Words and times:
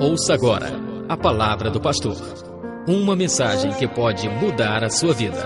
Ouça 0.00 0.32
agora 0.32 0.72
a 1.08 1.16
palavra 1.16 1.70
do 1.70 1.80
pastor. 1.80 2.16
Uma 2.86 3.16
mensagem 3.16 3.72
que 3.72 3.88
pode 3.88 4.28
mudar 4.28 4.84
a 4.84 4.90
sua 4.90 5.12
vida. 5.12 5.44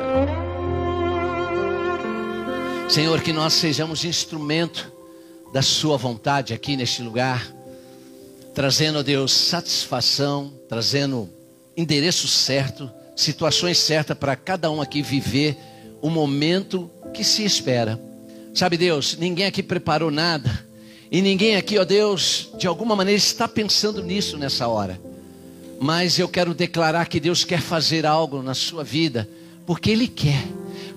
Senhor, 2.87 3.23
que 3.23 3.33
nós 3.33 3.55
sejamos 3.55 4.05
instrumento 4.05 4.93
da 5.55 5.63
Sua 5.63 5.97
vontade 5.97 6.53
aqui 6.53 6.77
neste 6.77 7.03
lugar, 7.03 7.51
trazendo, 8.55 8.99
a 8.99 9.03
Deus, 9.03 9.33
satisfação, 9.33 10.53
trazendo 10.69 11.31
endereço 11.75 12.29
certo, 12.29 12.91
situações 13.17 13.79
certas 13.79 14.19
para 14.19 14.37
cada 14.37 14.71
um 14.71 14.83
aqui 14.83 15.01
viver 15.01 15.57
o 16.03 16.11
momento 16.11 16.91
que 17.15 17.25
se 17.25 17.43
espera. 17.43 17.99
Sabe, 18.53 18.77
Deus, 18.77 19.17
ninguém 19.17 19.47
aqui 19.47 19.63
preparou 19.63 20.11
nada. 20.11 20.72
E 21.13 21.21
ninguém 21.21 21.57
aqui, 21.57 21.79
ó 21.79 21.85
Deus, 21.85 22.49
de 22.59 22.67
alguma 22.67 22.97
maneira 22.97 23.19
está 23.19 23.47
pensando 23.47 24.03
nisso 24.03 24.39
nessa 24.39 24.67
hora. 24.67 24.99
Mas 25.79 26.19
eu 26.19 26.27
quero 26.27 26.55
declarar 26.55 27.07
que 27.07 27.21
Deus 27.21 27.45
quer 27.45 27.61
fazer 27.61 28.07
algo 28.07 28.43
na 28.43 28.55
sua 28.55 28.83
vida, 28.83 29.29
porque 29.67 29.91
Ele 29.91 30.09
quer, 30.09 30.43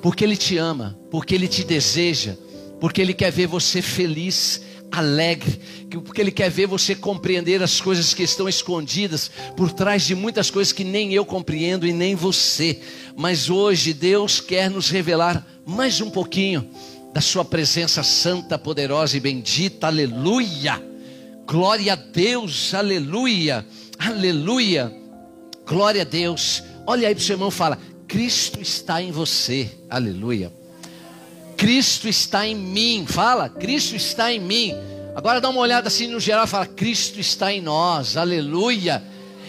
porque 0.01 0.23
Ele 0.23 0.37
te 0.37 0.57
ama, 0.57 0.97
porque 1.11 1.35
Ele 1.35 1.49
te 1.49 1.65
deseja, 1.65 2.37
porque 2.79 3.01
Ele 3.01 3.13
quer 3.13 3.29
ver 3.29 3.47
você 3.47 3.81
feliz, 3.81 4.61
alegre, 4.89 5.59
porque 6.05 6.21
Ele 6.21 6.31
quer 6.31 6.49
ver 6.49 6.67
você 6.67 6.95
compreender 6.95 7.61
as 7.61 7.81
coisas 7.81 8.13
que 8.13 8.23
estão 8.23 8.47
escondidas 8.47 9.29
por 9.57 9.73
trás 9.73 10.03
de 10.05 10.15
muitas 10.15 10.49
coisas 10.49 10.71
que 10.71 10.85
nem 10.85 11.13
eu 11.13 11.25
compreendo 11.25 11.85
e 11.85 11.91
nem 11.91 12.15
você. 12.15 12.79
Mas 13.17 13.49
hoje 13.49 13.91
Deus 13.91 14.39
quer 14.39 14.71
nos 14.71 14.89
revelar 14.89 15.45
mais 15.65 15.99
um 15.99 16.09
pouquinho 16.09 16.69
da 17.15 17.21
Sua 17.21 17.45
presença 17.45 18.03
santa, 18.03 18.59
poderosa 18.59 19.15
e 19.15 19.21
bendita, 19.21 19.87
aleluia. 19.87 20.83
Glória 21.47 21.93
a 21.93 21.95
Deus, 21.95 22.73
aleluia, 22.73 23.65
aleluia, 23.97 24.93
glória 25.65 26.01
a 26.01 26.03
Deus. 26.03 26.61
Olha 26.85 27.07
aí 27.07 27.15
para 27.15 27.21
o 27.21 27.23
seu 27.23 27.35
irmão 27.35 27.47
e 27.47 27.53
fala: 27.53 27.79
Cristo 28.05 28.59
está 28.59 29.01
em 29.01 29.13
você, 29.13 29.71
aleluia. 29.89 30.51
Cristo 31.55 32.09
está 32.09 32.45
em 32.45 32.53
mim, 32.53 33.05
fala, 33.07 33.47
Cristo 33.47 33.95
está 33.95 34.33
em 34.33 34.41
mim. 34.41 34.73
Agora 35.15 35.39
dá 35.39 35.47
uma 35.47 35.61
olhada 35.61 35.87
assim 35.87 36.07
no 36.07 36.19
geral 36.19 36.43
e 36.43 36.49
fala: 36.49 36.65
Cristo 36.65 37.17
está 37.17 37.49
em 37.49 37.61
nós, 37.61 38.17
aleluia. 38.17 39.01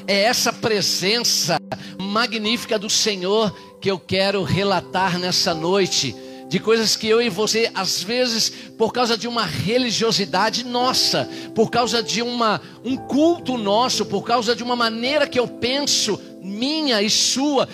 É 0.06 0.22
essa 0.22 0.52
presença 0.52 1.58
magnífica 1.98 2.78
do 2.78 2.88
Senhor 2.88 3.52
que 3.80 3.90
eu 3.90 3.98
quero 3.98 4.44
relatar 4.44 5.18
nessa 5.18 5.52
noite 5.52 6.14
de 6.56 6.60
coisas 6.60 6.96
que 6.96 7.06
eu 7.06 7.20
e 7.20 7.28
você, 7.28 7.70
às 7.74 8.02
vezes, 8.02 8.48
por 8.78 8.90
causa 8.90 9.18
de 9.18 9.28
uma 9.28 9.44
religiosidade 9.44 10.64
nossa, 10.64 11.28
por 11.54 11.70
causa 11.70 12.02
de 12.02 12.22
uma, 12.22 12.62
um 12.82 12.96
culto 12.96 13.58
nosso, 13.58 14.06
por 14.06 14.22
causa 14.22 14.56
de 14.56 14.62
uma 14.62 14.74
maneira 14.74 15.28
que 15.28 15.38
eu 15.38 15.46
penso, 15.46 16.18
minha 16.40 17.02
e 17.02 17.10
sua, 17.10 17.68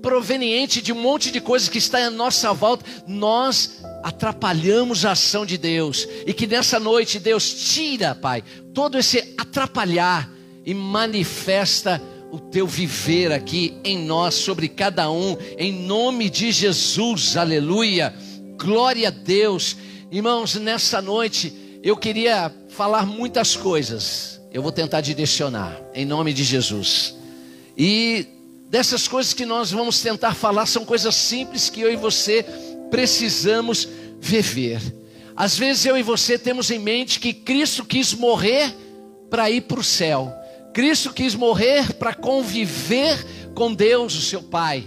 proveniente 0.00 0.80
de 0.80 0.90
um 0.90 0.98
monte 0.98 1.30
de 1.30 1.38
coisas 1.38 1.68
que 1.68 1.76
está 1.76 1.98
à 1.98 2.10
nossa 2.10 2.50
volta, 2.54 2.86
nós 3.06 3.84
atrapalhamos 4.02 5.04
a 5.04 5.12
ação 5.12 5.44
de 5.44 5.58
Deus. 5.58 6.08
E 6.26 6.32
que 6.32 6.46
nessa 6.46 6.80
noite 6.80 7.18
Deus 7.18 7.52
tira, 7.52 8.14
Pai, 8.14 8.42
todo 8.72 8.96
esse 8.96 9.34
atrapalhar 9.36 10.30
e 10.64 10.72
manifesta 10.72 12.00
o 12.34 12.40
teu 12.40 12.66
viver 12.66 13.30
aqui 13.30 13.76
em 13.84 13.96
nós, 13.96 14.34
sobre 14.34 14.66
cada 14.66 15.08
um, 15.08 15.36
em 15.56 15.72
nome 15.72 16.28
de 16.28 16.50
Jesus, 16.50 17.36
aleluia, 17.36 18.12
glória 18.58 19.06
a 19.06 19.10
Deus, 19.12 19.76
irmãos, 20.10 20.56
nessa 20.56 21.00
noite 21.00 21.78
eu 21.80 21.96
queria 21.96 22.52
falar 22.70 23.06
muitas 23.06 23.54
coisas, 23.54 24.40
eu 24.52 24.60
vou 24.60 24.72
tentar 24.72 25.00
direcionar, 25.00 25.80
em 25.94 26.04
nome 26.04 26.32
de 26.32 26.42
Jesus, 26.42 27.14
e 27.78 28.26
dessas 28.68 29.06
coisas 29.06 29.32
que 29.32 29.46
nós 29.46 29.70
vamos 29.70 30.00
tentar 30.00 30.34
falar 30.34 30.66
são 30.66 30.84
coisas 30.84 31.14
simples 31.14 31.70
que 31.70 31.82
eu 31.82 31.92
e 31.92 31.94
você 31.94 32.44
precisamos 32.90 33.88
viver. 34.20 34.80
Às 35.36 35.56
vezes 35.56 35.86
eu 35.86 35.96
e 35.96 36.02
você 36.02 36.36
temos 36.36 36.68
em 36.72 36.80
mente 36.80 37.20
que 37.20 37.32
Cristo 37.32 37.84
quis 37.84 38.12
morrer 38.12 38.74
para 39.30 39.48
ir 39.48 39.60
para 39.60 39.78
o 39.78 39.84
céu. 39.84 40.34
Cristo 40.74 41.12
quis 41.12 41.36
morrer 41.36 41.94
para 41.94 42.12
conviver 42.12 43.52
com 43.54 43.72
Deus, 43.72 44.16
o 44.16 44.20
seu 44.20 44.42
Pai. 44.42 44.84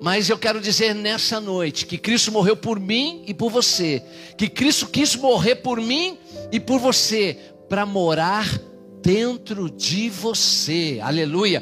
Mas 0.00 0.30
eu 0.30 0.38
quero 0.38 0.60
dizer 0.60 0.94
nessa 0.94 1.40
noite 1.40 1.84
que 1.84 1.98
Cristo 1.98 2.30
morreu 2.30 2.56
por 2.56 2.78
mim 2.78 3.24
e 3.26 3.34
por 3.34 3.50
você. 3.50 4.00
Que 4.38 4.48
Cristo 4.48 4.86
quis 4.86 5.16
morrer 5.16 5.56
por 5.56 5.80
mim 5.80 6.16
e 6.52 6.60
por 6.60 6.78
você 6.78 7.36
para 7.68 7.84
morar 7.84 8.48
dentro 9.02 9.68
de 9.68 10.08
você. 10.08 11.00
Aleluia. 11.02 11.60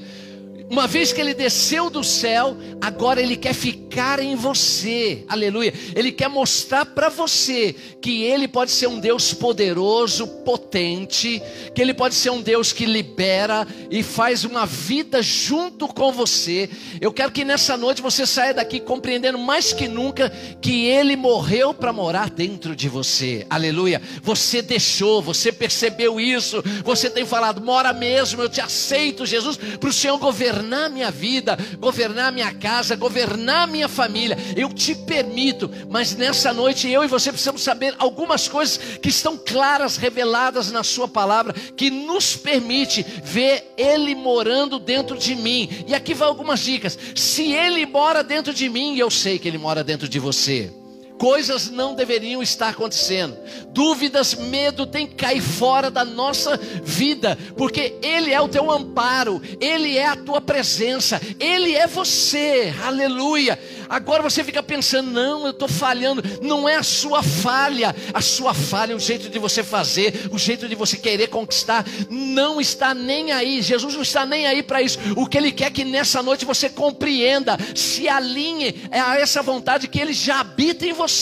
Uma 0.75 0.89
vez 0.89 1.12
que 1.12 1.21
ele 1.21 1.35
desceu 1.35 1.89
do 1.89 2.03
céu, 2.03 2.57
agora 2.81 3.23
ele 3.23 3.37
quer 3.37 3.55
ficar 3.55 4.19
em 4.19 4.35
você. 4.35 5.25
Aleluia. 5.29 5.73
Ele 5.95 6.11
quer 6.11 6.27
mostrar 6.27 6.85
para 6.85 7.09
você 7.09 7.73
que 8.03 8.25
ele 8.25 8.49
pode 8.49 8.73
ser 8.73 8.89
um 8.89 8.99
Deus 8.99 9.33
poderoso, 9.33 10.27
potente, 10.27 11.41
que 11.73 11.81
ele 11.81 11.95
pode 11.95 12.17
ser 12.17 12.31
um 12.31 12.43
Deus 12.43 12.73
que 12.73 12.87
libera 12.87 13.65
e 13.89 14.03
faz 14.03 14.45
uma 14.45 14.67
vida 14.67 15.23
junto 15.23 15.87
com 15.87 16.11
você. 16.11 16.69
Eu 17.01 17.12
quero 17.12 17.31
que 17.31 17.45
nessa 17.45 17.77
noite 17.77 18.03
você 18.03 18.27
saia 18.27 18.53
daqui 18.53 18.81
compreendendo 18.81 19.39
mais 19.39 19.73
que 19.73 19.87
nunca 19.87 20.29
que 20.61 20.87
ele 20.87 21.15
morreu 21.15 21.73
para 21.73 21.93
morar 21.93 22.31
dentro 22.31 22.75
de 22.75 22.89
você. 22.89 23.47
Aleluia. 23.49 24.03
Você 24.25 24.61
deixou, 24.61 25.23
você 25.23 25.53
percebeu 25.53 26.19
isso, 26.19 26.61
você 26.85 27.09
tem 27.09 27.25
falado, 27.25 27.62
mora 27.62 27.93
mesmo, 27.93 28.43
eu 28.43 28.49
te 28.49 28.61
aceito, 28.61 29.25
Jesus, 29.25 29.56
para 29.56 29.89
o 29.89 29.93
Senhor 29.93 30.19
governar 30.19 30.63
governar 30.64 30.91
minha 30.91 31.10
vida, 31.10 31.58
governar 31.78 32.32
minha 32.32 32.52
casa, 32.54 32.97
governar 32.97 33.69
minha 33.69 33.88
família. 33.88 34.36
Eu 34.56 34.72
te 34.72 34.94
permito, 34.94 35.70
mas 35.91 36.16
nessa 36.16 36.52
noite 36.52 36.91
eu 36.91 37.04
e 37.04 37.08
você 37.08 37.30
precisamos 37.30 37.62
saber 37.62 37.94
algumas 37.98 38.48
coisas 38.48 38.78
que 38.98 39.08
estão 39.10 39.36
claras, 39.36 39.97
reveladas 39.97 40.72
na 40.72 40.82
Sua 40.82 41.06
palavra, 41.06 41.52
que 41.52 41.91
nos 41.91 42.36
permite 42.36 43.04
ver 43.22 43.75
Ele 43.76 44.14
morando 44.14 44.78
dentro 44.78 45.19
de 45.19 45.34
mim. 45.34 45.69
E 45.86 45.94
aqui 45.94 46.14
vai 46.14 46.28
algumas 46.28 46.60
dicas. 46.60 46.98
Se 47.14 47.52
Ele 47.52 47.84
mora 47.84 48.25
dentro 48.25 48.54
de 48.54 48.69
mim, 48.69 48.96
eu 48.96 49.10
sei 49.10 49.38
que 49.38 49.46
Ele 49.46 49.58
mora 49.58 49.84
dentro 49.84 50.08
de 50.08 50.19
você 50.19 50.72
coisas 51.19 51.70
não 51.70 51.94
deveriam 51.94 52.42
estar 52.42 52.69
acontecendo. 52.69 53.36
Dúvidas, 53.70 54.34
medo 54.34 54.86
tem 54.86 55.06
que 55.06 55.14
cair 55.14 55.41
fora 55.41 55.91
da 55.91 56.04
nossa 56.04 56.56
vida, 56.82 57.38
porque 57.56 57.94
Ele 58.02 58.32
é 58.32 58.41
o 58.41 58.48
teu 58.48 58.70
amparo, 58.70 59.41
Ele 59.60 59.97
é 59.97 60.06
a 60.06 60.16
tua 60.16 60.41
presença, 60.41 61.20
Ele 61.38 61.75
é 61.75 61.86
você, 61.86 62.75
aleluia. 62.84 63.58
Agora 63.88 64.22
você 64.22 64.42
fica 64.42 64.62
pensando, 64.62 65.10
não, 65.10 65.44
eu 65.44 65.50
estou 65.50 65.69
falhando. 65.69 66.22
Não 66.42 66.69
é 66.69 66.76
a 66.76 66.82
sua 66.82 67.22
falha. 67.22 67.94
A 68.12 68.20
sua 68.20 68.54
falha 68.54 68.92
é 68.92 68.96
o 68.96 69.00
jeito 69.00 69.28
de 69.28 69.38
você 69.38 69.62
fazer, 69.62 70.28
o 70.32 70.38
jeito 70.38 70.69
de 70.69 70.75
você 70.75 70.96
querer 70.96 71.28
conquistar. 71.28 71.84
Não 72.08 72.60
está 72.60 72.94
nem 72.94 73.32
aí. 73.32 73.62
Jesus 73.62 73.94
não 73.94 74.02
está 74.02 74.26
nem 74.26 74.46
aí 74.46 74.62
para 74.62 74.82
isso. 74.82 74.98
O 75.16 75.26
que 75.26 75.38
Ele 75.38 75.52
quer 75.52 75.66
é 75.66 75.70
que 75.70 75.84
nessa 75.84 76.22
noite 76.22 76.44
você 76.44 76.69
compreenda, 76.69 77.56
se 77.75 78.08
alinhe 78.08 78.82
a 78.91 79.19
essa 79.19 79.42
vontade 79.42 79.88
que 79.88 80.00
Ele 80.00 80.12
já 80.12 80.41
habita 80.41 80.86
em 80.86 80.92
você. 80.92 81.13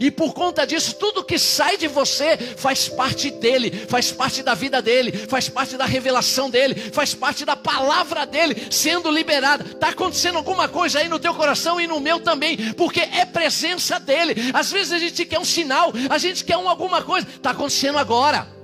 E 0.00 0.10
por 0.10 0.32
conta 0.32 0.66
disso, 0.66 0.94
tudo 0.94 1.24
que 1.24 1.38
sai 1.38 1.76
de 1.76 1.88
você 1.88 2.36
faz 2.36 2.88
parte 2.88 3.30
dele, 3.30 3.70
faz 3.88 4.12
parte 4.12 4.42
da 4.42 4.54
vida 4.54 4.80
dele, 4.80 5.12
faz 5.12 5.48
parte 5.48 5.76
da 5.76 5.84
revelação 5.84 6.48
dele, 6.48 6.74
faz 6.74 7.14
parte 7.14 7.44
da 7.44 7.56
palavra 7.56 8.24
dele 8.24 8.68
sendo 8.70 9.10
liberada. 9.10 9.64
Está 9.64 9.88
acontecendo 9.88 10.38
alguma 10.38 10.68
coisa 10.68 11.00
aí 11.00 11.08
no 11.08 11.18
teu 11.18 11.34
coração 11.34 11.80
e 11.80 11.86
no 11.86 12.00
meu 12.00 12.20
também, 12.20 12.72
porque 12.74 13.00
é 13.00 13.24
presença 13.24 13.98
dele. 13.98 14.34
Às 14.52 14.70
vezes 14.70 14.92
a 14.92 14.98
gente 14.98 15.24
quer 15.24 15.38
um 15.38 15.44
sinal, 15.44 15.92
a 16.08 16.18
gente 16.18 16.44
quer 16.44 16.56
um, 16.56 16.68
alguma 16.68 17.02
coisa, 17.02 17.26
está 17.28 17.50
acontecendo 17.50 17.98
agora. 17.98 18.60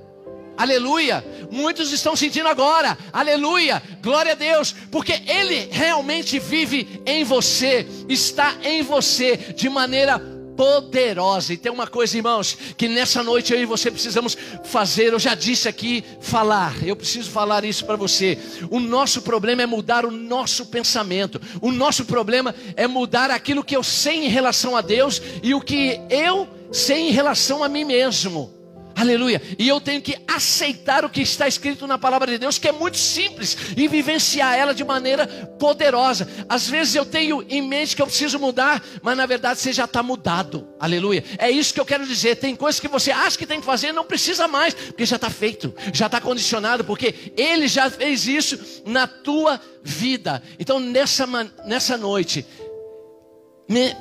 Aleluia. 0.57 1.23
Muitos 1.51 1.91
estão 1.91 2.15
sentindo 2.15 2.49
agora. 2.49 2.97
Aleluia. 3.13 3.81
Glória 4.01 4.31
a 4.31 4.35
Deus, 4.35 4.73
porque 4.91 5.21
ele 5.27 5.69
realmente 5.71 6.39
vive 6.39 7.01
em 7.05 7.23
você, 7.23 7.87
está 8.09 8.55
em 8.63 8.81
você 8.81 9.37
de 9.55 9.69
maneira 9.69 10.19
poderosa. 10.57 11.53
E 11.53 11.57
tem 11.57 11.71
uma 11.71 11.87
coisa, 11.87 12.17
irmãos, 12.17 12.57
que 12.75 12.89
nessa 12.89 13.21
noite 13.21 13.53
eu 13.53 13.61
e 13.61 13.65
você 13.65 13.91
precisamos 13.91 14.35
fazer. 14.65 15.13
Eu 15.13 15.19
já 15.19 15.35
disse 15.35 15.69
aqui, 15.69 16.03
falar. 16.19 16.75
Eu 16.83 16.95
preciso 16.95 17.29
falar 17.29 17.63
isso 17.63 17.85
para 17.85 17.95
você. 17.95 18.37
O 18.71 18.79
nosso 18.79 19.21
problema 19.21 19.61
é 19.61 19.65
mudar 19.67 20.03
o 20.05 20.11
nosso 20.11 20.65
pensamento. 20.65 21.39
O 21.61 21.71
nosso 21.71 22.03
problema 22.03 22.53
é 22.75 22.87
mudar 22.87 23.29
aquilo 23.29 23.63
que 23.63 23.77
eu 23.77 23.83
sei 23.83 24.25
em 24.25 24.29
relação 24.29 24.75
a 24.75 24.81
Deus 24.81 25.21
e 25.43 25.53
o 25.53 25.61
que 25.61 26.01
eu 26.09 26.47
sei 26.71 27.09
em 27.09 27.11
relação 27.11 27.63
a 27.63 27.69
mim 27.69 27.85
mesmo. 27.85 28.56
Aleluia. 28.97 29.39
E 29.59 29.67
eu 29.67 29.79
tenho 29.79 30.01
que 30.01 30.17
aceitar 30.27 31.05
o 31.05 31.09
que 31.09 31.21
está 31.21 31.47
escrito 31.47 31.85
na 31.85 31.99
palavra 31.99 32.31
de 32.31 32.39
Deus, 32.39 32.57
que 32.57 32.67
é 32.67 32.71
muito 32.71 32.97
simples, 32.97 33.55
e 33.77 33.87
vivenciar 33.87 34.57
ela 34.57 34.73
de 34.73 34.83
maneira 34.83 35.27
poderosa. 35.59 36.27
Às 36.49 36.67
vezes 36.67 36.95
eu 36.95 37.05
tenho 37.05 37.45
em 37.47 37.61
mente 37.61 37.95
que 37.95 38.01
eu 38.01 38.07
preciso 38.07 38.39
mudar, 38.39 38.83
mas 39.03 39.15
na 39.15 39.27
verdade 39.27 39.59
você 39.59 39.71
já 39.71 39.85
está 39.85 40.01
mudado. 40.01 40.67
Aleluia. 40.79 41.23
É 41.37 41.47
isso 41.47 41.75
que 41.75 41.79
eu 41.79 41.85
quero 41.85 42.07
dizer. 42.07 42.37
Tem 42.37 42.55
coisas 42.55 42.81
que 42.81 42.87
você 42.87 43.11
acha 43.11 43.37
que 43.37 43.45
tem 43.45 43.59
que 43.59 43.67
fazer, 43.67 43.91
não 43.91 44.03
precisa 44.03 44.47
mais, 44.47 44.73
porque 44.73 45.05
já 45.05 45.17
está 45.17 45.29
feito, 45.29 45.71
já 45.93 46.07
está 46.07 46.19
condicionado, 46.19 46.83
porque 46.83 47.33
Ele 47.37 47.67
já 47.67 47.91
fez 47.91 48.25
isso 48.25 48.81
na 48.83 49.05
tua 49.05 49.61
vida. 49.83 50.41
Então 50.57 50.79
nessa, 50.79 51.27
nessa 51.67 51.97
noite, 51.97 52.43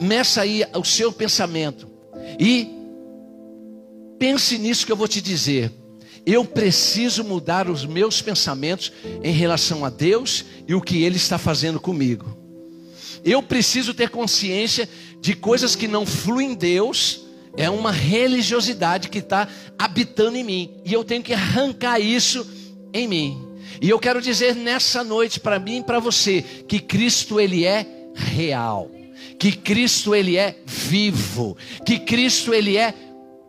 meça 0.01 0.41
aí 0.41 0.65
o 0.75 0.85
seu 0.85 1.13
pensamento 1.13 1.87
e 2.41 2.76
Pense 4.19 4.59
nisso 4.59 4.87
que 4.87 4.93
eu 4.93 4.97
vou 4.97 5.09
te 5.09 5.21
dizer. 5.21 5.73
Eu 6.25 6.45
preciso 6.45 7.23
mudar 7.23 7.71
os 7.71 7.85
meus 7.85 8.21
pensamentos 8.21 8.93
em 9.23 9.33
relação 9.33 9.85
a 9.85 9.91
Deus 9.91 10.45
e 10.67 10.75
o 10.75 10.81
que 10.81 11.05
Ele 11.05 11.17
está 11.17 11.39
fazendo 11.39 11.79
comigo. 11.79 12.37
Eu 13.25 13.43
preciso 13.43 13.95
ter 13.95 14.11
consciência 14.11 14.89
de 15.21 15.35
coisas 15.35 15.77
que 15.77 15.87
não 15.87 16.05
fluem 16.05 16.53
em 16.53 16.55
Deus, 16.55 17.21
é 17.57 17.71
uma 17.71 17.93
religiosidade 17.93 19.09
que 19.09 19.19
está 19.19 19.49
habitando 19.79 20.37
em 20.37 20.45
mim, 20.45 20.71
e 20.85 20.93
eu 20.93 21.05
tenho 21.05 21.23
que 21.23 21.33
arrancar 21.33 22.01
isso 22.01 22.47
em 22.93 23.09
mim. 23.09 23.47
E 23.81 23.89
eu 23.89 23.99
quero 23.99 24.21
dizer 24.21 24.55
nessa 24.55 25.05
noite 25.05 25.39
para 25.39 25.59
mim 25.59 25.79
e 25.79 25.83
para 25.83 25.99
você 25.99 26.43
que 26.67 26.81
Cristo 26.81 27.39
ele 27.39 27.65
é 27.65 27.87
real, 28.15 28.91
que 29.39 29.53
Cristo 29.53 30.15
ele 30.15 30.37
é 30.37 30.57
vivo, 30.65 31.57
que 31.85 31.99
Cristo 31.99 32.55
ele 32.55 32.77
é 32.77 32.95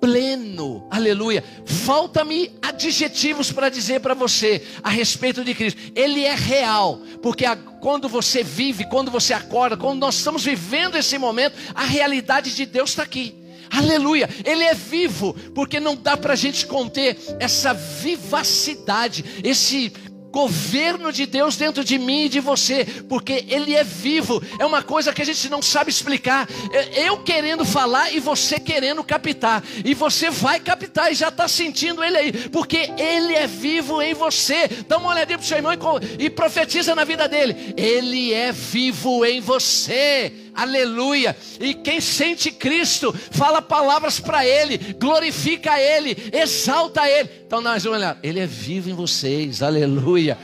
pleno, 0.08 0.88
aleluia. 0.90 1.44
Falta-me 1.66 2.50
adjetivos 2.62 3.52
para 3.52 3.68
dizer 3.68 4.00
para 4.00 4.14
você 4.14 4.66
a 4.82 4.90
respeito 4.90 5.44
de 5.44 5.54
Cristo. 5.54 5.92
Ele 5.94 6.24
é 6.24 6.34
real, 6.34 7.02
porque 7.22 7.46
a, 7.46 7.58
quando 7.58 8.08
você 8.08 8.42
vive, 8.42 8.86
quando 8.86 9.12
você 9.12 9.34
acorda, 9.34 9.76
quando 9.76 10.00
nós 10.00 10.16
estamos 10.16 10.46
vivendo 10.46 10.96
esse 10.96 11.18
momento, 11.18 11.58
a 11.76 11.84
realidade 11.84 12.56
de 12.56 12.66
Deus 12.66 12.92
está 12.92 13.04
aqui. 13.04 13.36
Aleluia, 13.70 14.30
Ele 14.46 14.64
é 14.64 14.74
vivo, 14.74 15.34
porque 15.54 15.78
não 15.78 15.94
dá 15.94 16.16
para 16.16 16.32
a 16.32 16.38
gente 16.38 16.66
conter 16.66 17.18
essa 17.38 17.74
vivacidade, 17.74 19.26
esse 19.44 19.92
governo 20.32 21.12
de 21.12 21.26
Deus 21.26 21.56
dentro 21.56 21.84
de 21.84 21.98
mim 21.98 22.26
e 22.26 22.30
de 22.30 22.40
você, 22.40 22.86
porque 23.08 23.46
Ele 23.48 23.76
é 23.76 23.84
vivo, 23.84 24.42
é 24.60 24.66
uma 24.66 24.82
coisa 24.82 25.14
que 25.14 25.22
a 25.22 25.26
gente 25.26 25.50
não 25.50 25.62
sabe 25.62 25.90
explicar. 25.90 26.48
É, 26.72 27.08
eu 27.08 27.18
querendo 27.18 27.66
falar 27.66 28.14
e 28.14 28.20
você 28.20 28.60
querendo 28.60 29.04
captar, 29.04 29.64
e 29.84 29.94
você 29.94 30.30
vai 30.30 30.60
captar 30.60 31.12
e 31.12 31.16
já 31.16 31.30
está 31.30 31.48
sentindo 31.48 32.04
Ele 32.04 32.18
aí, 32.18 32.32
porque 32.50 32.92
Ele 32.98 33.34
é 33.34 33.48
vivo 33.48 34.02
em 34.02 34.14
você. 34.14 34.68
Dá 34.88 34.98
uma 34.98 35.10
olhadinha 35.10 35.38
para 35.38 35.46
o 35.46 35.48
seu 35.48 35.58
irmão 35.58 35.74
e, 35.74 36.26
e 36.26 36.30
profetiza 36.30 36.96
na 36.96 37.04
vida 37.04 37.28
dele: 37.28 37.74
Ele 37.76 38.34
é 38.34 38.52
vivo 38.52 39.26
em 39.26 39.40
você 39.40 40.47
aleluia. 40.58 41.38
E 41.60 41.74
quem 41.74 42.02
sente 42.02 42.52
Cristo, 42.52 43.14
fala 43.32 43.62
palavras 43.62 44.20
para 44.20 44.46
Ele, 44.46 44.78
glorifica 45.00 45.80
Ele, 45.80 46.18
exalta 46.34 47.08
Ele. 47.08 47.30
Então 47.46 47.62
nós 47.62 47.84
vamos 47.84 48.00
olhar, 48.00 48.18
Ele 48.24 48.40
é 48.40 48.48
vivo 48.48 48.90
em 48.90 48.94
vocês, 48.94 49.62
aleluia. 49.62 50.38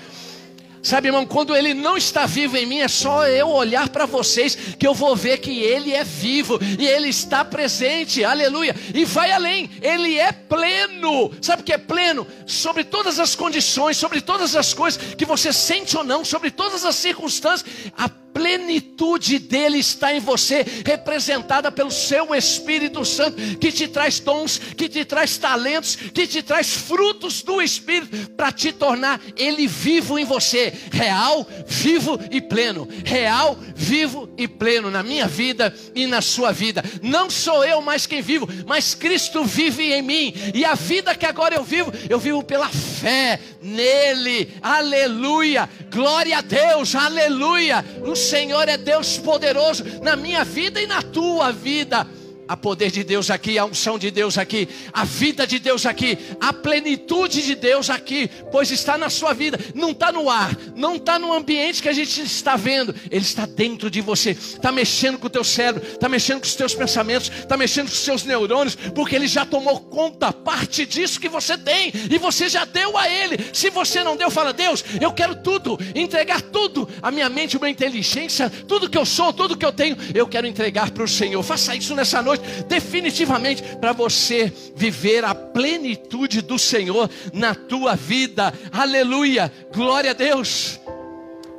Sabe, 0.83 1.07
irmão, 1.07 1.25
quando 1.25 1.56
ele 1.56 1.74
não 1.74 1.95
está 1.95 2.25
vivo 2.25 2.57
em 2.57 2.65
mim, 2.65 2.80
é 2.80 2.89
só 2.89 3.25
eu 3.25 3.48
olhar 3.48 3.88
para 3.88 4.06
vocês 4.06 4.57
que 4.77 4.86
eu 4.86 4.94
vou 4.94 5.15
ver 5.15 5.38
que 5.38 5.62
ele 5.62 5.94
é 5.94 6.04
vivo 6.04 6.60
e 6.77 6.86
ele 6.86 7.07
está 7.07 7.45
presente, 7.45 8.21
aleluia. 8.21 8.75
E 8.94 9.06
vai 9.06 9.31
além, 9.31 9.69
ele 9.81 10.19
é 10.19 10.33
pleno. 10.33 11.31
Sabe 11.42 11.62
o 11.62 11.65
que 11.65 11.71
é 11.71 11.77
pleno? 11.77 12.27
Sobre 12.45 12.83
todas 12.83 13.18
as 13.18 13.33
condições, 13.33 13.95
sobre 13.95 14.19
todas 14.19 14.57
as 14.57 14.74
coisas 14.74 15.01
que 15.15 15.24
você 15.24 15.54
sente 15.54 15.95
ou 15.95 16.04
não, 16.04 16.25
sobre 16.25 16.51
todas 16.51 16.83
as 16.83 16.95
circunstâncias, 16.95 17.65
a 17.98 18.10
plenitude 18.34 19.40
dele 19.40 19.78
está 19.78 20.14
em 20.14 20.20
você, 20.20 20.66
representada 20.86 21.72
pelo 21.72 21.92
seu 21.92 22.34
Espírito 22.34 23.06
Santo, 23.06 23.58
que 23.58 23.72
te 23.72 23.88
traz 23.88 24.20
dons, 24.20 24.58
que 24.58 24.90
te 24.90 25.06
traz 25.06 25.38
talentos, 25.38 25.96
que 25.96 26.26
te 26.26 26.42
traz 26.42 26.74
frutos 26.74 27.42
do 27.42 27.62
Espírito, 27.62 28.32
para 28.32 28.52
te 28.52 28.72
tornar 28.72 29.22
ele 29.38 29.68
vivo 29.68 30.18
em 30.18 30.26
você, 30.26 30.74
real, 30.92 31.48
vivo 31.68 32.20
e 32.32 32.42
pleno, 32.42 32.88
real, 33.06 33.58
vivo 33.76 34.30
e 34.38 34.48
pleno 34.48 34.90
na 34.90 35.04
minha 35.04 35.28
vida 35.28 35.74
e 35.94 36.08
na 36.08 36.22
sua 36.22 36.52
vida. 36.52 36.84
Não 37.02 37.30
sou 37.30 37.64
eu 37.64 37.82
mais 37.82 38.06
quem 38.06 38.22
vivo, 38.22 38.48
mas 38.66 38.96
Cristo 38.96 39.44
vive 39.44 39.94
em 39.94 40.02
mim, 40.02 40.34
e 40.54 40.66
a 40.66 40.74
vida 40.74 41.16
que 41.16 41.26
agora 41.26 41.56
eu 41.56 41.64
vivo, 41.64 41.92
eu 42.10 42.20
vivo 42.20 42.44
pela 42.44 42.70
fé 42.70 43.40
nele, 43.62 44.54
aleluia, 44.62 45.70
glória 45.92 46.38
a 46.38 46.42
Deus, 46.42 46.96
aleluia. 46.96 47.84
Senhor 48.24 48.68
é 48.68 48.78
Deus 48.78 49.18
poderoso 49.18 49.84
na 50.02 50.16
minha 50.16 50.44
vida 50.44 50.81
e 50.81 50.88
na 50.88 51.02
tua 51.02 51.52
vida. 51.52 52.08
Há 52.48 52.57
poder 52.57 52.92
de 52.92 53.04
Deus 53.04 53.30
aqui, 53.30 53.57
a 53.57 53.66
unção 53.66 53.98
de 53.98 54.12
Deus 54.12 54.38
aqui, 54.38 54.68
a 54.92 55.06
vida 55.06 55.48
de 55.48 55.60
Deus 55.60 55.86
aqui, 55.86 56.18
a 56.42 56.51
plenitude 56.51 57.42
de 57.42 57.56
Deus 57.56 57.90
aqui, 57.90 58.30
pois 58.51 58.69
está 58.69 58.98
na 58.98 59.10
sua 59.10 59.34
vida, 59.34 59.57
não 59.74 59.92
está 59.92 60.12
no 60.12 60.30
ar, 60.30 60.56
não 60.75 60.95
está 60.98 61.18
no 61.18 61.31
ambiente 61.31 61.81
que 61.81 61.88
a 61.88 61.94
gente 61.94 62.22
está 62.22 62.56
vendo, 62.57 62.94
Ele 63.10 63.24
está 63.24 63.45
dentro 63.45 63.90
de 63.90 64.01
você, 64.01 64.31
está 64.31 64.72
mexendo 64.72 65.18
com 65.18 65.28
o 65.28 65.30
teu 65.30 65.44
cérebro, 65.44 65.84
está 65.88 66.10
mexendo 66.10 66.40
com 66.42 66.45
os 66.45 66.56
teus 66.56 66.75
pensamentos, 66.75 67.30
está 67.30 67.56
mexendo 67.56 67.88
com 67.88 67.94
os 67.94 68.00
seus 68.00 68.24
neurônios, 68.24 68.75
porque 68.75 69.16
Ele 69.16 69.28
já 69.28 69.46
tomou 69.46 69.80
conta, 69.80 70.34
parte 70.34 70.86
disso 70.86 71.19
que 71.19 71.30
você 71.30 71.57
tem, 71.57 71.94
e 72.12 72.18
você 72.18 72.50
já 72.50 72.66
deu 72.66 72.98
a 72.98 73.10
Ele. 73.10 73.38
Se 73.54 73.69
você 73.69 74.04
não 74.04 74.18
deu, 74.18 74.30
fala, 74.30 74.51
Deus, 74.51 74.84
eu 75.00 75.13
quero 75.13 75.36
tudo, 75.36 75.80
entregar 75.96 76.42
tudo, 76.42 76.89
a 77.01 77.10
minha 77.10 77.30
mente, 77.30 77.56
a 77.56 77.60
minha 77.60 77.72
inteligência, 77.72 78.50
tudo 78.50 78.89
que 78.89 78.98
eu 78.98 79.06
sou, 79.06 79.31
tudo 79.31 79.57
que 79.57 79.66
eu 79.66 79.72
tenho, 79.72 79.96
eu 80.13 80.28
quero 80.28 80.46
entregar 80.46 80.92
para 80.92 81.04
o 81.04 81.07
Senhor. 81.07 81.42
Faça 81.42 81.74
isso 81.74 81.96
nessa 81.96 82.22
noite 82.22 82.33
noite, 82.34 82.64
definitivamente, 82.68 83.64
para 83.78 83.94
você 83.94 84.52
viver 84.76 85.24
a 85.24 85.36
plenitude 85.36 86.42
do 86.42 86.58
Senhor 86.58 87.10
na 87.32 87.54
tua 87.54 87.96
vida. 87.96 88.54
Aleluia, 88.72 89.52
glória 89.74 90.12
a 90.12 90.14
Deus. 90.14 90.80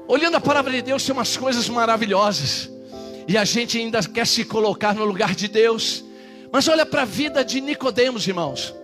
Olhando 0.07 0.37
a 0.37 0.41
palavra 0.41 0.73
de 0.73 0.83
Deus, 0.83 1.05
tem 1.05 1.15
umas 1.15 1.37
coisas 1.37 1.69
maravilhosas, 1.69 2.71
e 3.27 3.39
a 3.39 3.45
gente 3.45 3.79
ainda 3.79 4.03
quer 4.03 4.27
se 4.27 4.45
colocar 4.45 4.95
no 4.95 5.05
lugar 5.05 5.35
de 5.35 5.49
Deus. 5.49 6.05
Mas 6.53 6.69
olha 6.69 6.85
para 6.85 7.03
a 7.03 7.07
vida 7.07 7.45
de 7.45 7.61
Nicodemos, 7.61 8.27
irmãos. 8.29 8.75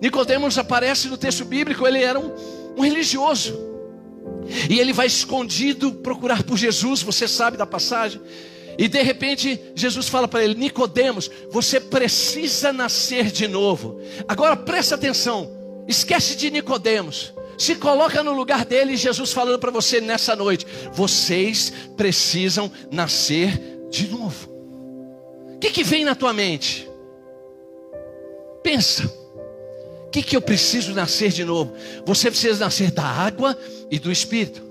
Nicodemos 0.00 0.56
aparece 0.56 1.08
no 1.08 1.16
texto 1.16 1.44
bíblico, 1.44 1.86
ele 1.86 2.02
era 2.02 2.18
um, 2.18 2.32
um 2.76 2.82
religioso. 2.82 3.58
E 4.70 4.78
ele 4.78 4.92
vai 4.92 5.06
escondido 5.06 5.92
procurar 5.92 6.42
por 6.44 6.56
Jesus, 6.56 7.02
você 7.02 7.26
sabe 7.26 7.56
da 7.56 7.66
passagem. 7.66 8.20
E 8.78 8.88
de 8.88 9.02
repente 9.02 9.60
Jesus 9.74 10.08
fala 10.08 10.28
para 10.28 10.44
ele: 10.44 10.54
Nicodemos, 10.54 11.30
você 11.50 11.80
precisa 11.80 12.72
nascer 12.72 13.30
de 13.30 13.48
novo. 13.48 14.00
Agora 14.28 14.56
presta 14.56 14.94
atenção, 14.94 15.50
esquece 15.88 16.36
de 16.36 16.50
Nicodemos. 16.50 17.32
Se 17.58 17.74
coloca 17.76 18.22
no 18.22 18.34
lugar 18.34 18.66
dele 18.66 18.96
Jesus 18.96 19.32
falando 19.32 19.58
para 19.58 19.70
você 19.70 20.00
nessa 20.00 20.36
noite: 20.36 20.66
vocês 20.92 21.72
precisam 21.96 22.70
nascer 22.90 23.58
de 23.90 24.08
novo. 24.08 24.50
O 25.54 25.58
que, 25.58 25.70
que 25.70 25.82
vem 25.82 26.04
na 26.04 26.14
tua 26.14 26.32
mente? 26.32 26.88
Pensa. 28.62 29.06
O 30.06 30.10
que, 30.10 30.22
que 30.22 30.36
eu 30.36 30.40
preciso 30.40 30.92
nascer 30.92 31.30
de 31.30 31.44
novo? 31.44 31.74
Você 32.04 32.30
precisa 32.30 32.64
nascer 32.64 32.90
da 32.90 33.04
água 33.04 33.56
e 33.90 33.98
do 33.98 34.12
Espírito. 34.12 34.65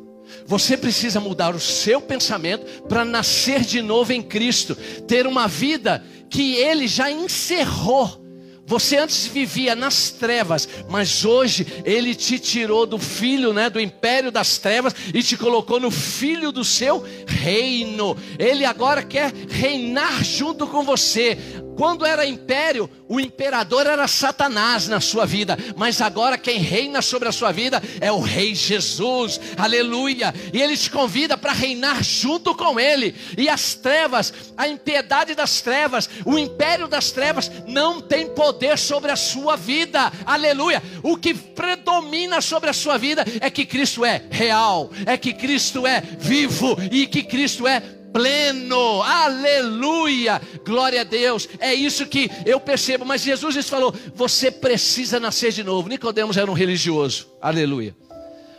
Você 0.46 0.78
precisa 0.78 1.20
mudar 1.20 1.56
o 1.56 1.60
seu 1.60 2.00
pensamento 2.00 2.84
para 2.84 3.04
nascer 3.04 3.62
de 3.62 3.82
novo 3.82 4.14
em 4.14 4.22
Cristo, 4.22 4.76
ter 5.08 5.26
uma 5.26 5.48
vida 5.48 6.04
que 6.30 6.56
Ele 6.56 6.88
já 6.88 7.10
encerrou. 7.10 8.24
Você 8.68 8.98
antes 8.98 9.28
vivia 9.28 9.76
nas 9.76 10.10
trevas, 10.10 10.68
mas 10.90 11.24
hoje 11.24 11.68
Ele 11.86 12.16
te 12.16 12.40
tirou 12.40 12.86
do 12.86 12.98
filho, 12.98 13.54
né, 13.54 13.70
do 13.70 13.80
império 13.80 14.32
das 14.32 14.58
trevas 14.58 14.96
e 15.14 15.22
te 15.22 15.38
colocou 15.38 15.80
no 15.80 15.92
filho 15.92 16.52
do 16.52 16.64
seu 16.64 17.04
reino. 17.28 18.18
Ele 18.40 18.66
agora 18.66 19.04
quer 19.04 19.32
reinar 19.50 20.24
junto 20.24 20.66
com 20.66 20.84
você. 20.84 21.38
Quando 21.76 22.06
era 22.06 22.26
império, 22.26 22.90
o 23.08 23.20
imperador 23.20 23.86
era 23.86 24.08
Satanás 24.08 24.88
na 24.88 25.00
sua 25.00 25.26
vida, 25.26 25.58
mas 25.76 26.02
agora 26.02 26.38
quem 26.38 26.60
reina 26.60 27.02
sobre 27.02 27.28
a 27.28 27.32
sua 27.32 27.52
vida 27.52 27.82
é 28.00 28.12
o 28.12 28.20
Rei 28.20 28.56
Jesus, 28.56 29.40
aleluia. 29.58 30.34
E 30.54 30.62
ele 30.62 30.78
te 30.78 30.90
convida 30.90 31.38
para 31.38 31.52
reinar 31.52 32.04
junto 32.04 32.56
com 32.56 32.80
ele. 32.80 33.14
E 33.38 33.50
as 33.50 33.74
trevas, 33.74 34.34
a 34.58 34.68
impiedade 34.68 35.36
das 35.36 35.62
trevas, 35.62 36.10
o 36.26 36.38
império 36.38 36.88
das 36.88 37.12
trevas 37.12 37.52
não 37.68 38.02
tem 38.02 38.28
poder 38.28 38.78
sobre 38.78 39.12
a 39.12 39.16
sua 39.16 39.56
vida, 39.56 40.12
aleluia. 40.26 40.82
O 41.04 41.18
que 41.18 41.34
predomina 41.34 42.42
sobre 42.42 42.70
a 42.70 42.74
sua 42.74 42.98
vida 42.98 43.26
é 43.42 43.50
que 43.50 43.66
Cristo 43.66 44.06
é 44.06 44.22
real, 44.30 44.90
é 45.06 45.18
que 45.18 45.34
Cristo 45.34 45.86
é 45.86 46.02
vivo 46.02 46.78
e 46.92 47.06
que 47.06 47.24
Cristo 47.24 47.68
é 47.68 47.84
pleno, 48.16 49.02
aleluia, 49.02 50.42
glória 50.66 51.02
a 51.02 51.04
Deus. 51.04 51.50
É 51.60 51.74
isso 51.74 52.06
que 52.06 52.32
eu 52.46 52.62
percebo. 52.62 53.04
Mas 53.04 53.22
Jesus 53.22 53.68
falou: 53.68 53.94
você 54.16 54.50
precisa 54.50 55.20
nascer 55.20 55.52
de 55.52 55.66
novo. 55.66 55.90
Nicodemos 55.90 56.38
era 56.38 56.50
um 56.50 56.54
religioso, 56.54 57.28
aleluia. 57.42 57.94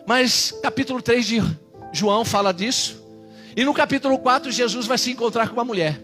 Mas 0.06 0.52
capítulo 0.62 1.00
3 1.00 1.26
de 1.26 1.42
João 1.90 2.22
fala 2.22 2.52
disso. 2.52 3.02
E 3.56 3.64
no 3.64 3.72
capítulo 3.72 4.18
4, 4.18 4.52
Jesus 4.52 4.86
vai 4.86 4.98
se 4.98 5.10
encontrar 5.10 5.48
com 5.48 5.54
uma 5.54 5.64
mulher. 5.64 5.98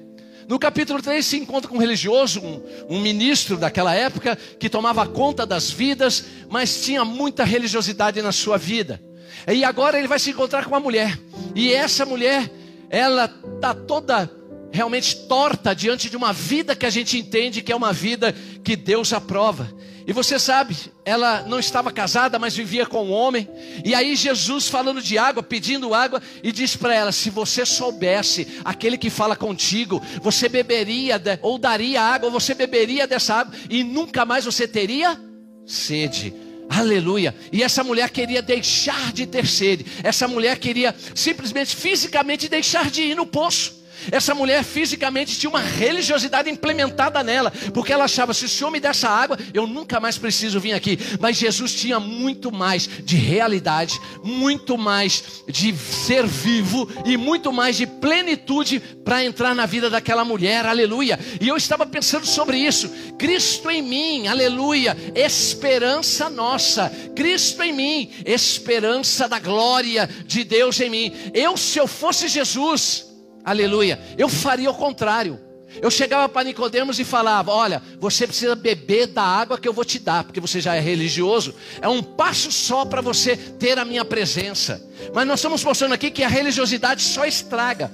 No 0.48 0.58
capítulo 0.58 1.02
3 1.02 1.24
se 1.24 1.36
encontra 1.36 1.68
com 1.68 1.76
um 1.76 1.80
religioso, 1.80 2.40
um, 2.40 2.62
um, 2.88 3.00
ministro 3.02 3.58
daquela 3.58 3.94
época, 3.94 4.34
que 4.58 4.70
tomava 4.70 5.06
conta 5.06 5.44
das 5.44 5.70
vidas, 5.70 6.24
mas 6.48 6.82
tinha 6.82 7.04
muita 7.04 7.44
religiosidade 7.44 8.22
na 8.22 8.32
sua 8.32 8.56
vida. 8.56 8.98
E 9.46 9.62
agora 9.62 9.98
ele 9.98 10.08
vai 10.08 10.18
se 10.18 10.30
encontrar 10.30 10.64
com 10.64 10.70
uma 10.70 10.80
mulher. 10.80 11.18
E 11.54 11.70
essa 11.70 12.06
mulher 12.06 12.50
ela 12.92 13.24
está 13.54 13.72
toda 13.72 14.30
realmente 14.70 15.16
torta 15.26 15.74
diante 15.74 16.10
de 16.10 16.16
uma 16.16 16.32
vida 16.32 16.76
que 16.76 16.84
a 16.84 16.90
gente 16.90 17.18
entende 17.18 17.62
que 17.62 17.72
é 17.72 17.76
uma 17.76 17.92
vida 17.92 18.34
que 18.62 18.76
Deus 18.76 19.14
aprova. 19.14 19.72
E 20.06 20.12
você 20.12 20.38
sabe, 20.38 20.76
ela 21.04 21.42
não 21.42 21.58
estava 21.58 21.90
casada, 21.90 22.38
mas 22.38 22.56
vivia 22.56 22.84
com 22.84 23.04
um 23.06 23.12
homem. 23.12 23.48
E 23.84 23.94
aí 23.94 24.14
Jesus 24.14 24.68
falando 24.68 25.00
de 25.00 25.16
água, 25.16 25.42
pedindo 25.42 25.94
água, 25.94 26.20
e 26.42 26.52
diz 26.52 26.76
para 26.76 26.94
ela: 26.94 27.12
se 27.12 27.30
você 27.30 27.64
soubesse 27.64 28.60
aquele 28.64 28.98
que 28.98 29.08
fala 29.08 29.36
contigo, 29.36 30.02
você 30.20 30.48
beberia 30.48 31.18
de, 31.18 31.38
ou 31.40 31.56
daria 31.56 32.02
água, 32.02 32.28
você 32.28 32.52
beberia 32.52 33.06
dessa 33.06 33.36
água 33.36 33.54
e 33.70 33.82
nunca 33.84 34.26
mais 34.26 34.44
você 34.44 34.68
teria 34.68 35.18
sede. 35.64 36.34
Aleluia. 36.74 37.34
E 37.52 37.62
essa 37.62 37.84
mulher 37.84 38.08
queria 38.08 38.40
deixar 38.40 39.12
de 39.12 39.26
ter 39.26 39.46
sede. 39.46 39.84
Essa 40.02 40.26
mulher 40.26 40.58
queria 40.58 40.94
simplesmente 41.14 41.76
fisicamente 41.76 42.48
deixar 42.48 42.90
de 42.90 43.02
ir 43.02 43.14
no 43.14 43.26
poço. 43.26 43.81
Essa 44.10 44.34
mulher 44.34 44.64
fisicamente 44.64 45.38
tinha 45.38 45.50
uma 45.50 45.60
religiosidade 45.60 46.50
implementada 46.50 47.22
nela, 47.22 47.52
porque 47.72 47.92
ela 47.92 48.04
achava: 48.04 48.34
se 48.34 48.44
o 48.44 48.48
Senhor 48.48 48.70
me 48.70 48.80
dessa 48.80 49.08
água, 49.08 49.38
eu 49.52 49.66
nunca 49.66 50.00
mais 50.00 50.18
preciso 50.18 50.60
vir 50.60 50.72
aqui. 50.72 50.98
Mas 51.20 51.36
Jesus 51.36 51.74
tinha 51.74 52.00
muito 52.00 52.50
mais 52.50 52.88
de 53.04 53.16
realidade, 53.16 54.00
muito 54.22 54.76
mais 54.76 55.42
de 55.48 55.76
ser 55.76 56.26
vivo 56.26 56.88
e 57.04 57.16
muito 57.16 57.52
mais 57.52 57.76
de 57.76 57.86
plenitude 57.86 58.80
para 59.04 59.24
entrar 59.24 59.54
na 59.54 59.66
vida 59.66 59.90
daquela 59.90 60.24
mulher, 60.24 60.66
aleluia. 60.66 61.18
E 61.40 61.48
eu 61.48 61.56
estava 61.56 61.86
pensando 61.86 62.26
sobre 62.26 62.58
isso: 62.58 62.88
Cristo 63.18 63.70
em 63.70 63.82
mim, 63.82 64.26
aleluia, 64.26 64.96
esperança 65.14 66.28
nossa, 66.28 66.90
Cristo 67.14 67.62
em 67.62 67.72
mim, 67.72 68.10
esperança 68.24 69.28
da 69.28 69.38
glória 69.38 70.08
de 70.26 70.44
Deus 70.44 70.80
em 70.80 70.90
mim. 70.90 71.12
Eu, 71.34 71.56
se 71.56 71.78
eu 71.78 71.86
fosse 71.86 72.28
Jesus, 72.28 73.11
Aleluia. 73.44 74.00
Eu 74.16 74.28
faria 74.28 74.70
o 74.70 74.74
contrário. 74.74 75.38
Eu 75.80 75.90
chegava 75.90 76.28
para 76.28 76.44
Nicodemos 76.44 76.98
e 76.98 77.04
falava: 77.04 77.50
Olha, 77.50 77.80
você 77.98 78.26
precisa 78.26 78.54
beber 78.54 79.06
da 79.06 79.22
água 79.22 79.58
que 79.58 79.66
eu 79.66 79.72
vou 79.72 79.84
te 79.84 79.98
dar, 79.98 80.24
porque 80.24 80.40
você 80.40 80.60
já 80.60 80.74
é 80.74 80.80
religioso. 80.80 81.54
É 81.80 81.88
um 81.88 82.02
passo 82.02 82.52
só 82.52 82.84
para 82.84 83.00
você 83.00 83.36
ter 83.36 83.78
a 83.78 83.84
minha 83.84 84.04
presença. 84.04 84.82
Mas 85.14 85.26
nós 85.26 85.38
estamos 85.38 85.64
mostrando 85.64 85.94
aqui 85.94 86.10
que 86.10 86.22
a 86.22 86.28
religiosidade 86.28 87.02
só 87.02 87.24
estraga. 87.24 87.90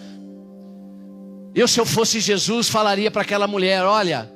Eu, 1.54 1.68
se 1.68 1.80
eu 1.80 1.86
fosse 1.86 2.20
Jesus, 2.20 2.68
falaria 2.68 3.10
para 3.10 3.22
aquela 3.22 3.46
mulher: 3.46 3.84
Olha, 3.84 4.30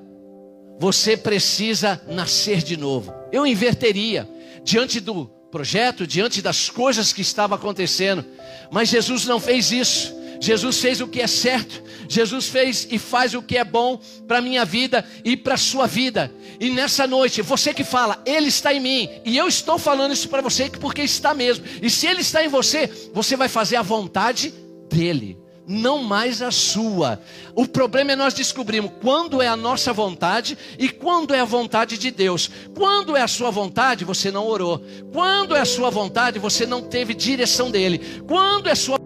você 0.78 1.16
precisa 1.16 2.00
nascer 2.07 2.62
de 2.62 2.76
novo. 2.76 3.12
Eu 3.33 3.47
inverteria 3.47 4.28
diante 4.62 5.00
do 5.00 5.26
projeto, 5.50 6.07
diante 6.07 6.40
das 6.40 6.71
coisas 6.71 7.12
que 7.12 7.23
estavam 7.23 7.57
acontecendo. 7.57 8.25
Mas 8.71 8.88
Jesus 8.88 9.26
não 9.26 9.40
fez 9.40 9.71
isso. 9.73 10.21
Jesus 10.42 10.80
fez 10.80 11.00
o 11.00 11.06
que 11.06 11.20
é 11.20 11.26
certo, 11.28 11.84
Jesus 12.08 12.49
fez 12.49 12.88
e 12.90 12.99
faz 12.99 13.32
o 13.32 13.40
que 13.40 13.56
é 13.56 13.62
bom 13.62 14.00
para 14.26 14.38
a 14.38 14.40
minha 14.40 14.64
vida 14.64 15.06
e 15.25 15.37
para 15.37 15.54
a 15.54 15.56
sua 15.56 15.87
vida. 15.87 16.32
E 16.58 16.68
nessa 16.70 17.06
noite, 17.06 17.40
você 17.40 17.72
que 17.72 17.84
fala, 17.84 18.20
Ele 18.26 18.49
está 18.49 18.75
em 18.75 18.80
mim, 18.80 19.08
e 19.25 19.38
eu 19.38 19.46
estou 19.46 19.78
falando 19.78 20.12
isso 20.12 20.28
para 20.28 20.42
você 20.42 20.68
porque 20.68 21.02
está 21.02 21.32
mesmo. 21.32 21.64
E 21.80 21.88
se 21.88 22.08
Ele 22.08 22.22
está 22.22 22.44
em 22.44 22.49
você, 22.49 22.90
você 23.14 23.37
vai 23.37 23.49
fazer 23.49 23.76
a 23.76 23.82
vontade 23.82 24.52
dEle 24.90 25.40
não 25.64 26.02
mais 26.02 26.42
a 26.42 26.50
sua. 26.50 27.20
O 27.54 27.68
problema 27.68 28.12
é 28.12 28.16
nós 28.16 28.34
descobrirmos 28.34 28.90
quando 29.00 29.40
é 29.40 29.46
a 29.46 29.56
nossa 29.56 29.92
vontade 29.92 30.58
e 30.76 30.88
quando 30.88 31.32
é 31.32 31.38
a 31.38 31.44
vontade 31.44 31.96
de 31.96 32.11
Deus. 32.11 32.50
Quando 32.75 33.16
é 33.16 33.22
a 33.22 33.28
sua 33.28 33.49
vontade, 33.52 34.04
você 34.04 34.28
não 34.28 34.44
orou. 34.44 34.84
Quando 35.12 35.54
é 35.54 35.61
a 35.61 35.64
sua 35.64 35.88
vontade, 35.88 36.40
você 36.40 36.66
não 36.66 36.82
teve 36.82 37.14
direção 37.14 37.70
dele. 37.70 38.22
Quando 38.26 38.68
é 38.68 38.72
a 38.72 38.76
sua 38.76 38.99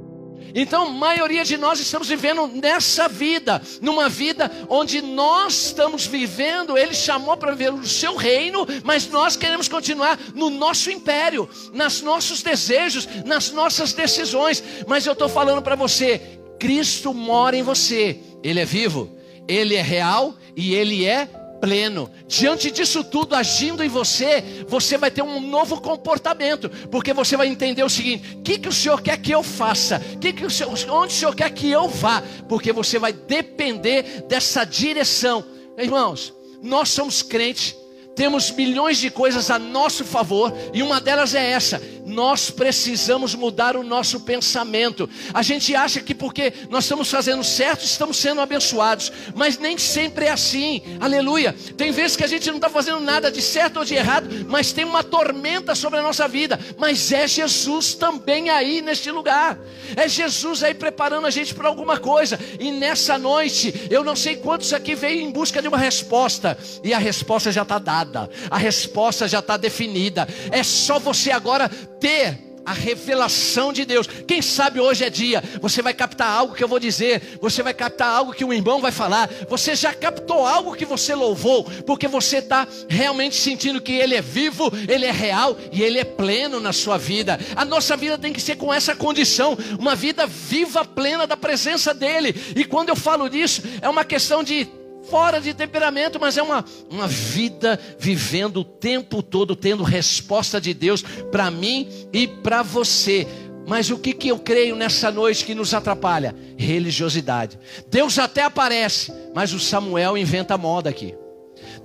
então, 0.59 0.87
a 0.87 0.91
maioria 0.91 1.45
de 1.45 1.59
nós 1.59 1.79
estamos 1.79 2.09
vivendo 2.09 2.47
nessa 2.47 3.07
vida, 3.09 3.61
numa 3.83 4.09
vida 4.09 4.51
onde 4.71 5.03
nós 5.03 5.67
estamos 5.67 6.07
vivendo, 6.07 6.79
Ele 6.79 6.95
chamou 6.95 7.37
para 7.37 7.53
viver 7.53 7.75
o 7.75 7.87
seu 7.87 8.17
reino, 8.17 8.67
mas 8.83 9.07
nós 9.07 9.37
queremos 9.37 9.69
continuar 9.69 10.19
no 10.35 10.49
nosso 10.49 10.91
império, 10.91 11.47
nos 11.75 12.01
nossos 12.01 12.43
desejos, 12.43 13.07
nas 13.27 13.51
nossas 13.53 13.93
decisões. 13.93 14.65
Mas 14.87 15.05
eu 15.05 15.13
estou 15.13 15.29
falando 15.29 15.61
para 15.61 15.77
você: 15.77 16.41
Cristo 16.59 17.13
mora 17.13 17.55
em 17.55 17.63
você, 17.63 18.19
Ele 18.43 18.59
é 18.59 18.65
vivo, 18.65 19.15
Ele 19.47 19.75
é 19.75 19.83
real 19.83 20.35
e 20.57 20.75
Ele 20.75 21.05
é 21.05 21.29
pleno. 21.61 22.11
Diante 22.27 22.71
disso 22.71 23.03
tudo 23.05 23.35
agindo 23.35 23.83
em 23.83 23.89
você, 23.89 24.65
você 24.69 24.97
vai 24.97 25.11
ter 25.11 25.23
um 25.23 25.41
novo 25.41 25.81
comportamento, 25.81 26.69
porque 26.91 27.13
você 27.13 27.37
vai 27.37 27.49
entender 27.49 27.83
o 27.83 27.91
seguinte: 27.91 28.37
o 28.37 28.43
que, 28.43 28.59
que 28.59 28.69
o 28.69 28.73
Senhor 28.73 29.01
quer 29.01 29.17
que 29.19 29.33
eu 29.33 29.43
faça? 29.43 30.01
Que 30.21 30.33
que 30.33 30.45
o 30.45 30.51
Senhor, 30.51 30.73
onde 30.91 31.15
o 31.15 31.17
Senhor 31.17 31.35
quer 31.35 31.51
que 31.51 31.71
eu 31.71 31.89
vá? 31.89 32.23
Porque 32.49 32.73
você 32.73 32.99
vai 32.99 33.13
depender 33.13 34.25
dessa 34.29 34.65
direção. 34.65 35.45
Irmãos, 35.79 36.33
nós 36.63 36.89
somos 36.89 37.23
crentes 37.23 37.75
temos 38.17 38.51
milhões 38.51 38.97
de 38.97 39.11
coisas 39.11 39.51
a 39.51 39.59
nosso 39.59 40.03
favor 40.05 40.53
e 40.73 40.83
uma 40.83 41.01
delas 41.01 41.35
é 41.35 41.51
essa: 41.51 41.81
nós 42.07 42.51
precisamos 42.51 43.35
mudar 43.35 43.77
o 43.77 43.83
nosso 43.83 44.21
pensamento. 44.21 45.09
A 45.35 45.43
gente 45.43 45.75
acha 45.77 46.01
que 46.01 46.15
porque 46.15 46.53
nós 46.71 46.85
estamos 46.85 47.11
fazendo 47.11 47.45
certo, 47.45 47.85
estamos 47.85 48.17
sendo 48.17 48.41
abençoados, 48.41 49.13
mas 49.35 49.59
nem 49.59 49.77
sempre 49.77 50.25
é 50.25 50.31
assim. 50.31 50.83
Aleluia. 50.99 51.55
Tem 51.77 51.93
vezes 51.93 52.17
que 52.17 52.25
a 52.25 52.27
gente 52.27 52.49
não 52.49 52.57
está 52.57 52.71
fazendo 52.71 53.01
nada 53.01 53.31
de 53.31 53.43
certo 53.43 53.81
ou 53.81 53.85
de 53.85 53.95
errado, 53.95 54.29
mas 54.49 54.73
tem 54.73 54.85
uma 54.85 55.05
tormenta 55.05 55.75
sobre 55.75 55.99
a 55.99 56.03
nossa 56.03 56.27
vida. 56.27 56.59
Mas 56.79 57.13
é 57.13 57.29
Jesus 57.29 57.93
também 57.93 58.49
aí 58.49 58.81
neste 58.81 59.11
lugar. 59.11 59.59
É 59.95 60.09
Jesus 60.09 60.65
aí 60.65 60.73
preparando 60.73 61.27
a 61.27 61.31
gente 61.31 61.55
para 61.55 61.69
alguma 61.69 61.99
coisa. 61.99 62.41
E 62.59 62.73
nessa 62.73 63.19
noite, 63.19 63.89
eu 63.91 64.03
não 64.03 64.17
sei 64.17 64.37
quantos 64.37 64.73
aqui 64.73 64.95
veio 64.95 65.21
em 65.21 65.31
busca 65.31 65.61
de 65.61 65.69
uma 65.69 65.79
resposta, 65.79 66.57
e 66.83 66.95
a 66.95 66.99
resposta 66.99 67.53
já 67.53 67.63
está 67.63 67.79
dada 67.79 68.06
nada, 68.07 68.31
a 68.51 68.59
resposta 68.59 69.29
já 69.29 69.41
está 69.41 69.57
definida. 69.57 70.27
É 70.51 70.63
só 70.63 70.99
você 70.99 71.31
agora 71.31 71.69
ter 71.69 72.47
a 72.65 72.73
revelação 72.73 73.73
de 73.73 73.85
Deus. 73.85 74.09
Quem 74.27 74.43
sabe 74.43 74.81
hoje 74.81 75.05
é 75.05 75.09
dia, 75.09 75.43
você 75.61 75.81
vai 75.81 75.95
captar 75.95 76.29
algo 76.29 76.53
que 76.53 76.65
eu 76.65 76.67
vou 76.67 76.81
dizer, 76.81 77.39
você 77.41 77.63
vai 77.63 77.73
captar 77.73 78.09
algo 78.09 78.33
que 78.33 78.45
o 78.45 78.53
irmão 78.53 78.81
vai 78.81 78.91
falar, 78.91 79.31
você 79.49 79.77
já 79.77 79.95
captou 79.95 80.45
algo 80.45 80.75
que 80.75 80.85
você 80.85 81.15
louvou, 81.15 81.63
porque 81.87 82.09
você 82.09 82.39
está 82.39 82.67
realmente 82.89 83.37
sentindo 83.37 83.81
que 83.81 83.93
Ele 83.93 84.17
é 84.17 84.21
vivo, 84.21 84.73
Ele 84.89 85.07
é 85.07 85.13
real 85.13 85.57
e 85.71 85.81
Ele 85.81 86.01
é 86.01 86.05
pleno 86.05 86.59
na 86.59 86.73
sua 86.73 86.99
vida. 86.99 87.39
A 87.55 87.65
nossa 87.65 87.97
vida 87.97 88.19
tem 88.19 88.33
que 88.33 88.41
ser 88.41 88.57
com 88.57 88.75
essa 88.75 88.97
condição, 88.97 89.57
uma 89.79 89.95
vida 89.95 90.27
viva, 90.27 90.85
plena 90.85 91.25
da 91.25 91.37
presença 91.37 91.95
dEle. 91.95 92.35
E 92.57 92.65
quando 92.65 92.89
eu 92.89 92.97
falo 92.97 93.29
disso, 93.29 93.63
é 93.81 93.89
uma 93.89 94.05
questão 94.05 94.43
de 94.43 94.67
fora 95.09 95.41
de 95.41 95.55
temperamento, 95.55 96.19
mas 96.21 96.37
é 96.37 96.43
uma, 96.43 96.65
uma 96.91 97.07
vida 97.07 97.79
vivendo 97.99 98.59
o 98.59 98.65
tempo 98.65 99.23
todo, 99.23 99.57
tendo 99.57 99.83
resposta 99.83 100.61
de 100.61 100.75
Deus 100.75 101.03
para 101.31 101.51
mim 101.51 101.89
e 102.13 102.27
para 102.27 102.63
você. 102.63 103.27
Mas 103.67 103.91
o 103.91 103.99
que, 103.99 104.13
que 104.13 104.29
eu 104.29 104.39
creio 104.39 104.77
nessa 104.77 105.11
noite 105.11 105.45
que 105.45 105.55
nos 105.55 105.75
atrapalha? 105.75 106.35
Religiosidade. 106.57 107.59
Deus 107.89 108.19
até 108.19 108.43
aparece, 108.43 109.13
mas 109.35 109.53
o 109.53 109.59
Samuel 109.59 110.17
inventa 110.17 110.57
moda 110.57 110.89
aqui. 110.89 111.15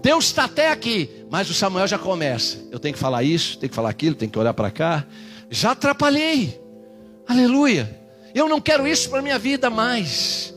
Deus 0.02 0.26
está 0.26 0.46
até 0.46 0.70
aqui, 0.70 1.10
mas 1.30 1.50
o 1.50 1.54
Samuel 1.54 1.88
já 1.88 1.98
começa. 1.98 2.58
Eu 2.72 2.80
tenho 2.80 2.94
que 2.94 3.00
falar 3.00 3.24
isso, 3.24 3.58
tenho 3.58 3.70
que 3.70 3.76
falar 3.76 3.90
aquilo, 3.90 4.16
tenho 4.16 4.32
que 4.32 4.38
olhar 4.38 4.54
para 4.54 4.70
cá. 4.70 5.06
Já 5.50 5.72
atrapalhei. 5.72 6.60
Aleluia. 7.28 8.00
Eu 8.34 8.48
não 8.48 8.62
quero 8.62 8.88
isso 8.88 9.10
para 9.10 9.22
minha 9.22 9.38
vida 9.38 9.70
mais. 9.70 10.54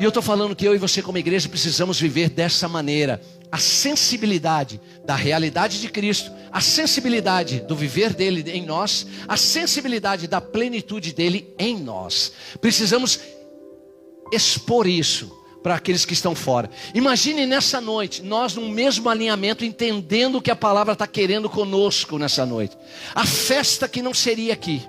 E 0.00 0.02
eu 0.02 0.08
estou 0.08 0.22
falando 0.22 0.56
que 0.56 0.66
eu 0.66 0.74
e 0.74 0.78
você, 0.78 1.02
como 1.02 1.18
igreja, 1.18 1.46
precisamos 1.46 2.00
viver 2.00 2.30
dessa 2.30 2.66
maneira. 2.66 3.20
A 3.52 3.58
sensibilidade 3.58 4.80
da 5.04 5.14
realidade 5.14 5.78
de 5.78 5.90
Cristo, 5.90 6.32
a 6.50 6.58
sensibilidade 6.58 7.60
do 7.60 7.76
viver 7.76 8.14
dele 8.14 8.50
em 8.50 8.64
nós, 8.64 9.06
a 9.28 9.36
sensibilidade 9.36 10.26
da 10.26 10.40
plenitude 10.40 11.12
dele 11.12 11.52
em 11.58 11.78
nós. 11.78 12.32
Precisamos 12.62 13.20
expor 14.32 14.86
isso 14.86 15.38
para 15.62 15.74
aqueles 15.74 16.06
que 16.06 16.14
estão 16.14 16.34
fora. 16.34 16.70
Imagine 16.94 17.44
nessa 17.44 17.78
noite, 17.78 18.22
nós 18.22 18.54
no 18.54 18.70
mesmo 18.70 19.06
alinhamento, 19.10 19.66
entendendo 19.66 20.38
o 20.38 20.40
que 20.40 20.50
a 20.50 20.56
palavra 20.56 20.94
está 20.94 21.06
querendo 21.06 21.50
conosco 21.50 22.16
nessa 22.16 22.46
noite. 22.46 22.74
A 23.14 23.26
festa 23.26 23.86
que 23.86 24.00
não 24.00 24.14
seria 24.14 24.54
aqui 24.54 24.82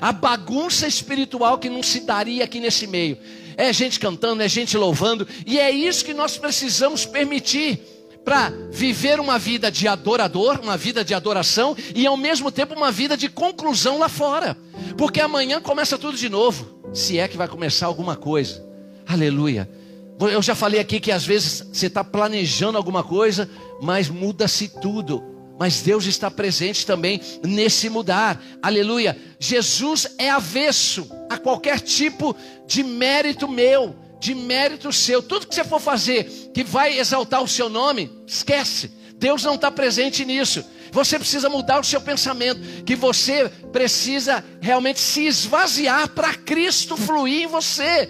A 0.00 0.12
bagunça 0.12 0.86
espiritual 0.86 1.58
que 1.58 1.68
não 1.68 1.82
se 1.82 2.00
daria 2.00 2.44
aqui 2.44 2.60
nesse 2.60 2.86
meio. 2.86 3.18
É 3.56 3.72
gente 3.72 3.98
cantando, 3.98 4.42
é 4.42 4.48
gente 4.48 4.76
louvando, 4.76 5.26
e 5.46 5.58
é 5.58 5.70
isso 5.70 6.04
que 6.04 6.12
nós 6.12 6.36
precisamos 6.36 7.06
permitir 7.06 7.80
para 8.26 8.52
viver 8.72 9.20
uma 9.20 9.38
vida 9.38 9.70
de 9.70 9.86
adorador, 9.86 10.58
uma 10.60 10.76
vida 10.76 11.04
de 11.04 11.14
adoração 11.14 11.76
e 11.94 12.04
ao 12.06 12.16
mesmo 12.16 12.50
tempo 12.50 12.74
uma 12.74 12.90
vida 12.90 13.16
de 13.16 13.28
conclusão 13.28 13.98
lá 13.98 14.08
fora. 14.08 14.56
Porque 14.98 15.20
amanhã 15.20 15.60
começa 15.60 15.96
tudo 15.96 16.18
de 16.18 16.28
novo, 16.28 16.80
se 16.92 17.18
é 17.18 17.28
que 17.28 17.36
vai 17.36 17.46
começar 17.46 17.86
alguma 17.86 18.16
coisa. 18.16 18.66
Aleluia. 19.06 19.70
Eu 20.18 20.42
já 20.42 20.54
falei 20.54 20.80
aqui 20.80 20.98
que 20.98 21.12
às 21.12 21.24
vezes 21.24 21.68
você 21.72 21.86
está 21.86 22.02
planejando 22.02 22.76
alguma 22.76 23.04
coisa, 23.04 23.48
mas 23.80 24.08
muda-se 24.08 24.68
tudo. 24.80 25.35
Mas 25.58 25.80
Deus 25.80 26.04
está 26.06 26.30
presente 26.30 26.84
também 26.84 27.20
nesse 27.42 27.88
mudar. 27.88 28.42
Aleluia. 28.62 29.16
Jesus 29.38 30.06
é 30.18 30.30
avesso 30.30 31.10
a 31.30 31.38
qualquer 31.38 31.80
tipo 31.80 32.36
de 32.66 32.82
mérito 32.82 33.48
meu 33.48 34.06
de 34.18 34.34
mérito 34.34 34.92
seu. 34.92 35.22
Tudo 35.22 35.46
que 35.46 35.54
você 35.54 35.64
for 35.64 35.80
fazer 35.80 36.50
que 36.52 36.64
vai 36.64 36.98
exaltar 36.98 37.42
o 37.42 37.48
seu 37.48 37.68
nome, 37.68 38.10
esquece. 38.26 38.90
Deus 39.16 39.44
não 39.44 39.54
está 39.54 39.70
presente 39.70 40.24
nisso. 40.24 40.64
Você 40.92 41.18
precisa 41.18 41.48
mudar 41.48 41.80
o 41.80 41.84
seu 41.84 42.00
pensamento, 42.00 42.60
que 42.84 42.94
você 42.94 43.48
precisa 43.72 44.44
realmente 44.60 45.00
se 45.00 45.26
esvaziar 45.26 46.08
para 46.08 46.34
Cristo 46.34 46.96
fluir 46.96 47.42
em 47.42 47.46
você. 47.46 48.08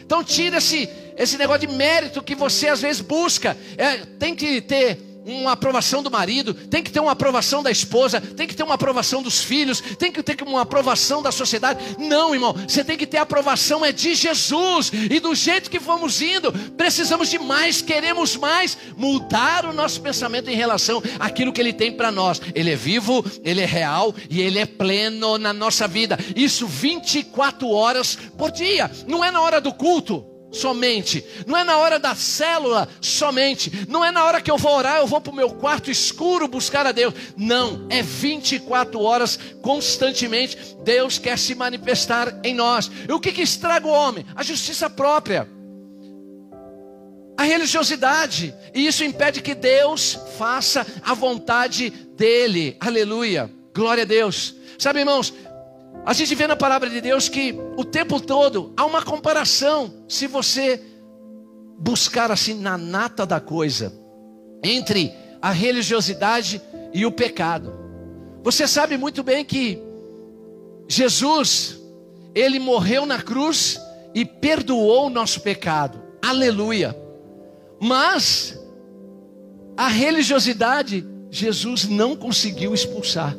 Então 0.00 0.22
tira 0.22 0.58
esse, 0.58 0.88
esse 1.16 1.36
negócio 1.36 1.66
de 1.66 1.74
mérito 1.74 2.22
que 2.22 2.34
você 2.34 2.68
às 2.68 2.80
vezes 2.80 3.00
busca. 3.00 3.56
É, 3.76 3.98
tem 4.18 4.34
que 4.34 4.60
ter 4.60 5.11
uma 5.24 5.52
aprovação 5.52 6.02
do 6.02 6.10
marido, 6.10 6.54
tem 6.54 6.82
que 6.82 6.90
ter 6.90 7.00
uma 7.00 7.12
aprovação 7.12 7.62
da 7.62 7.70
esposa, 7.70 8.20
tem 8.20 8.46
que 8.46 8.54
ter 8.54 8.62
uma 8.62 8.74
aprovação 8.74 9.22
dos 9.22 9.42
filhos, 9.42 9.80
tem 9.98 10.10
que 10.10 10.22
ter 10.22 10.42
uma 10.42 10.62
aprovação 10.62 11.22
da 11.22 11.30
sociedade. 11.30 11.96
Não, 11.98 12.34
irmão, 12.34 12.52
você 12.52 12.82
tem 12.84 12.96
que 12.96 13.06
ter 13.06 13.18
aprovação 13.18 13.84
é 13.84 13.92
de 13.92 14.14
Jesus. 14.14 14.90
E 14.92 15.20
do 15.20 15.34
jeito 15.34 15.70
que 15.70 15.78
vamos 15.78 16.20
indo, 16.20 16.52
precisamos 16.76 17.28
de 17.28 17.38
mais, 17.38 17.80
queremos 17.80 18.36
mais, 18.36 18.76
mudar 18.96 19.64
o 19.64 19.72
nosso 19.72 20.00
pensamento 20.00 20.50
em 20.50 20.56
relação 20.56 21.02
àquilo 21.18 21.52
que 21.52 21.60
ele 21.60 21.72
tem 21.72 21.92
para 21.92 22.10
nós. 22.10 22.40
Ele 22.54 22.70
é 22.70 22.76
vivo, 22.76 23.24
ele 23.44 23.60
é 23.60 23.66
real 23.66 24.14
e 24.28 24.40
ele 24.40 24.58
é 24.58 24.66
pleno 24.66 25.38
na 25.38 25.52
nossa 25.52 25.86
vida. 25.86 26.18
Isso 26.34 26.66
24 26.66 27.68
horas 27.68 28.18
por 28.36 28.50
dia. 28.50 28.90
Não 29.06 29.24
é 29.24 29.30
na 29.30 29.40
hora 29.40 29.60
do 29.60 29.72
culto 29.72 30.31
somente, 30.52 31.24
não 31.46 31.56
é 31.56 31.64
na 31.64 31.78
hora 31.78 31.98
da 31.98 32.14
célula 32.14 32.88
somente, 33.00 33.86
não 33.88 34.04
é 34.04 34.10
na 34.10 34.24
hora 34.24 34.40
que 34.40 34.50
eu 34.50 34.58
vou 34.58 34.76
orar, 34.76 34.98
eu 34.98 35.06
vou 35.06 35.20
para 35.20 35.32
o 35.32 35.36
meu 35.36 35.50
quarto 35.50 35.90
escuro 35.90 36.46
buscar 36.46 36.86
a 36.86 36.92
Deus. 36.92 37.14
Não, 37.36 37.86
é 37.88 38.02
24 38.02 39.00
horas 39.00 39.38
constantemente. 39.62 40.76
Deus 40.84 41.18
quer 41.18 41.38
se 41.38 41.54
manifestar 41.54 42.40
em 42.44 42.54
nós. 42.54 42.90
E 43.08 43.12
o 43.12 43.18
que, 43.18 43.32
que 43.32 43.42
estraga 43.42 43.86
o 43.86 43.90
homem? 43.90 44.26
A 44.34 44.42
justiça 44.42 44.90
própria, 44.90 45.48
a 47.36 47.42
religiosidade, 47.44 48.54
e 48.74 48.86
isso 48.86 49.02
impede 49.02 49.40
que 49.40 49.54
Deus 49.54 50.18
faça 50.38 50.86
a 51.02 51.14
vontade 51.14 51.90
dEle. 52.14 52.76
Aleluia, 52.78 53.50
glória 53.74 54.02
a 54.02 54.06
Deus. 54.06 54.54
Sabe, 54.78 55.00
irmãos, 55.00 55.32
a 56.04 56.12
gente 56.12 56.34
vê 56.34 56.46
na 56.46 56.56
palavra 56.56 56.90
de 56.90 57.00
Deus 57.00 57.28
que 57.28 57.54
o 57.76 57.84
tempo 57.84 58.20
todo 58.20 58.72
há 58.76 58.84
uma 58.84 59.02
comparação, 59.02 60.04
se 60.08 60.26
você 60.26 60.82
buscar 61.78 62.30
assim 62.30 62.54
na 62.54 62.76
nata 62.76 63.24
da 63.24 63.40
coisa, 63.40 63.92
entre 64.62 65.12
a 65.40 65.50
religiosidade 65.50 66.60
e 66.92 67.06
o 67.06 67.12
pecado. 67.12 67.72
Você 68.42 68.66
sabe 68.66 68.96
muito 68.96 69.22
bem 69.22 69.44
que 69.44 69.80
Jesus, 70.88 71.80
ele 72.34 72.58
morreu 72.58 73.06
na 73.06 73.22
cruz 73.22 73.80
e 74.14 74.24
perdoou 74.24 75.06
o 75.06 75.10
nosso 75.10 75.40
pecado. 75.40 76.02
Aleluia. 76.20 76.96
Mas 77.80 78.58
a 79.76 79.88
religiosidade 79.88 81.06
Jesus 81.30 81.88
não 81.88 82.14
conseguiu 82.14 82.74
expulsar. 82.74 83.36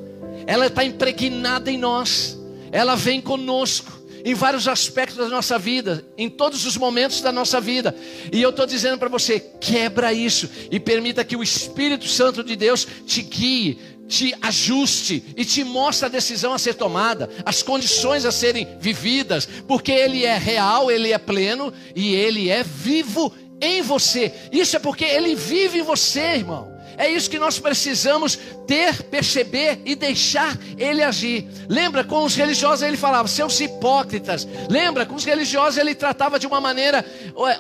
Ela 0.48 0.68
está 0.68 0.84
impregnada 0.84 1.70
em 1.70 1.78
nós 1.78 2.43
ela 2.74 2.96
vem 2.96 3.22
conosco 3.22 4.02
em 4.26 4.34
vários 4.34 4.68
aspectos 4.68 5.18
da 5.18 5.30
nossa 5.30 5.60
vida, 5.60 6.04
em 6.18 6.28
todos 6.30 6.66
os 6.66 6.76
momentos 6.76 7.22
da 7.22 7.32
nossa 7.32 7.62
vida. 7.62 7.96
E 8.32 8.42
eu 8.42 8.50
estou 8.50 8.66
dizendo 8.66 8.98
para 8.98 9.10
você: 9.10 9.40
quebra 9.40 10.12
isso 10.12 10.50
e 10.72 10.80
permita 10.80 11.24
que 11.24 11.36
o 11.36 11.44
Espírito 11.44 12.08
Santo 12.08 12.44
de 12.44 12.56
Deus 12.56 12.88
te 13.06 13.22
guie, 13.22 13.78
te 14.08 14.34
ajuste 14.42 15.24
e 15.38 15.46
te 15.46 15.64
mostre 15.64 16.08
a 16.08 16.10
decisão 16.10 16.52
a 16.52 16.58
ser 16.58 16.74
tomada, 16.74 17.30
as 17.46 17.62
condições 17.62 18.26
a 18.26 18.32
serem 18.32 18.68
vividas, 18.80 19.48
porque 19.68 19.92
Ele 19.92 20.26
é 20.26 20.38
real, 20.38 20.90
Ele 20.90 21.12
é 21.12 21.18
pleno 21.20 21.72
e 21.96 22.16
Ele 22.16 22.50
é 22.50 22.64
vivo 22.64 23.32
em 23.62 23.84
você. 23.84 24.34
Isso 24.52 24.76
é 24.76 24.80
porque 24.80 25.06
Ele 25.06 25.36
vive 25.36 25.80
em 25.80 25.84
você, 25.84 26.38
irmão. 26.38 26.73
É 26.98 27.10
isso 27.10 27.30
que 27.30 27.40
nós 27.40 27.60
precisamos 27.60 28.38
ter, 28.68 29.04
perceber 29.04 29.82
e 29.86 29.96
deixar 29.96 30.58
ele 30.78 31.04
agir. 31.04 31.48
Lembra 31.68 32.04
com 32.04 32.24
os 32.24 32.36
religiosos 32.36 32.82
ele 32.82 32.98
falava, 32.98 33.28
seus 33.28 33.60
hipócritas. 33.60 34.48
Lembra 34.70 35.06
com 35.06 35.16
os 35.16 35.26
religiosos 35.26 35.78
ele 35.78 35.96
tratava 35.96 36.40
de 36.40 36.48
uma 36.48 36.62
maneira 36.62 37.06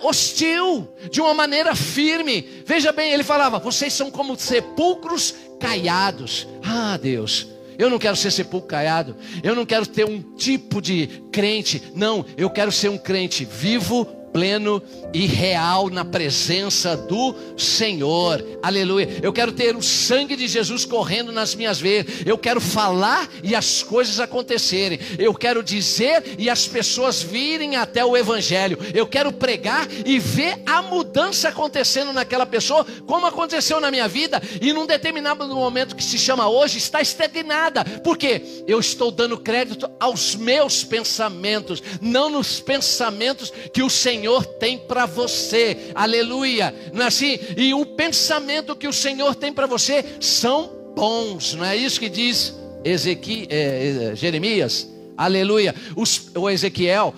hostil, 0.01 0.87
de 1.11 1.21
uma 1.21 1.33
maneira 1.33 1.75
firme. 1.75 2.63
Veja 2.65 2.91
bem, 2.91 3.11
ele 3.11 3.23
falava, 3.23 3.59
vocês 3.59 3.93
são 3.93 4.11
como 4.11 4.37
sepulcros 4.37 5.33
caiados. 5.59 6.47
Ah, 6.63 6.97
Deus. 6.97 7.47
Eu 7.77 7.89
não 7.89 7.97
quero 7.97 8.15
ser 8.15 8.31
sepulcro 8.31 8.69
caiado. 8.69 9.15
Eu 9.41 9.55
não 9.55 9.65
quero 9.65 9.85
ter 9.85 10.05
um 10.05 10.21
tipo 10.35 10.81
de 10.81 11.07
crente. 11.31 11.81
Não, 11.95 12.25
eu 12.37 12.49
quero 12.49 12.71
ser 12.71 12.89
um 12.89 12.97
crente 12.97 13.45
vivo, 13.45 14.05
pleno 14.33 14.81
e 15.13 15.27
real 15.27 15.89
na 15.89 16.03
presença 16.03 16.97
do 16.97 17.35
Senhor. 17.55 18.43
Aleluia. 18.63 19.19
Eu 19.21 19.31
quero 19.31 19.51
ter 19.51 19.75
o 19.75 19.81
sangue 19.81 20.35
de 20.35 20.47
Jesus 20.47 20.83
correndo 20.83 21.31
nas 21.31 21.53
minhas 21.53 21.79
veias. 21.79 22.07
Eu 22.25 22.37
quero 22.37 22.59
falar 22.59 23.29
e 23.43 23.53
as 23.53 23.83
coisas 23.83 24.19
acontecerem. 24.19 24.99
Eu 25.19 25.35
quero 25.35 25.61
dizer 25.61 26.35
e 26.39 26.49
as 26.49 26.67
pessoas 26.67 27.21
virem 27.21 27.75
até 27.75 28.03
o 28.03 28.17
evangelho. 28.17 28.77
Eu 28.93 29.05
quero 29.05 29.31
pregar 29.31 29.87
e 30.03 30.17
ver 30.17 30.61
a 30.65 30.81
mudança 30.81 31.49
acontecendo 31.49 32.11
naquela 32.11 32.45
pessoa, 32.45 32.85
como 33.05 33.27
aconteceu 33.27 33.79
na 33.79 33.91
minha 33.91 34.07
vida 34.07 34.41
e 34.59 34.73
num 34.73 34.87
determinado 34.87 35.47
momento 35.47 35.95
que 35.95 36.03
se 36.03 36.17
chama 36.17 36.49
hoje 36.49 36.79
está 36.79 37.01
estagnada. 37.01 37.85
Porque 38.03 38.63
eu 38.67 38.79
estou 38.79 39.11
dando 39.11 39.37
crédito 39.37 39.89
aos 39.99 40.35
meus 40.35 40.83
pensamentos, 40.83 41.83
não 42.01 42.29
nos 42.29 42.59
pensamentos 42.59 43.53
que 43.71 43.83
o 43.83 43.89
Senhor 43.89 44.22
Senhor 44.23 44.45
tem 44.45 44.77
para 44.77 45.05
você. 45.05 45.91
Aleluia. 45.93 46.73
Não 46.93 47.03
é 47.03 47.07
assim? 47.07 47.37
E 47.57 47.73
o 47.73 47.85
pensamento 47.85 48.73
que 48.73 48.87
o 48.87 48.93
Senhor 48.93 49.35
tem 49.35 49.51
para 49.51 49.67
você 49.67 50.05
são 50.21 50.71
bons. 50.95 51.55
Não 51.55 51.65
é 51.65 51.75
isso 51.75 51.99
que 51.99 52.07
diz 52.07 52.57
Ezequi, 52.85 53.45
é, 53.49 54.11
é, 54.11 54.15
Jeremias? 54.15 54.89
Aleluia. 55.17 55.75
Os, 55.93 56.31
o 56.33 56.49
Ezequiel 56.49 57.13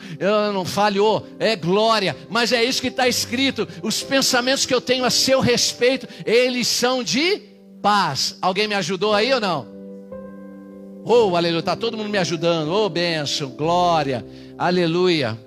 não 0.51 0.65
falhou, 0.65 1.27
é 1.37 1.55
glória, 1.55 2.17
mas 2.27 2.51
é 2.51 2.63
isso 2.63 2.81
que 2.81 2.87
está 2.87 3.07
escrito. 3.07 3.67
Os 3.83 4.01
pensamentos 4.01 4.65
que 4.65 4.73
eu 4.73 4.81
tenho 4.81 5.05
a 5.05 5.11
seu 5.11 5.39
respeito, 5.39 6.07
eles 6.25 6.67
são 6.67 7.03
de 7.03 7.39
paz. 7.83 8.35
Alguém 8.41 8.67
me 8.67 8.73
ajudou 8.73 9.13
aí 9.13 9.31
ou 9.31 9.39
não? 9.39 9.67
Oh, 11.05 11.35
aleluia, 11.35 11.59
está 11.59 11.75
todo 11.75 11.97
mundo 11.97 12.09
me 12.09 12.17
ajudando. 12.17 12.69
Oh, 12.69 12.89
benção, 12.89 13.51
glória, 13.51 14.25
aleluia. 14.57 15.45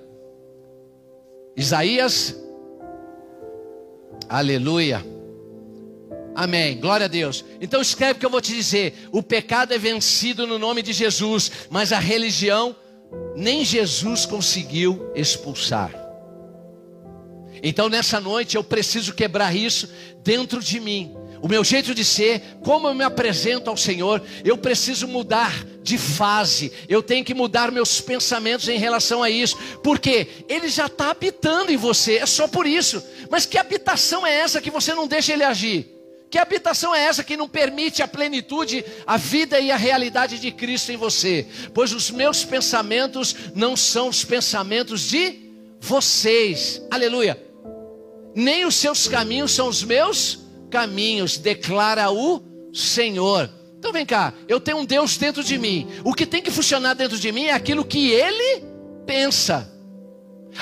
Isaías, 1.59 2.37
aleluia, 4.29 5.05
amém, 6.33 6.79
glória 6.79 7.03
a 7.03 7.09
Deus. 7.09 7.43
Então 7.59 7.81
escreve 7.81 8.17
que 8.17 8.25
eu 8.25 8.29
vou 8.29 8.39
te 8.39 8.53
dizer: 8.55 9.09
o 9.11 9.21
pecado 9.21 9.73
é 9.73 9.77
vencido 9.77 10.47
no 10.47 10.57
nome 10.57 10.81
de 10.81 10.93
Jesus, 10.93 11.51
mas 11.69 11.91
a 11.91 11.99
religião 11.99 12.73
nem 13.35 13.65
Jesus 13.65 14.25
conseguiu 14.25 15.11
expulsar. 15.13 15.91
Então 17.61 17.89
nessa 17.89 18.21
noite 18.21 18.55
eu 18.55 18.63
preciso 18.63 19.13
quebrar 19.13 19.53
isso 19.53 19.89
dentro 20.23 20.63
de 20.63 20.79
mim 20.79 21.13
o 21.41 21.47
meu 21.47 21.63
jeito 21.63 21.95
de 21.95 22.03
ser, 22.03 22.41
como 22.63 22.87
eu 22.87 22.93
me 22.93 23.03
apresento 23.03 23.69
ao 23.69 23.77
Senhor, 23.77 24.21
eu 24.43 24.57
preciso 24.57 25.07
mudar 25.07 25.65
de 25.81 25.97
fase, 25.97 26.71
eu 26.87 27.01
tenho 27.01 27.23
que 27.23 27.33
mudar 27.33 27.71
meus 27.71 28.01
pensamentos 28.01 28.67
em 28.67 28.77
relação 28.77 29.23
a 29.23 29.29
isso, 29.29 29.57
porque 29.83 30.27
Ele 30.47 30.67
já 30.67 30.87
está 30.87 31.11
habitando 31.11 31.71
em 31.71 31.77
você, 31.77 32.17
é 32.17 32.25
só 32.25 32.47
por 32.47 32.67
isso. 32.67 33.03
Mas 33.29 33.45
que 33.45 33.57
habitação 33.57 34.25
é 34.25 34.33
essa 34.33 34.61
que 34.61 34.71
você 34.71 34.93
não 34.93 35.07
deixa 35.07 35.33
Ele 35.33 35.43
agir? 35.43 35.95
Que 36.29 36.37
habitação 36.37 36.93
é 36.93 37.03
essa 37.05 37.23
que 37.23 37.35
não 37.35 37.49
permite 37.49 38.03
a 38.03 38.07
plenitude, 38.07 38.85
a 39.07 39.17
vida 39.17 39.59
e 39.59 39.71
a 39.71 39.77
realidade 39.77 40.37
de 40.37 40.51
Cristo 40.51 40.91
em 40.91 40.97
você? 40.97 41.47
Pois 41.73 41.91
os 41.91 42.11
meus 42.11 42.43
pensamentos 42.43 43.35
não 43.55 43.75
são 43.75 44.09
os 44.09 44.23
pensamentos 44.23 45.09
de 45.09 45.49
vocês, 45.79 46.81
aleluia, 46.91 47.41
nem 48.35 48.65
os 48.65 48.75
seus 48.75 49.07
caminhos 49.07 49.51
são 49.51 49.67
os 49.67 49.83
meus 49.83 50.48
caminhos, 50.69 51.37
declara 51.37 52.11
o 52.11 52.41
Senhor. 52.73 53.49
Então 53.77 53.93
vem 53.93 54.05
cá, 54.05 54.33
eu 54.47 54.59
tenho 54.59 54.77
um 54.77 54.85
Deus 54.85 55.17
dentro 55.17 55.43
de 55.43 55.57
mim. 55.57 55.87
O 56.03 56.13
que 56.13 56.25
tem 56.25 56.41
que 56.41 56.51
funcionar 56.51 56.93
dentro 56.93 57.17
de 57.17 57.31
mim 57.31 57.45
é 57.45 57.53
aquilo 57.53 57.85
que 57.85 58.11
ele 58.11 58.63
pensa. 59.05 59.71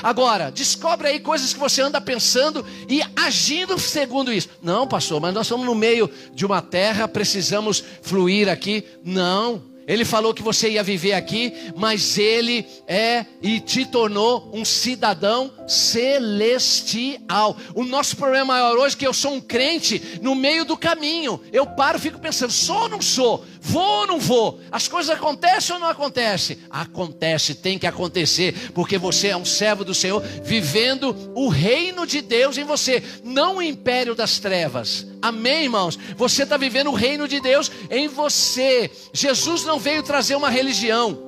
Agora, 0.04 0.52
descobre 0.52 1.08
aí 1.08 1.20
coisas 1.20 1.54
que 1.54 1.60
você 1.60 1.82
anda 1.82 2.00
pensando 2.00 2.64
e 2.88 3.02
agindo 3.16 3.80
segundo 3.80 4.32
isso. 4.32 4.50
Não, 4.62 4.88
pastor, 4.88 5.20
mas 5.20 5.34
nós 5.34 5.48
estamos 5.48 5.66
no 5.66 5.74
meio 5.74 6.10
de 6.34 6.46
uma 6.46 6.62
terra, 6.62 7.08
precisamos 7.08 7.84
fluir 8.02 8.50
aqui. 8.50 8.84
Não. 9.04 9.64
Ele 9.88 10.04
falou 10.04 10.34
que 10.34 10.44
você 10.44 10.72
ia 10.72 10.84
viver 10.84 11.14
aqui, 11.14 11.54
mas 11.78 12.18
ele 12.18 12.68
é 12.86 13.26
e 13.42 13.62
te 13.62 13.86
tornou 13.86 14.52
um 14.54 14.66
cidadão 14.66 15.50
celestial. 15.66 17.56
O 17.74 17.86
nosso 17.86 18.18
problema 18.18 18.48
maior 18.48 18.78
hoje 18.78 18.96
é 18.96 19.00
que 19.00 19.08
eu 19.08 19.14
sou 19.14 19.34
um 19.34 19.40
crente 19.40 20.20
no 20.22 20.36
meio 20.36 20.66
do 20.66 20.76
caminho. 20.76 21.40
Eu 21.54 21.66
paro 21.66 21.98
e 21.98 22.02
fico 22.02 22.20
pensando: 22.20 22.52
sou 22.52 22.82
ou 22.82 22.90
não 22.90 23.02
sou? 23.02 23.46
Vou 23.68 23.84
ou 23.84 24.08
não 24.08 24.18
vou? 24.18 24.62
As 24.72 24.88
coisas 24.88 25.14
acontecem 25.14 25.76
ou 25.76 25.82
não 25.82 25.90
acontecem? 25.90 26.58
Acontece, 26.70 27.54
tem 27.54 27.78
que 27.78 27.86
acontecer, 27.86 28.72
porque 28.74 28.98
você 28.98 29.28
é 29.28 29.38
um 29.38 29.44
servo 29.44 29.84
do 29.84 29.94
Senhor, 29.94 30.24
vivendo 30.42 31.14
o 31.36 31.50
reino 31.50 32.08
de 32.08 32.22
Deus 32.22 32.58
em 32.58 32.64
você, 32.64 33.04
não 33.26 33.58
o 33.58 33.62
império 33.62 34.16
das 34.16 34.40
trevas. 34.40 35.06
Amém, 35.22 35.64
irmãos? 35.64 36.00
Você 36.16 36.44
está 36.44 36.56
vivendo 36.56 36.92
o 36.92 36.94
reino 36.94 37.28
de 37.28 37.42
Deus 37.42 37.70
em 37.92 38.08
você. 38.08 38.90
Jesus 39.12 39.66
não 39.66 39.78
veio 39.78 40.02
trazer 40.02 40.36
uma 40.36 40.50
religião, 40.50 41.20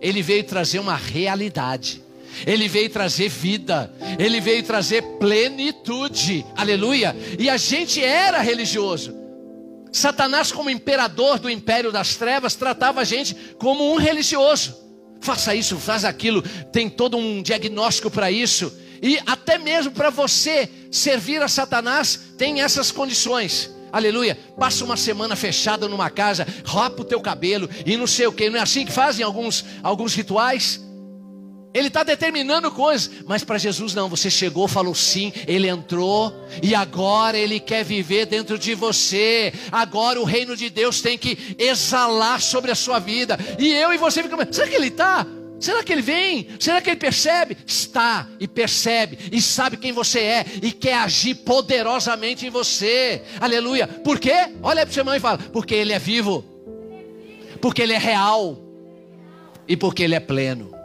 ele 0.00 0.22
veio 0.22 0.44
trazer 0.44 0.78
uma 0.78 0.96
realidade. 0.96 2.00
Ele 2.46 2.66
veio 2.66 2.88
trazer 2.88 3.28
vida, 3.28 3.92
ele 4.18 4.40
veio 4.40 4.62
trazer 4.62 5.02
plenitude, 5.18 6.44
aleluia. 6.56 7.14
E 7.38 7.50
a 7.50 7.58
gente 7.58 8.02
era 8.02 8.40
religioso, 8.40 9.14
Satanás, 9.92 10.50
como 10.50 10.70
imperador 10.70 11.38
do 11.38 11.50
império 11.50 11.92
das 11.92 12.16
trevas, 12.16 12.54
tratava 12.54 13.02
a 13.02 13.04
gente 13.04 13.34
como 13.58 13.92
um 13.92 13.96
religioso. 13.96 14.74
Faça 15.20 15.54
isso, 15.54 15.76
faz 15.76 16.04
aquilo, 16.04 16.42
tem 16.72 16.88
todo 16.88 17.16
um 17.16 17.42
diagnóstico 17.42 18.10
para 18.10 18.30
isso. 18.30 18.72
E 19.02 19.18
até 19.26 19.58
mesmo 19.58 19.92
para 19.92 20.10
você 20.10 20.68
servir 20.90 21.42
a 21.42 21.48
Satanás, 21.48 22.18
tem 22.38 22.62
essas 22.62 22.90
condições. 22.90 23.70
Aleluia. 23.92 24.38
Passa 24.58 24.84
uma 24.84 24.96
semana 24.96 25.36
fechada 25.36 25.86
numa 25.86 26.08
casa, 26.08 26.46
rapa 26.64 27.02
o 27.02 27.04
teu 27.04 27.20
cabelo 27.20 27.68
e 27.84 27.96
não 27.96 28.06
sei 28.06 28.26
o 28.26 28.32
que. 28.32 28.48
Não 28.48 28.58
é 28.58 28.62
assim 28.62 28.86
que 28.86 28.92
fazem 28.92 29.24
alguns, 29.24 29.64
alguns 29.82 30.14
rituais? 30.14 30.80
Ele 31.74 31.88
está 31.88 32.02
determinando 32.02 32.70
coisas, 32.70 33.10
mas 33.26 33.42
para 33.42 33.58
Jesus 33.58 33.94
não. 33.94 34.08
Você 34.08 34.30
chegou, 34.30 34.68
falou 34.68 34.94
sim, 34.94 35.32
ele 35.46 35.68
entrou 35.68 36.32
e 36.62 36.74
agora 36.74 37.38
ele 37.38 37.58
quer 37.58 37.82
viver 37.84 38.26
dentro 38.26 38.58
de 38.58 38.74
você. 38.74 39.52
Agora 39.70 40.20
o 40.20 40.24
reino 40.24 40.56
de 40.56 40.68
Deus 40.68 41.00
tem 41.00 41.16
que 41.16 41.56
exalar 41.58 42.40
sobre 42.40 42.70
a 42.70 42.74
sua 42.74 42.98
vida. 42.98 43.38
E 43.58 43.72
eu 43.72 43.92
e 43.92 43.98
você 43.98 44.22
ficamos, 44.22 44.54
será 44.54 44.68
que 44.68 44.74
ele 44.74 44.88
está? 44.88 45.26
Será 45.58 45.82
que 45.84 45.92
ele 45.92 46.02
vem? 46.02 46.48
Será 46.58 46.82
que 46.82 46.90
ele 46.90 46.96
percebe? 46.96 47.56
Está 47.64 48.28
e 48.40 48.48
percebe 48.48 49.16
e 49.30 49.40
sabe 49.40 49.76
quem 49.76 49.92
você 49.92 50.18
é 50.18 50.46
e 50.60 50.72
quer 50.72 50.94
agir 50.94 51.36
poderosamente 51.36 52.44
em 52.44 52.50
você. 52.50 53.22
Aleluia. 53.40 53.86
Por 53.86 54.18
quê? 54.18 54.50
Olha 54.60 54.84
para 54.84 54.90
o 54.90 54.92
seu 54.92 55.02
irmão 55.02 55.14
e 55.14 55.20
fala: 55.20 55.38
porque 55.38 55.72
ele 55.72 55.92
é 55.92 56.00
vivo, 56.00 56.44
porque 57.60 57.80
ele 57.80 57.92
é 57.92 57.98
real 57.98 58.58
e 59.68 59.76
porque 59.76 60.02
ele 60.02 60.16
é 60.16 60.20
pleno. 60.20 60.81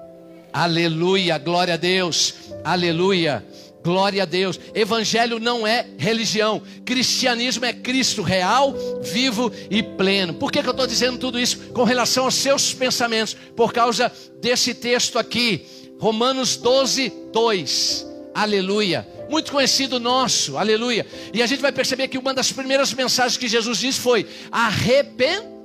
Aleluia, 0.51 1.37
glória 1.37 1.75
a 1.75 1.77
Deus. 1.77 2.33
Aleluia. 2.63 3.45
Glória 3.83 4.23
a 4.23 4.25
Deus. 4.25 4.59
Evangelho 4.73 5.39
não 5.39 5.65
é 5.65 5.85
religião. 5.97 6.61
Cristianismo 6.83 7.63
é 7.63 7.71
Cristo 7.71 8.21
real, 8.21 8.75
vivo 9.01 9.51
e 9.69 9.81
pleno. 9.81 10.33
Por 10.33 10.51
que, 10.51 10.61
que 10.61 10.67
eu 10.67 10.71
estou 10.71 10.85
dizendo 10.85 11.17
tudo 11.17 11.39
isso 11.39 11.57
com 11.73 11.83
relação 11.83 12.25
aos 12.25 12.35
seus 12.35 12.73
pensamentos? 12.73 13.35
Por 13.55 13.71
causa 13.71 14.11
desse 14.41 14.73
texto 14.73 15.17
aqui, 15.17 15.65
Romanos 15.99 16.57
12, 16.57 17.13
2. 17.31 18.05
Aleluia. 18.33 19.07
Muito 19.29 19.51
conhecido 19.51 19.99
nosso, 19.99 20.57
aleluia. 20.57 21.05
E 21.33 21.41
a 21.41 21.47
gente 21.47 21.61
vai 21.61 21.71
perceber 21.71 22.07
que 22.07 22.17
uma 22.17 22.33
das 22.33 22.51
primeiras 22.51 22.93
mensagens 22.93 23.37
que 23.37 23.47
Jesus 23.47 23.77
disse 23.79 23.99
foi: 23.99 24.27
arrependam 24.51 25.56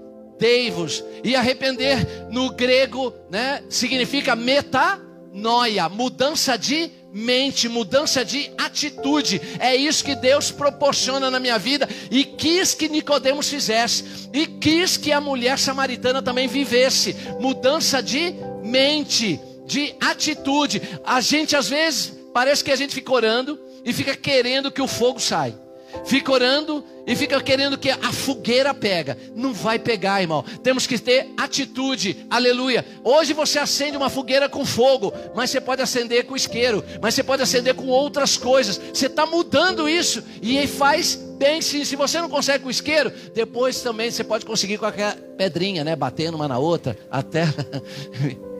arrependei-vos. 0.42 1.04
E 1.22 1.36
arrepender 1.36 2.28
no 2.30 2.50
grego, 2.50 3.12
né, 3.30 3.62
significa 3.68 4.34
metanoia, 4.34 5.88
mudança 5.88 6.56
de 6.56 6.90
mente, 7.12 7.68
mudança 7.68 8.24
de 8.24 8.50
atitude. 8.58 9.40
É 9.58 9.74
isso 9.76 10.04
que 10.04 10.14
Deus 10.14 10.50
proporciona 10.50 11.30
na 11.30 11.38
minha 11.38 11.58
vida 11.58 11.88
e 12.10 12.24
quis 12.24 12.74
que 12.74 12.88
Nicodemos 12.88 13.48
fizesse 13.48 14.28
e 14.32 14.46
quis 14.46 14.96
que 14.96 15.12
a 15.12 15.20
mulher 15.20 15.58
samaritana 15.58 16.22
também 16.22 16.48
vivesse. 16.48 17.14
Mudança 17.38 18.02
de 18.02 18.34
mente, 18.64 19.38
de 19.66 19.94
atitude. 20.00 20.82
A 21.04 21.20
gente 21.20 21.54
às 21.54 21.68
vezes 21.68 22.12
parece 22.32 22.64
que 22.64 22.70
a 22.70 22.76
gente 22.76 22.94
fica 22.94 23.12
orando 23.12 23.58
e 23.84 23.92
fica 23.92 24.16
querendo 24.16 24.70
que 24.70 24.80
o 24.80 24.88
fogo 24.88 25.20
saia. 25.20 25.60
Fica 26.04 26.32
orando 26.32 26.84
e 27.06 27.14
fica 27.16 27.40
querendo 27.40 27.78
que 27.78 27.90
a 27.90 28.12
fogueira 28.12 28.72
pega. 28.74 29.16
Não 29.34 29.52
vai 29.52 29.78
pegar, 29.78 30.20
irmão. 30.20 30.44
Temos 30.62 30.86
que 30.86 30.98
ter 30.98 31.30
atitude. 31.36 32.26
Aleluia. 32.30 32.84
Hoje 33.02 33.32
você 33.32 33.58
acende 33.58 33.96
uma 33.96 34.10
fogueira 34.10 34.48
com 34.48 34.64
fogo, 34.64 35.12
mas 35.34 35.50
você 35.50 35.60
pode 35.60 35.82
acender 35.82 36.24
com 36.24 36.36
isqueiro, 36.36 36.84
mas 37.00 37.14
você 37.14 37.22
pode 37.22 37.42
acender 37.42 37.74
com 37.74 37.86
outras 37.86 38.36
coisas. 38.36 38.80
Você 38.92 39.06
está 39.06 39.26
mudando 39.26 39.88
isso 39.88 40.22
e 40.40 40.66
faz 40.66 41.14
bem 41.14 41.60
sim. 41.60 41.84
Se 41.84 41.96
você 41.96 42.20
não 42.20 42.28
consegue 42.28 42.64
com 42.64 42.70
isqueiro, 42.70 43.12
depois 43.34 43.80
também 43.80 44.10
você 44.10 44.22
pode 44.22 44.44
conseguir 44.44 44.78
com 44.78 44.86
aquela 44.86 45.16
pedrinha, 45.36 45.82
né? 45.82 45.96
Batendo 45.96 46.34
uma 46.34 46.46
na 46.46 46.58
outra 46.58 46.96
até 47.10 47.46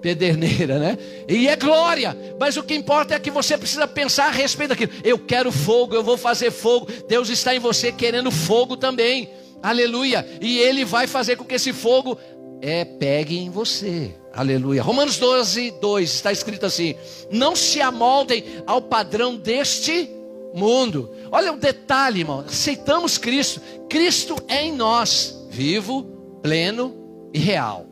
pederneira, 0.00 0.78
né? 0.78 0.98
E 1.28 1.48
é 1.48 1.56
glória, 1.56 2.16
mas 2.38 2.56
o 2.56 2.62
que 2.62 2.74
importa 2.74 3.14
é 3.14 3.18
que 3.18 3.30
você 3.30 3.56
precisa 3.56 3.86
pensar 3.86 4.26
a 4.26 4.30
respeito 4.30 4.70
daquilo. 4.70 4.92
Eu 5.02 5.18
quero 5.18 5.50
fogo, 5.50 5.94
eu 5.94 6.02
vou 6.02 6.16
fazer 6.16 6.50
fogo. 6.50 6.86
Deus 7.08 7.28
está 7.28 7.54
em 7.54 7.58
você 7.58 7.90
querendo 7.90 8.30
fogo 8.30 8.76
também. 8.76 9.30
Aleluia. 9.62 10.26
E 10.40 10.58
ele 10.58 10.84
vai 10.84 11.06
fazer 11.06 11.36
com 11.36 11.44
que 11.44 11.54
esse 11.54 11.72
fogo 11.72 12.18
é 12.60 12.84
pegue 12.84 13.38
em 13.38 13.50
você. 13.50 14.14
Aleluia. 14.32 14.82
Romanos 14.82 15.18
12, 15.18 15.72
2 15.80 16.10
está 16.10 16.30
escrito 16.30 16.66
assim: 16.66 16.94
Não 17.30 17.56
se 17.56 17.80
amoldem 17.80 18.44
ao 18.66 18.82
padrão 18.82 19.34
deste 19.36 20.10
mundo. 20.54 21.10
Olha 21.30 21.52
o 21.52 21.56
detalhe, 21.56 22.20
irmão. 22.20 22.44
Aceitamos 22.46 23.18
Cristo. 23.18 23.60
Cristo 23.88 24.36
é 24.48 24.64
em 24.64 24.72
nós, 24.72 25.46
vivo, 25.50 26.04
pleno 26.42 26.94
e 27.32 27.38
real. 27.38 27.85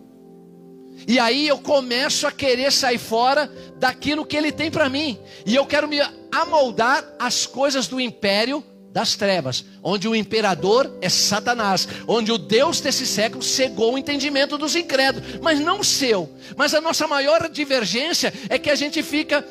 E 1.06 1.18
aí 1.18 1.46
eu 1.46 1.58
começo 1.58 2.26
a 2.26 2.32
querer 2.32 2.72
sair 2.72 2.98
fora 2.98 3.50
daquilo 3.76 4.24
que 4.24 4.36
ele 4.36 4.52
tem 4.52 4.70
para 4.70 4.88
mim. 4.88 5.18
E 5.44 5.54
eu 5.54 5.66
quero 5.66 5.88
me 5.88 6.00
amoldar 6.32 7.04
às 7.18 7.46
coisas 7.46 7.86
do 7.86 8.00
império 8.00 8.64
das 8.94 9.16
trevas, 9.16 9.64
onde 9.82 10.06
o 10.06 10.14
imperador 10.14 10.88
é 11.00 11.08
Satanás, 11.08 11.88
onde 12.06 12.30
o 12.30 12.38
Deus 12.38 12.80
desse 12.80 13.04
século 13.04 13.42
cegou 13.42 13.94
o 13.94 13.98
entendimento 13.98 14.56
dos 14.56 14.76
incrédulos, 14.76 15.40
mas 15.42 15.58
não 15.58 15.80
o 15.80 15.84
seu. 15.84 16.30
Mas 16.56 16.74
a 16.74 16.80
nossa 16.80 17.08
maior 17.08 17.48
divergência 17.48 18.32
é 18.48 18.56
que 18.56 18.70
a 18.70 18.76
gente 18.76 19.02
fica 19.02 19.44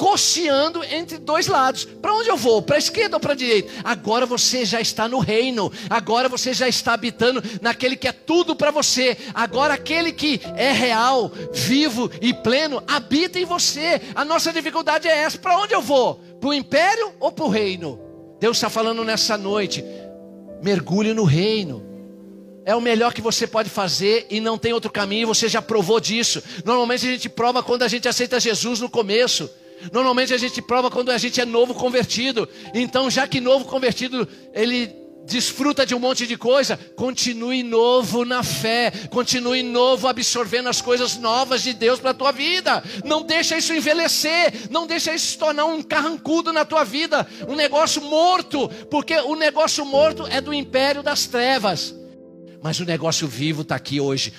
cocheando 0.00 0.82
entre 0.82 1.18
dois 1.18 1.46
lados. 1.46 1.84
Para 1.84 2.14
onde 2.14 2.30
eu 2.30 2.36
vou? 2.38 2.62
Para 2.62 2.76
a 2.76 2.78
esquerda 2.78 3.16
ou 3.16 3.20
para 3.20 3.34
a 3.34 3.36
direita? 3.36 3.70
Agora 3.84 4.24
você 4.24 4.64
já 4.64 4.80
está 4.80 5.06
no 5.06 5.18
reino. 5.18 5.70
Agora 5.90 6.26
você 6.26 6.54
já 6.54 6.66
está 6.66 6.94
habitando 6.94 7.42
naquele 7.60 7.96
que 7.96 8.08
é 8.08 8.12
tudo 8.12 8.56
para 8.56 8.70
você. 8.70 9.14
Agora 9.34 9.74
aquele 9.74 10.10
que 10.10 10.40
é 10.56 10.72
real, 10.72 11.30
vivo 11.52 12.10
e 12.18 12.32
pleno 12.32 12.82
habita 12.88 13.38
em 13.38 13.44
você. 13.44 14.00
A 14.14 14.24
nossa 14.24 14.50
dificuldade 14.54 15.06
é 15.06 15.14
essa. 15.14 15.36
Para 15.36 15.58
onde 15.58 15.74
eu 15.74 15.82
vou? 15.82 16.14
Para 16.40 16.48
o 16.48 16.54
império 16.54 17.12
ou 17.20 17.30
para 17.30 17.44
o 17.44 17.50
reino? 17.50 18.00
Deus 18.40 18.56
está 18.56 18.70
falando 18.70 19.04
nessa 19.04 19.36
noite. 19.36 19.84
Mergulhe 20.62 21.12
no 21.12 21.24
reino. 21.24 21.84
É 22.64 22.74
o 22.74 22.80
melhor 22.80 23.12
que 23.12 23.20
você 23.20 23.46
pode 23.46 23.68
fazer 23.68 24.26
e 24.30 24.40
não 24.40 24.56
tem 24.56 24.72
outro 24.72 24.90
caminho, 24.90 25.26
você 25.26 25.46
já 25.46 25.60
provou 25.60 26.00
disso. 26.00 26.42
Normalmente 26.64 27.06
a 27.06 27.10
gente 27.10 27.28
prova 27.28 27.62
quando 27.62 27.82
a 27.82 27.88
gente 27.88 28.08
aceita 28.08 28.40
Jesus 28.40 28.80
no 28.80 28.88
começo. 28.88 29.50
Normalmente 29.92 30.34
a 30.34 30.38
gente 30.38 30.60
prova 30.60 30.90
quando 30.90 31.10
a 31.10 31.18
gente 31.18 31.40
é 31.40 31.44
novo 31.44 31.74
convertido. 31.74 32.48
Então, 32.74 33.10
já 33.10 33.26
que 33.26 33.40
novo 33.40 33.64
convertido, 33.64 34.28
ele 34.52 35.00
desfruta 35.30 35.86
de 35.86 35.94
um 35.94 35.98
monte 35.98 36.26
de 36.26 36.36
coisa, 36.36 36.78
continue 36.96 37.62
novo 37.62 38.24
na 38.24 38.42
fé, 38.42 38.90
continue 39.10 39.62
novo 39.62 40.08
absorvendo 40.08 40.68
as 40.68 40.80
coisas 40.80 41.16
novas 41.16 41.62
de 41.62 41.72
Deus 41.72 42.00
para 42.00 42.10
a 42.10 42.14
tua 42.14 42.32
vida. 42.32 42.82
Não 43.04 43.22
deixa 43.22 43.56
isso 43.56 43.72
envelhecer, 43.72 44.68
não 44.70 44.86
deixa 44.86 45.14
isso 45.14 45.26
se 45.26 45.38
tornar 45.38 45.66
um 45.66 45.82
carrancudo 45.82 46.52
na 46.52 46.64
tua 46.64 46.84
vida, 46.84 47.26
um 47.48 47.54
negócio 47.54 48.02
morto, 48.02 48.68
porque 48.90 49.16
o 49.20 49.36
negócio 49.36 49.84
morto 49.84 50.26
é 50.26 50.40
do 50.40 50.52
império 50.52 51.02
das 51.02 51.26
trevas. 51.26 51.94
Mas 52.62 52.80
o 52.80 52.84
negócio 52.84 53.26
vivo 53.26 53.62
está 53.62 53.76
aqui 53.76 54.00
hoje, 54.00 54.32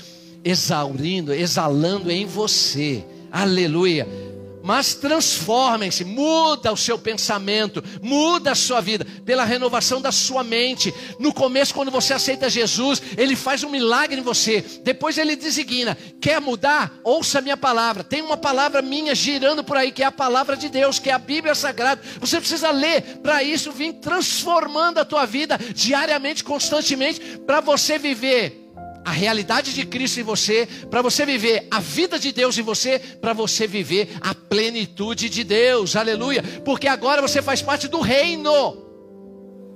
exaurindo, 0.43 1.33
exalando 1.33 2.11
em 2.11 2.25
você. 2.25 3.03
Aleluia 3.31 4.30
mas 4.63 4.95
transformem-se, 4.95 6.03
muda 6.03 6.71
o 6.71 6.77
seu 6.77 6.97
pensamento, 6.97 7.83
muda 8.01 8.51
a 8.51 8.55
sua 8.55 8.81
vida, 8.81 9.05
pela 9.25 9.43
renovação 9.43 10.01
da 10.01 10.11
sua 10.11 10.43
mente. 10.43 10.93
No 11.19 11.33
começo, 11.33 11.73
quando 11.73 11.91
você 11.91 12.13
aceita 12.13 12.49
Jesus, 12.49 13.01
Ele 13.17 13.35
faz 13.35 13.63
um 13.63 13.69
milagre 13.69 14.19
em 14.19 14.23
você, 14.23 14.61
depois 14.83 15.17
Ele 15.17 15.35
designa: 15.35 15.97
quer 16.19 16.39
mudar? 16.39 16.93
Ouça 17.03 17.39
a 17.39 17.41
minha 17.41 17.57
palavra. 17.57 18.03
Tem 18.03 18.21
uma 18.21 18.37
palavra 18.37 18.81
minha 18.81 19.15
girando 19.15 19.63
por 19.63 19.77
aí, 19.77 19.91
que 19.91 20.03
é 20.03 20.05
a 20.05 20.11
palavra 20.11 20.55
de 20.55 20.69
Deus, 20.69 20.99
que 20.99 21.09
é 21.09 21.13
a 21.13 21.19
Bíblia 21.19 21.55
Sagrada. 21.55 22.01
Você 22.19 22.39
precisa 22.39 22.71
ler 22.71 23.19
para 23.21 23.43
isso 23.43 23.71
vir 23.71 23.93
transformando 23.93 24.99
a 24.99 25.05
tua 25.05 25.25
vida 25.25 25.57
diariamente, 25.73 26.43
constantemente, 26.43 27.39
para 27.39 27.61
você 27.61 27.97
viver 27.97 28.60
a 29.03 29.11
realidade 29.11 29.73
de 29.73 29.85
Cristo 29.85 30.19
em 30.19 30.23
você, 30.23 30.67
para 30.89 31.01
você 31.01 31.25
viver 31.25 31.67
a 31.71 31.79
vida 31.79 32.19
de 32.19 32.31
Deus 32.31 32.57
em 32.57 32.61
você, 32.61 32.99
para 32.99 33.33
você 33.33 33.65
viver 33.67 34.09
a 34.21 34.33
plenitude 34.33 35.29
de 35.29 35.43
Deus, 35.43 35.95
aleluia, 35.95 36.43
porque 36.63 36.87
agora 36.87 37.21
você 37.21 37.41
faz 37.41 37.61
parte 37.61 37.87
do 37.87 37.99
reino 37.99 38.77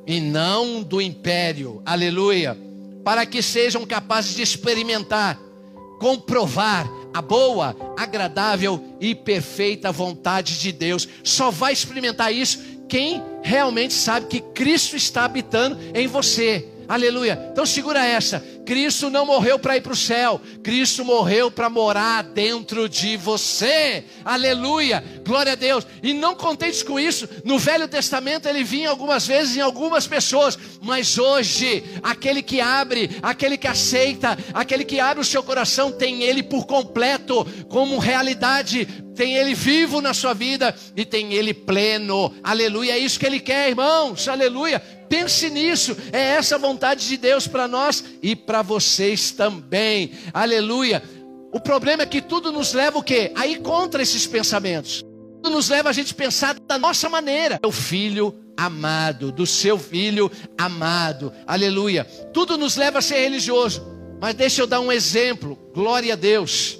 e 0.05 0.19
não 0.19 0.83
do 0.83 1.01
império, 1.01 1.81
aleluia, 1.85 2.57
para 3.03 3.25
que 3.25 3.41
sejam 3.41 3.85
capazes 3.85 4.35
de 4.35 4.41
experimentar, 4.41 5.39
comprovar 5.99 6.87
a 7.13 7.21
boa, 7.21 7.75
agradável 7.97 8.83
e 8.99 9.15
perfeita 9.15 9.91
vontade 9.91 10.59
de 10.59 10.71
Deus. 10.71 11.07
Só 11.23 11.49
vai 11.49 11.71
experimentar 11.71 12.33
isso 12.33 12.59
quem 12.87 13.23
realmente 13.41 13.93
sabe 13.93 14.27
que 14.27 14.41
Cristo 14.41 14.95
está 14.95 15.25
habitando 15.25 15.77
em 15.93 16.07
você. 16.07 16.67
Aleluia. 16.87 17.49
Então 17.51 17.65
segura 17.65 18.05
essa. 18.05 18.43
Cristo 18.65 19.09
não 19.09 19.25
morreu 19.25 19.59
para 19.59 19.77
ir 19.77 19.81
para 19.81 19.93
o 19.93 19.95
céu. 19.95 20.41
Cristo 20.63 21.05
morreu 21.05 21.51
para 21.51 21.69
morar 21.69 22.23
dentro 22.23 22.89
de 22.89 23.15
você. 23.17 24.03
Aleluia. 24.23 25.03
Glória 25.25 25.53
a 25.53 25.55
Deus. 25.55 25.85
E 26.01 26.13
não 26.13 26.35
contentes 26.35 26.83
com 26.83 26.99
isso, 26.99 27.27
no 27.43 27.59
Velho 27.59 27.87
Testamento 27.87 28.47
ele 28.47 28.63
vinha 28.63 28.89
algumas 28.89 29.25
vezes 29.27 29.55
em 29.55 29.61
algumas 29.61 30.07
pessoas, 30.07 30.57
mas 30.81 31.17
hoje 31.17 31.83
aquele 32.01 32.41
que 32.41 32.59
abre, 32.59 33.09
aquele 33.21 33.57
que 33.57 33.67
aceita, 33.67 34.37
aquele 34.53 34.83
que 34.83 34.99
abre 34.99 35.21
o 35.21 35.25
seu 35.25 35.43
coração 35.43 35.91
tem 35.91 36.23
ele 36.23 36.41
por 36.43 36.65
completo 36.65 37.45
como 37.69 37.99
realidade 37.99 39.05
tem 39.15 39.35
Ele 39.35 39.55
vivo 39.55 40.01
na 40.01 40.13
sua 40.13 40.33
vida 40.33 40.75
e 40.95 41.05
tem 41.05 41.33
Ele 41.33 41.53
pleno. 41.53 42.35
Aleluia, 42.43 42.93
é 42.93 42.99
isso 42.99 43.19
que 43.19 43.25
Ele 43.25 43.39
quer, 43.39 43.69
irmãos. 43.69 44.27
Aleluia. 44.27 44.81
Pense 45.07 45.49
nisso. 45.49 45.95
É 46.11 46.19
essa 46.35 46.57
vontade 46.57 47.07
de 47.07 47.17
Deus 47.17 47.47
para 47.47 47.67
nós 47.67 48.03
e 48.21 48.35
para 48.35 48.54
vocês 48.61 49.31
também. 49.31 50.11
Aleluia. 50.33 51.01
O 51.51 51.59
problema 51.59 52.03
é 52.03 52.05
que 52.05 52.21
tudo 52.21 52.51
nos 52.51 52.73
leva 52.73 52.97
o 52.97 53.03
quê? 53.03 53.31
A 53.35 53.47
ir 53.47 53.61
contra 53.61 54.01
esses 54.01 54.27
pensamentos. 54.27 55.03
Tudo 55.41 55.55
nos 55.55 55.69
leva 55.69 55.89
a 55.89 55.93
gente 55.93 56.13
pensar 56.13 56.59
da 56.59 56.77
nossa 56.77 57.07
maneira. 57.07 57.59
O 57.65 57.71
filho 57.71 58.33
amado, 58.57 59.31
do 59.31 59.45
seu 59.45 59.77
filho 59.77 60.31
amado. 60.57 61.31
Aleluia. 61.45 62.03
Tudo 62.33 62.57
nos 62.57 62.75
leva 62.75 62.99
a 62.99 63.01
ser 63.01 63.19
religioso. 63.19 63.85
Mas 64.19 64.33
deixa 64.33 64.61
eu 64.61 64.67
dar 64.67 64.79
um 64.79 64.91
exemplo. 64.91 65.57
Glória 65.73 66.13
a 66.13 66.15
Deus. 66.15 66.79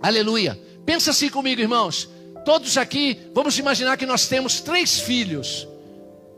Aleluia. 0.00 0.58
Pensa 0.86 1.10
assim 1.10 1.28
comigo, 1.28 1.60
irmãos. 1.60 2.08
Todos 2.44 2.78
aqui, 2.78 3.18
vamos 3.34 3.58
imaginar 3.58 3.96
que 3.96 4.06
nós 4.06 4.26
temos 4.26 4.60
três 4.60 5.00
filhos. 5.00 5.68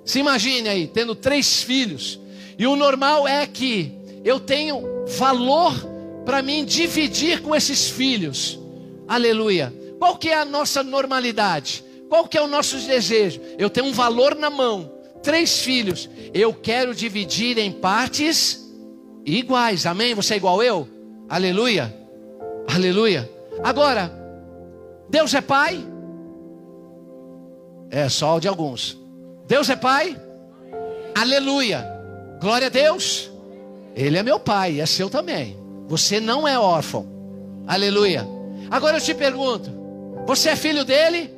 Se 0.04 0.18
imagine 0.18 0.68
aí, 0.68 0.88
tendo 0.88 1.14
três 1.14 1.62
filhos. 1.62 2.18
E 2.58 2.66
o 2.66 2.74
normal 2.74 3.28
é 3.28 3.46
que 3.46 3.99
eu 4.24 4.38
tenho 4.38 5.04
valor 5.18 5.72
para 6.24 6.42
mim 6.42 6.64
dividir 6.64 7.42
com 7.42 7.54
esses 7.54 7.88
filhos. 7.88 8.58
Aleluia. 9.08 9.72
Qual 9.98 10.16
que 10.16 10.28
é 10.28 10.34
a 10.34 10.44
nossa 10.44 10.82
normalidade? 10.82 11.84
Qual 12.08 12.26
que 12.26 12.36
é 12.36 12.42
o 12.42 12.46
nosso 12.46 12.76
desejo? 12.78 13.40
Eu 13.58 13.70
tenho 13.70 13.86
um 13.86 13.92
valor 13.92 14.34
na 14.34 14.50
mão, 14.50 14.90
três 15.22 15.60
filhos. 15.60 16.08
Eu 16.34 16.52
quero 16.52 16.94
dividir 16.94 17.58
em 17.58 17.70
partes 17.70 18.68
iguais. 19.24 19.86
Amém? 19.86 20.14
Você 20.14 20.34
é 20.34 20.36
igual 20.36 20.62
eu? 20.62 20.88
Aleluia. 21.28 21.94
Aleluia. 22.66 23.30
Agora, 23.62 24.12
Deus 25.08 25.34
é 25.34 25.40
pai? 25.40 25.84
É 27.90 28.08
só 28.08 28.38
de 28.38 28.48
alguns. 28.48 28.98
Deus 29.46 29.68
é 29.68 29.76
pai? 29.76 30.20
Aleluia. 31.14 31.84
Glória 32.40 32.68
a 32.68 32.70
Deus. 32.70 33.29
Ele 33.94 34.18
é 34.18 34.22
meu 34.22 34.38
pai, 34.38 34.80
é 34.80 34.86
seu 34.86 35.10
também. 35.10 35.56
Você 35.86 36.20
não 36.20 36.46
é 36.46 36.58
órfão. 36.58 37.06
Aleluia. 37.66 38.26
Agora 38.70 38.96
eu 38.96 39.00
te 39.00 39.14
pergunto: 39.14 39.70
você 40.26 40.50
é 40.50 40.56
filho 40.56 40.84
dele? 40.84 41.34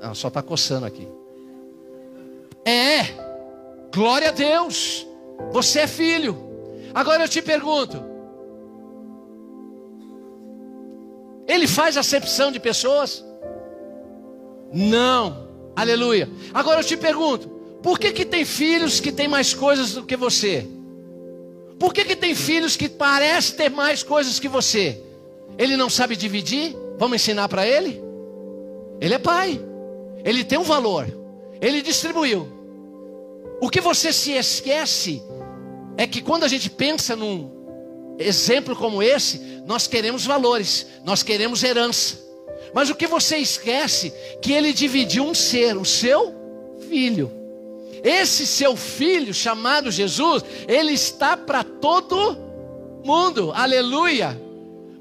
Não, 0.00 0.14
só 0.14 0.28
está 0.28 0.42
coçando 0.42 0.86
aqui. 0.86 1.08
É. 2.64 3.02
Glória 3.92 4.28
a 4.28 4.32
Deus. 4.32 5.06
Você 5.52 5.80
é 5.80 5.86
filho. 5.86 6.36
Agora 6.94 7.24
eu 7.24 7.28
te 7.28 7.42
pergunto: 7.42 8.02
Ele 11.48 11.66
faz 11.66 11.96
acepção 11.96 12.50
de 12.52 12.60
pessoas? 12.60 13.24
Não. 14.72 15.48
Aleluia. 15.74 16.28
Agora 16.52 16.80
eu 16.80 16.84
te 16.84 16.96
pergunto: 16.96 17.50
por 17.82 17.98
que, 17.98 18.12
que 18.12 18.24
tem 18.24 18.44
filhos 18.44 19.00
que 19.00 19.12
têm 19.12 19.28
mais 19.28 19.54
coisas 19.54 19.92
do 19.92 20.04
que 20.04 20.16
você? 20.16 20.66
Por 21.78 21.92
que, 21.92 22.04
que 22.04 22.16
tem 22.16 22.34
filhos 22.34 22.76
que 22.76 22.88
parecem 22.88 23.56
ter 23.56 23.70
mais 23.70 24.02
coisas 24.02 24.40
que 24.40 24.48
você? 24.48 25.00
Ele 25.58 25.76
não 25.76 25.90
sabe 25.90 26.16
dividir? 26.16 26.74
Vamos 26.98 27.16
ensinar 27.16 27.48
para 27.48 27.66
ele? 27.66 28.02
Ele 29.00 29.14
é 29.14 29.18
pai. 29.18 29.60
Ele 30.24 30.42
tem 30.42 30.58
um 30.58 30.62
valor. 30.62 31.06
Ele 31.60 31.82
distribuiu. 31.82 32.48
O 33.60 33.68
que 33.68 33.80
você 33.80 34.12
se 34.12 34.32
esquece 34.32 35.22
é 35.96 36.06
que 36.06 36.20
quando 36.20 36.44
a 36.44 36.48
gente 36.48 36.68
pensa 36.68 37.14
num 37.14 37.50
exemplo 38.18 38.74
como 38.74 39.02
esse, 39.02 39.38
nós 39.66 39.86
queremos 39.86 40.24
valores, 40.24 40.86
nós 41.04 41.22
queremos 41.22 41.62
herança. 41.62 42.18
Mas 42.74 42.90
o 42.90 42.94
que 42.94 43.06
você 43.06 43.36
esquece 43.36 44.12
que 44.42 44.52
ele 44.52 44.72
dividiu 44.72 45.24
um 45.24 45.34
ser, 45.34 45.76
o 45.76 45.84
seu 45.84 46.34
filho. 46.88 47.30
Esse 48.02 48.46
seu 48.46 48.76
filho 48.76 49.32
chamado 49.32 49.90
Jesus, 49.90 50.44
ele 50.68 50.92
está 50.92 51.36
para 51.36 51.64
todo 51.64 52.38
mundo. 53.04 53.52
Aleluia. 53.54 54.40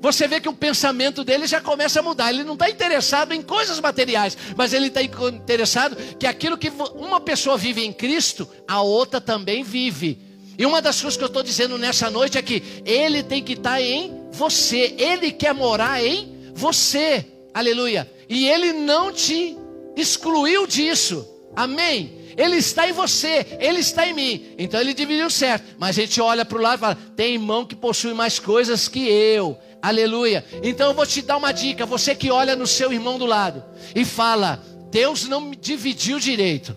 Você 0.01 0.27
vê 0.27 0.39
que 0.39 0.47
o 0.47 0.53
pensamento 0.53 1.23
dele 1.23 1.47
já 1.47 1.60
começa 1.60 1.99
a 1.99 2.03
mudar. 2.03 2.31
Ele 2.31 2.43
não 2.43 2.53
está 2.53 2.69
interessado 2.69 3.34
em 3.34 3.41
coisas 3.41 3.79
materiais, 3.79 4.38
mas 4.55 4.71
ele 4.71 4.88
está 4.88 5.01
interessado 5.01 5.95
que 6.19 6.27
aquilo 6.27 6.58
que 6.58 6.71
uma 6.93 7.19
pessoa 7.19 7.58
vive 7.58 7.84
em 7.84 7.91
Cristo, 7.91 8.47
a 8.67 8.81
outra 8.81 9.19
também 9.19 9.63
vive. 9.63 10.19
E 10.58 10.65
uma 10.65 10.81
das 10.81 11.01
coisas 11.01 11.17
que 11.17 11.23
eu 11.23 11.27
estou 11.27 11.43
dizendo 11.43 11.77
nessa 11.77 12.10
noite 12.10 12.38
é 12.38 12.41
que 12.41 12.62
Ele 12.86 13.23
tem 13.23 13.43
que 13.43 13.53
estar 13.53 13.71
tá 13.71 13.81
em 13.81 14.13
você, 14.31 14.95
Ele 14.97 15.31
quer 15.31 15.53
morar 15.53 16.03
em 16.03 16.51
você, 16.53 17.25
aleluia. 17.53 18.10
E 18.29 18.47
Ele 18.47 18.73
não 18.73 19.12
te 19.12 19.58
excluiu 19.97 20.65
disso, 20.65 21.27
amém. 21.55 22.24
Ele 22.38 22.58
está 22.58 22.88
em 22.88 22.91
você, 22.91 23.45
Ele 23.60 23.80
está 23.80 24.08
em 24.08 24.13
mim. 24.13 24.45
Então 24.58 24.80
Ele 24.80 24.93
dividiu 24.93 25.30
certo. 25.30 25.76
Mas 25.78 25.98
a 25.98 26.02
gente 26.02 26.19
olha 26.19 26.43
para 26.43 26.58
o 26.58 26.62
lado 26.62 26.78
e 26.78 26.82
fala: 26.82 26.98
tem 27.15 27.34
irmão 27.34 27.65
que 27.65 27.76
possui 27.76 28.13
mais 28.13 28.39
coisas 28.39 28.88
que 28.88 29.08
eu, 29.08 29.58
aleluia. 29.82 30.43
Então 30.63 30.89
eu 30.89 30.93
vou 30.93 31.06
te 31.06 31.21
dar 31.21 31.38
uma 31.38 31.52
dica: 31.52 31.86
você 31.86 32.13
que 32.13 32.32
olha 32.32 32.56
no 32.56 32.67
seu 32.67 32.91
irmão 32.91 33.17
do 33.17 33.26
lado 33.26 33.63
e 33.95 34.04
fala: 34.04 34.62
Deus 34.91 35.28
não 35.28 35.41
me 35.41 35.56
dividiu 35.56 36.19
direito. 36.19 36.76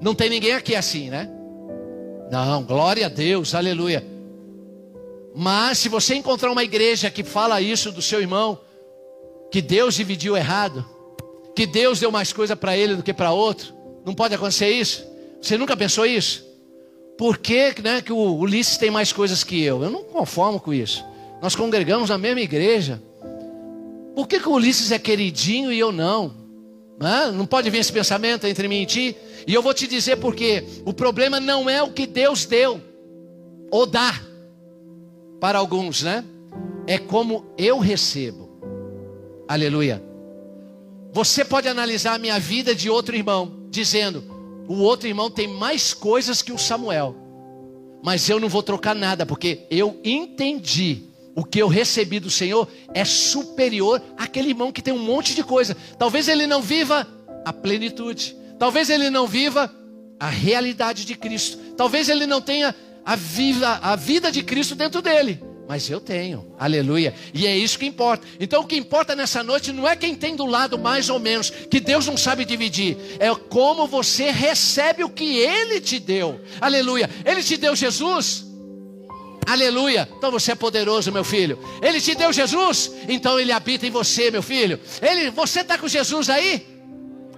Não 0.00 0.14
tem 0.14 0.28
ninguém 0.28 0.52
aqui 0.52 0.74
assim, 0.74 1.08
né? 1.08 1.30
Não, 2.30 2.62
glória 2.62 3.06
a 3.06 3.08
Deus, 3.08 3.54
aleluia. 3.54 4.04
Mas 5.34 5.78
se 5.78 5.88
você 5.88 6.14
encontrar 6.14 6.50
uma 6.50 6.62
igreja 6.62 7.10
que 7.10 7.24
fala 7.24 7.60
isso 7.60 7.90
do 7.90 8.02
seu 8.02 8.20
irmão, 8.20 8.60
que 9.50 9.60
Deus 9.60 9.94
dividiu 9.94 10.36
errado, 10.36 10.84
que 11.54 11.66
Deus 11.66 12.00
deu 12.00 12.10
mais 12.10 12.32
coisa 12.32 12.56
para 12.56 12.76
ele 12.76 12.96
do 12.96 13.02
que 13.02 13.12
para 13.12 13.32
outro, 13.32 13.74
não 14.04 14.14
pode 14.14 14.34
acontecer 14.34 14.70
isso? 14.70 15.06
Você 15.40 15.56
nunca 15.56 15.76
pensou 15.76 16.04
isso? 16.04 16.44
Por 17.16 17.38
que, 17.38 17.74
né, 17.82 18.02
que 18.02 18.12
o 18.12 18.36
Ulisses 18.36 18.76
tem 18.76 18.90
mais 18.90 19.12
coisas 19.12 19.44
que 19.44 19.62
eu? 19.62 19.82
Eu 19.82 19.90
não 19.90 20.02
conformo 20.02 20.58
com 20.58 20.74
isso. 20.74 21.04
Nós 21.40 21.54
congregamos 21.54 22.10
na 22.10 22.18
mesma 22.18 22.40
igreja. 22.40 23.00
Por 24.14 24.26
que, 24.26 24.40
que 24.40 24.48
o 24.48 24.52
Ulisses 24.52 24.90
é 24.90 24.98
queridinho 24.98 25.72
e 25.72 25.78
eu 25.78 25.92
não? 25.92 26.34
Não, 26.98 27.44
pode 27.44 27.70
vir 27.70 27.78
esse 27.78 27.92
pensamento 27.92 28.46
entre 28.46 28.66
mim 28.68 28.82
e 28.82 28.86
ti? 28.86 29.16
E 29.46 29.52
eu 29.52 29.62
vou 29.62 29.74
te 29.74 29.86
dizer 29.86 30.16
porque 30.16 30.64
o 30.84 30.92
problema 30.92 31.38
não 31.38 31.68
é 31.68 31.82
o 31.82 31.90
que 31.90 32.06
Deus 32.06 32.46
deu 32.46 32.80
ou 33.70 33.86
dá 33.86 34.20
para 35.40 35.58
alguns, 35.58 36.02
né? 36.02 36.24
É 36.86 36.98
como 36.98 37.44
eu 37.58 37.78
recebo. 37.78 38.48
Aleluia. 39.48 40.13
Você 41.14 41.44
pode 41.44 41.68
analisar 41.68 42.14
a 42.14 42.18
minha 42.18 42.40
vida 42.40 42.74
de 42.74 42.90
outro 42.90 43.14
irmão, 43.14 43.68
dizendo: 43.70 44.24
o 44.66 44.74
outro 44.80 45.06
irmão 45.06 45.30
tem 45.30 45.46
mais 45.46 45.94
coisas 45.94 46.42
que 46.42 46.50
o 46.50 46.58
Samuel, 46.58 47.14
mas 48.02 48.28
eu 48.28 48.40
não 48.40 48.48
vou 48.48 48.64
trocar 48.64 48.96
nada, 48.96 49.24
porque 49.24 49.60
eu 49.70 50.00
entendi 50.02 51.04
o 51.36 51.44
que 51.44 51.60
eu 51.60 51.68
recebi 51.68 52.18
do 52.18 52.30
Senhor 52.30 52.68
é 52.92 53.04
superior 53.04 54.02
àquele 54.18 54.48
irmão 54.48 54.72
que 54.72 54.82
tem 54.82 54.92
um 54.92 54.98
monte 54.98 55.36
de 55.36 55.44
coisa. 55.44 55.76
Talvez 55.96 56.26
ele 56.26 56.48
não 56.48 56.60
viva 56.60 57.06
a 57.44 57.52
plenitude, 57.52 58.36
talvez 58.58 58.90
ele 58.90 59.08
não 59.08 59.28
viva 59.28 59.72
a 60.18 60.28
realidade 60.28 61.04
de 61.04 61.14
Cristo, 61.14 61.58
talvez 61.76 62.08
ele 62.08 62.26
não 62.26 62.40
tenha 62.40 62.74
a 63.06 63.14
vida, 63.14 63.78
a 63.80 63.94
vida 63.94 64.32
de 64.32 64.42
Cristo 64.42 64.74
dentro 64.74 65.00
dele. 65.00 65.40
Mas 65.66 65.88
eu 65.88 65.98
tenho, 65.98 66.54
aleluia, 66.58 67.14
e 67.32 67.46
é 67.46 67.56
isso 67.56 67.78
que 67.78 67.86
importa. 67.86 68.26
Então 68.38 68.62
o 68.62 68.66
que 68.66 68.76
importa 68.76 69.16
nessa 69.16 69.42
noite 69.42 69.72
não 69.72 69.88
é 69.88 69.96
quem 69.96 70.14
tem 70.14 70.36
do 70.36 70.44
lado 70.44 70.78
mais 70.78 71.08
ou 71.08 71.18
menos, 71.18 71.48
que 71.48 71.80
Deus 71.80 72.06
não 72.06 72.16
sabe 72.18 72.44
dividir, 72.44 72.98
é 73.18 73.34
como 73.34 73.86
você 73.86 74.30
recebe 74.30 75.02
o 75.02 75.08
que 75.08 75.38
Ele 75.38 75.80
te 75.80 75.98
deu, 75.98 76.40
aleluia. 76.60 77.08
Ele 77.24 77.42
te 77.42 77.56
deu 77.56 77.74
Jesus, 77.74 78.44
Aleluia. 79.46 80.08
Então 80.16 80.30
você 80.30 80.52
é 80.52 80.54
poderoso, 80.54 81.12
meu 81.12 81.22
filho. 81.22 81.58
Ele 81.82 82.00
te 82.00 82.14
deu 82.14 82.32
Jesus, 82.32 82.90
então 83.06 83.38
ele 83.38 83.52
habita 83.52 83.86
em 83.86 83.90
você, 83.90 84.30
meu 84.30 84.42
filho. 84.42 84.80
Ele, 85.02 85.30
você 85.30 85.60
está 85.60 85.76
com 85.76 85.86
Jesus 85.86 86.30
aí? 86.30 86.66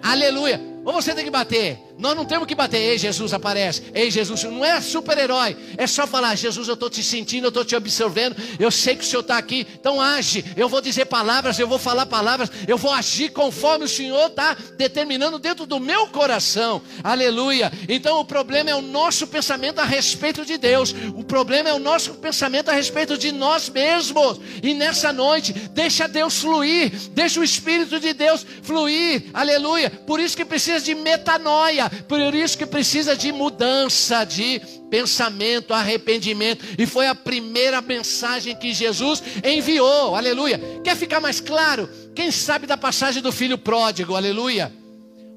Aleluia. 0.03 0.61
Ou 0.85 0.93
você 0.93 1.15
tem 1.15 1.25
que 1.25 1.31
bater? 1.31 1.79
Nós 1.99 2.15
não 2.15 2.27
temos 2.27 2.47
que 2.47 2.55
bater, 2.55 2.77
ei 2.77 2.99
Jesus 2.99 3.33
aparece, 3.33 3.85
ei 3.95 4.11
Jesus, 4.11 4.45
não 4.45 4.63
é 4.63 4.81
super-herói, 4.83 5.57
é 5.79 5.87
só 5.87 6.07
falar, 6.07 6.35
Jesus, 6.35 6.69
eu 6.69 6.75
estou 6.75 6.91
te 6.91 7.03
sentindo, 7.03 7.47
eu 7.47 7.49
estou 7.49 7.65
te 7.65 7.75
observando, 7.75 8.37
eu 8.59 8.71
sei 8.71 8.97
que 8.97 9.03
o 9.03 9.07
Senhor 9.07 9.23
está 9.23 9.39
aqui, 9.39 9.67
então 9.81 10.01
age, 10.01 10.45
eu 10.57 10.69
vou 10.69 10.83
dizer 10.83 11.07
palavras, 11.07 11.59
eu 11.59 11.67
vou 11.67 11.79
falar 11.79 12.05
palavras, 12.05 12.51
eu 12.69 12.77
vou 12.77 12.93
agir 12.93 13.31
conforme 13.31 13.87
o 13.87 13.89
Senhor 13.89 14.27
está 14.27 14.55
determinando 14.77 15.39
dentro 15.39 15.65
do 15.65 15.81
meu 15.81 16.07
coração, 16.09 16.83
aleluia. 17.03 17.73
Então 17.89 18.21
o 18.21 18.25
problema 18.25 18.69
é 18.69 18.75
o 18.75 18.83
nosso 18.83 19.27
pensamento 19.27 19.79
a 19.79 19.85
respeito 19.85 20.45
de 20.45 20.59
Deus, 20.59 20.95
o 21.15 21.25
problema 21.25 21.71
é 21.71 21.73
o 21.73 21.79
nosso 21.79 22.15
pensamento 22.15 22.71
a 22.71 22.75
respeito 22.75 23.17
de 23.17 23.33
nós 23.33 23.71
mesmos, 23.71 24.39
e 24.63 24.75
nessa 24.75 25.15
noite, 25.15 25.55
deixa 25.73 26.07
Deus 26.07 26.41
fluir, 26.41 26.93
deixa 27.13 27.41
o 27.41 27.45
Espírito 27.45 27.99
de 27.99 28.13
Deus 28.13 28.45
fluir, 28.63 29.31
aleluia. 29.33 29.89
Por 29.89 30.21
isso 30.21 30.37
que 30.37 30.45
precisa 30.45 30.81
de 30.81 30.95
metanoia 30.95 31.86
por 32.09 32.21
isso 32.35 32.57
que 32.59 32.67
precisa 32.67 33.17
de 33.17 33.33
mudança 33.33 34.25
de 34.25 34.61
pensamento, 34.91 35.75
arrependimento. 35.75 36.65
E 36.79 36.87
foi 36.87 37.07
a 37.07 37.15
primeira 37.15 37.81
mensagem 37.81 38.57
que 38.57 38.73
Jesus 38.73 39.23
enviou. 39.45 40.15
Aleluia. 40.15 40.61
Quer 40.83 40.97
ficar 40.97 41.21
mais 41.21 41.41
claro? 41.41 41.89
Quem 42.15 42.31
sabe 42.31 42.67
da 42.67 42.77
passagem 42.77 43.23
do 43.23 43.33
filho 43.33 43.59
pródigo? 43.59 44.15
Aleluia. 44.15 44.73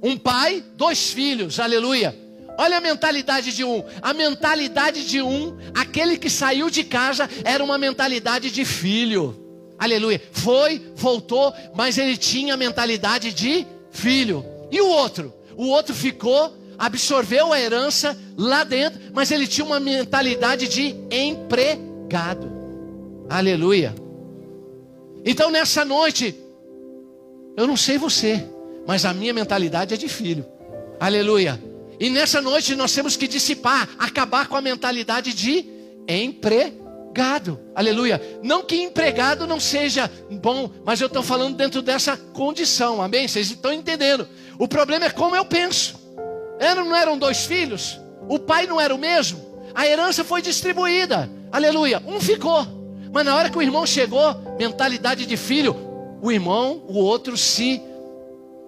Um 0.02 0.18
pai, 0.18 0.64
dois 0.76 1.12
filhos. 1.12 1.60
Aleluia. 1.60 2.16
Olha 2.58 2.78
a 2.78 2.82
mentalidade 2.82 3.56
de 3.56 3.64
um. 3.64 3.84
A 4.02 4.14
mentalidade 4.14 5.08
de 5.08 5.22
um, 5.22 5.58
aquele 5.74 6.18
que 6.18 6.30
saiu 6.30 6.70
de 6.70 6.84
casa, 6.84 7.30
era 7.46 7.64
uma 7.64 7.78
mentalidade 7.78 8.52
de 8.52 8.66
filho. 8.66 9.48
Aleluia. 9.80 10.22
Foi, 10.34 10.82
voltou, 10.94 11.54
mas 11.74 11.98
ele 11.98 12.18
tinha 12.18 12.56
a 12.56 12.58
mentalidade 12.58 13.32
de 13.32 13.66
filho. 13.92 14.46
E 14.70 14.82
o 14.82 14.90
outro? 14.90 15.34
O 15.60 15.68
outro 15.68 15.94
ficou, 15.94 16.56
absorveu 16.78 17.52
a 17.52 17.60
herança 17.60 18.18
lá 18.38 18.64
dentro, 18.64 18.98
mas 19.14 19.30
ele 19.30 19.46
tinha 19.46 19.66
uma 19.66 19.78
mentalidade 19.78 20.70
de 20.70 20.96
empregado. 21.12 22.50
Aleluia. 23.30 23.94
Então 25.26 25.52
nessa 25.52 25.84
noite, 25.84 26.34
eu 27.58 27.68
não 27.68 27.76
sei 27.76 27.98
você, 27.98 28.42
mas 28.88 29.04
a 29.04 29.14
minha 29.14 29.34
mentalidade 29.34 29.94
é 29.94 29.98
de 29.98 30.08
filho. 30.08 30.46
Aleluia. 30.98 31.62
E 32.00 32.10
nessa 32.10 32.40
noite 32.40 32.74
nós 32.74 32.94
temos 32.94 33.18
que 33.18 33.28
dissipar, 33.28 33.90
acabar 34.00 34.48
com 34.48 34.56
a 34.56 34.62
mentalidade 34.62 35.34
de 35.34 35.66
empregado. 36.08 37.60
Aleluia. 37.76 38.40
Não 38.42 38.64
que 38.64 38.82
empregado 38.82 39.46
não 39.46 39.60
seja 39.60 40.10
bom, 40.42 40.72
mas 40.86 41.02
eu 41.02 41.08
estou 41.08 41.22
falando 41.22 41.58
dentro 41.58 41.82
dessa 41.82 42.16
condição. 42.16 43.02
Amém? 43.02 43.28
Vocês 43.28 43.52
estão 43.52 43.74
entendendo? 43.74 44.26
O 44.60 44.68
problema 44.68 45.06
é 45.06 45.10
como 45.10 45.38
eu 45.38 45.46
penso. 45.46 45.98
Eram, 46.60 46.84
não 46.84 46.96
eram 46.96 47.18
dois 47.18 47.46
filhos? 47.46 47.98
O 48.28 48.38
pai 48.38 48.68
não 48.68 48.80
era 48.80 48.94
o 48.94 48.98
mesmo? 48.98 49.40
A 49.74 49.88
herança 49.88 50.22
foi 50.26 50.42
distribuída. 50.42 51.30
Aleluia. 51.50 52.04
Um 52.06 52.20
ficou. 52.20 52.68
Mas 53.10 53.26
na 53.26 53.34
hora 53.34 53.50
que 53.50 53.58
o 53.58 53.62
irmão 53.62 53.86
chegou, 53.86 54.36
mentalidade 54.60 55.26
de 55.26 55.38
filho, 55.38 55.74
o 56.22 56.30
irmão, 56.30 56.84
o 56.90 56.98
outro 56.98 57.38
se 57.38 57.82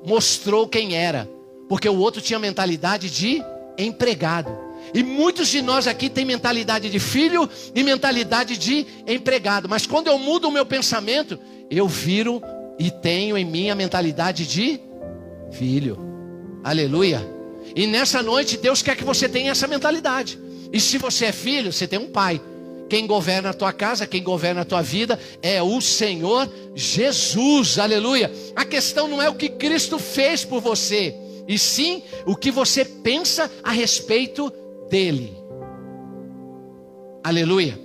mostrou 0.06 0.66
quem 0.66 0.96
era. 0.96 1.30
Porque 1.68 1.90
o 1.90 1.98
outro 1.98 2.22
tinha 2.22 2.40
mentalidade 2.40 3.10
de 3.10 3.44
empregado. 3.78 4.58
E 4.94 5.04
muitos 5.04 5.50
de 5.50 5.62
nós 5.62 5.88
aqui 5.88 6.10
têm 6.10 6.24
mentalidade 6.24 6.90
de 6.90 7.00
filho 7.00 7.50
e 7.76 7.84
mentalidade 7.84 8.58
de 8.58 8.88
empregado. 9.06 9.68
Mas 9.68 9.86
quando 9.86 10.08
eu 10.08 10.18
mudo 10.18 10.48
o 10.48 10.52
meu 10.52 10.66
pensamento, 10.66 11.38
eu 11.70 11.86
viro 11.86 12.42
e 12.80 12.90
tenho 12.90 13.38
em 13.38 13.44
mim 13.44 13.70
a 13.70 13.76
mentalidade 13.76 14.48
de 14.48 14.80
filho. 15.52 15.98
Aleluia. 16.64 17.22
E 17.76 17.88
nessa 17.88 18.22
noite 18.22 18.58
Deus 18.58 18.82
quer 18.82 18.96
que 18.96 19.04
você 19.04 19.30
tenha 19.30 19.52
essa 19.52 19.68
mentalidade. 19.68 20.40
E 20.72 20.80
se 20.80 20.98
você 20.98 21.26
é 21.26 21.32
filho, 21.32 21.72
você 21.72 21.88
tem 21.88 22.00
um 22.00 22.08
pai. 22.08 22.42
Quem 22.90 23.08
governa 23.08 23.52
a 23.52 23.54
tua 23.54 23.72
casa, 23.72 24.06
quem 24.06 24.22
governa 24.22 24.62
a 24.62 24.66
tua 24.66 24.82
vida 24.82 25.18
é 25.42 25.62
o 25.62 25.80
Senhor 25.80 26.50
Jesus. 26.76 27.80
Aleluia. 27.80 28.32
A 28.56 28.66
questão 28.66 29.08
não 29.08 29.22
é 29.22 29.30
o 29.30 29.36
que 29.36 29.48
Cristo 29.48 29.98
fez 29.98 30.44
por 30.44 30.60
você, 30.60 31.16
e 31.48 31.58
sim 31.58 32.04
o 32.26 32.36
que 32.36 32.52
você 32.52 32.84
pensa 32.84 33.50
a 33.64 33.72
respeito 33.72 34.52
dele. 34.90 35.38
Aleluia. 37.24 37.80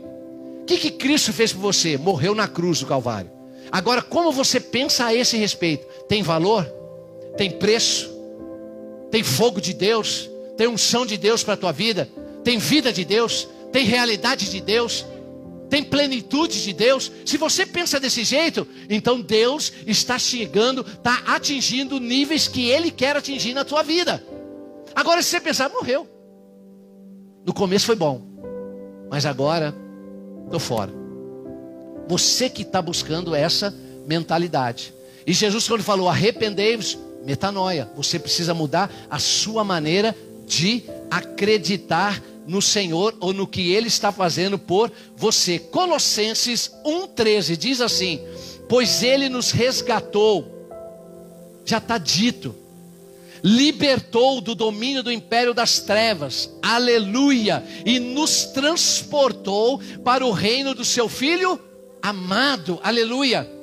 O 0.63 0.65
que, 0.65 0.77
que 0.77 0.91
Cristo 0.91 1.33
fez 1.33 1.53
por 1.53 1.61
você? 1.61 1.97
Morreu 1.97 2.35
na 2.35 2.49
cruz 2.49 2.81
do 2.81 2.87
Calvário. 2.87 3.31
Agora, 3.71 4.03
como 4.03 4.33
você 4.33 4.59
pensa 4.59 5.07
a 5.07 5.15
esse 5.15 5.37
respeito? 5.37 5.87
Tem 6.09 6.23
valor? 6.23 6.67
Tem 7.37 7.51
preço, 7.51 8.11
tem 9.11 9.23
fogo 9.23 9.61
de 9.61 9.73
Deus, 9.73 10.29
tem 10.57 10.67
unção 10.67 11.05
de 11.05 11.17
Deus 11.17 11.43
para 11.43 11.55
a 11.55 11.57
tua 11.57 11.73
vida, 11.73 12.09
tem 12.43 12.59
vida 12.59 12.93
de 12.93 13.05
Deus, 13.05 13.49
tem 13.73 13.85
realidade 13.85 14.51
de 14.51 14.61
Deus, 14.61 15.05
tem 15.69 15.83
plenitude 15.83 16.63
de 16.63 16.73
Deus. 16.73 17.11
Se 17.25 17.37
você 17.37 17.67
pensa 17.67 18.01
desse 18.01 18.25
jeito, 18.25 18.67
então 18.89 19.21
Deus 19.21 19.73
está 19.87 20.19
chegando, 20.19 20.81
está 20.81 21.23
atingindo 21.27 22.01
níveis 22.01 22.49
que 22.49 22.69
Ele 22.69 22.91
quer 22.91 23.17
atingir 23.17 23.53
na 23.53 23.65
tua 23.65 23.83
vida. 23.83 24.23
Agora, 24.95 25.23
se 25.23 25.31
você 25.31 25.41
pensar, 25.41 25.69
morreu. 25.69 26.09
No 27.45 27.53
começo 27.53 27.87
foi 27.87 27.97
bom, 27.97 28.23
mas 29.11 29.27
agora 29.27 29.75
estou 30.45 30.59
fora. 30.59 30.93
Você 32.09 32.49
que 32.49 32.63
está 32.63 32.81
buscando 32.81 33.35
essa 33.35 33.75
mentalidade. 34.07 34.95
E 35.27 35.33
Jesus, 35.33 35.67
quando 35.67 35.83
falou, 35.83 36.09
arrependei-vos 36.09 36.97
Metanoia. 37.27 37.91
Você 37.97 38.19
precisa 38.19 38.55
mudar 38.55 38.91
a 39.11 39.19
sua 39.19 39.65
maneira 39.65 40.17
de 40.47 40.85
acreditar 41.11 42.23
no 42.47 42.63
Senhor 42.63 43.17
ou 43.19 43.33
no 43.33 43.47
que 43.47 43.73
Ele 43.73 43.89
está 43.89 44.13
fazendo 44.13 44.59
por 44.59 44.91
você. 45.17 45.59
Colossenses 45.59 46.71
1,13 46.85 47.57
diz 47.57 47.81
assim: 47.81 48.21
Pois 48.69 49.03
Ele 49.03 49.29
nos 49.29 49.51
resgatou, 49.51 50.47
já 51.65 51.79
está 51.79 51.99
dito, 51.99 52.55
libertou 53.43 54.41
do 54.41 54.55
domínio 54.55 55.03
do 55.03 55.11
império 55.11 55.53
das 55.53 55.81
trevas, 55.81 56.49
aleluia, 56.63 57.65
e 57.85 57.99
nos 57.99 58.45
transportou 58.45 59.81
para 60.05 60.25
o 60.25 60.31
reino 60.31 60.75
do 60.75 60.85
Seu 60.85 61.09
Filho 61.09 61.61
amado, 62.01 62.79
aleluia. 62.85 63.56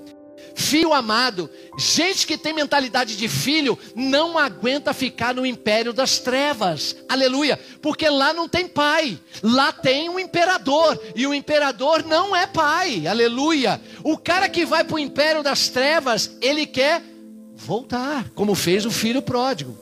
Filho 0.55 0.93
amado, 0.93 1.49
gente 1.77 2.27
que 2.27 2.37
tem 2.37 2.53
mentalidade 2.53 3.17
de 3.17 3.27
filho 3.27 3.77
não 3.95 4.37
aguenta 4.37 4.93
ficar 4.93 5.33
no 5.33 5.45
império 5.45 5.91
das 5.91 6.19
trevas, 6.19 6.95
aleluia, 7.09 7.59
porque 7.81 8.07
lá 8.07 8.33
não 8.33 8.47
tem 8.47 8.67
pai, 8.67 9.19
lá 9.41 9.71
tem 9.71 10.09
um 10.09 10.19
imperador, 10.19 10.99
e 11.15 11.25
o 11.25 11.33
imperador 11.33 12.05
não 12.05 12.35
é 12.35 12.45
pai, 12.45 13.07
aleluia. 13.07 13.81
O 14.03 14.15
cara 14.15 14.47
que 14.47 14.63
vai 14.65 14.83
para 14.83 14.95
o 14.95 14.99
império 14.99 15.41
das 15.41 15.69
trevas, 15.69 16.37
ele 16.39 16.67
quer 16.67 17.01
voltar, 17.55 18.29
como 18.35 18.53
fez 18.53 18.85
o 18.85 18.91
filho 18.91 19.21
pródigo, 19.21 19.75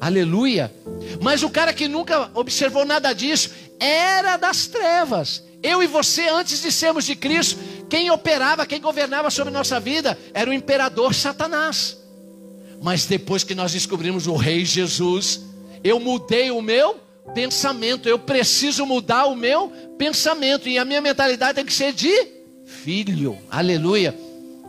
aleluia. 0.00 0.72
Mas 1.20 1.42
o 1.42 1.50
cara 1.50 1.72
que 1.72 1.88
nunca 1.88 2.30
observou 2.34 2.84
nada 2.84 3.12
disso, 3.12 3.50
era 3.80 4.36
das 4.36 4.66
trevas. 4.68 5.42
Eu 5.62 5.82
e 5.82 5.86
você, 5.86 6.28
antes 6.28 6.60
de 6.60 6.70
sermos 6.70 7.04
de 7.06 7.16
Cristo, 7.16 7.58
quem 7.94 8.10
operava, 8.10 8.66
quem 8.66 8.80
governava 8.80 9.30
sobre 9.30 9.52
nossa 9.52 9.78
vida 9.78 10.18
era 10.34 10.50
o 10.50 10.52
imperador 10.52 11.14
Satanás. 11.14 11.96
Mas 12.82 13.06
depois 13.06 13.44
que 13.44 13.54
nós 13.54 13.70
descobrimos 13.70 14.26
o 14.26 14.34
Rei 14.34 14.64
Jesus, 14.64 15.42
eu 15.84 16.00
mudei 16.00 16.50
o 16.50 16.60
meu 16.60 16.98
pensamento. 17.32 18.08
Eu 18.08 18.18
preciso 18.18 18.84
mudar 18.84 19.26
o 19.26 19.36
meu 19.36 19.72
pensamento. 19.96 20.68
E 20.68 20.76
a 20.76 20.84
minha 20.84 21.00
mentalidade 21.00 21.54
tem 21.54 21.64
que 21.64 21.72
ser 21.72 21.92
de 21.92 22.10
filho. 22.66 23.38
Aleluia. 23.48 24.12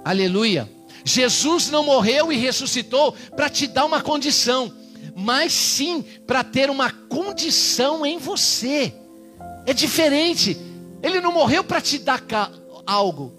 Aleluia. 0.03 0.69
Jesus 1.03 1.71
não 1.71 1.83
morreu 1.83 2.31
e 2.31 2.37
ressuscitou 2.37 3.11
para 3.35 3.49
te 3.49 3.65
dar 3.65 3.85
uma 3.85 4.01
condição, 4.01 4.71
mas 5.15 5.51
sim 5.51 6.05
para 6.27 6.43
ter 6.43 6.69
uma 6.69 6.91
condição 6.91 8.05
em 8.05 8.19
você. 8.19 8.93
É 9.65 9.73
diferente. 9.73 10.55
Ele 11.01 11.19
não 11.19 11.31
morreu 11.31 11.63
para 11.63 11.81
te 11.81 11.97
dar 11.97 12.21
algo. 12.85 13.33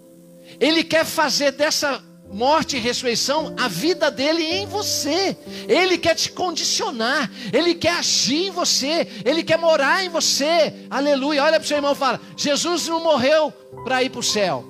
Ele 0.61 0.83
quer 0.85 1.05
fazer 1.05 1.53
dessa 1.53 2.03
morte 2.33 2.77
e 2.77 2.81
ressurreição 2.81 3.55
a 3.57 3.69
vida 3.69 4.11
dele 4.11 4.43
em 4.43 4.67
você. 4.67 5.37
Ele 5.69 5.99
quer 5.99 6.15
te 6.15 6.31
condicionar, 6.33 7.31
ele 7.53 7.75
quer 7.75 7.99
agir 7.99 8.49
em 8.49 8.51
você, 8.51 9.07
ele 9.25 9.43
quer 9.43 9.59
morar 9.59 10.05
em 10.05 10.09
você. 10.09 10.75
Aleluia. 10.91 11.43
Olha 11.43 11.59
para 11.59 11.65
o 11.65 11.69
seu 11.69 11.77
irmão 11.77 11.93
e 11.93 11.97
fala: 11.97 12.21
Jesus 12.37 12.87
não 12.89 13.03
morreu 13.03 13.53
para 13.85 14.03
ir 14.03 14.11
para 14.11 14.21
o 14.21 14.23
céu. 14.23 14.65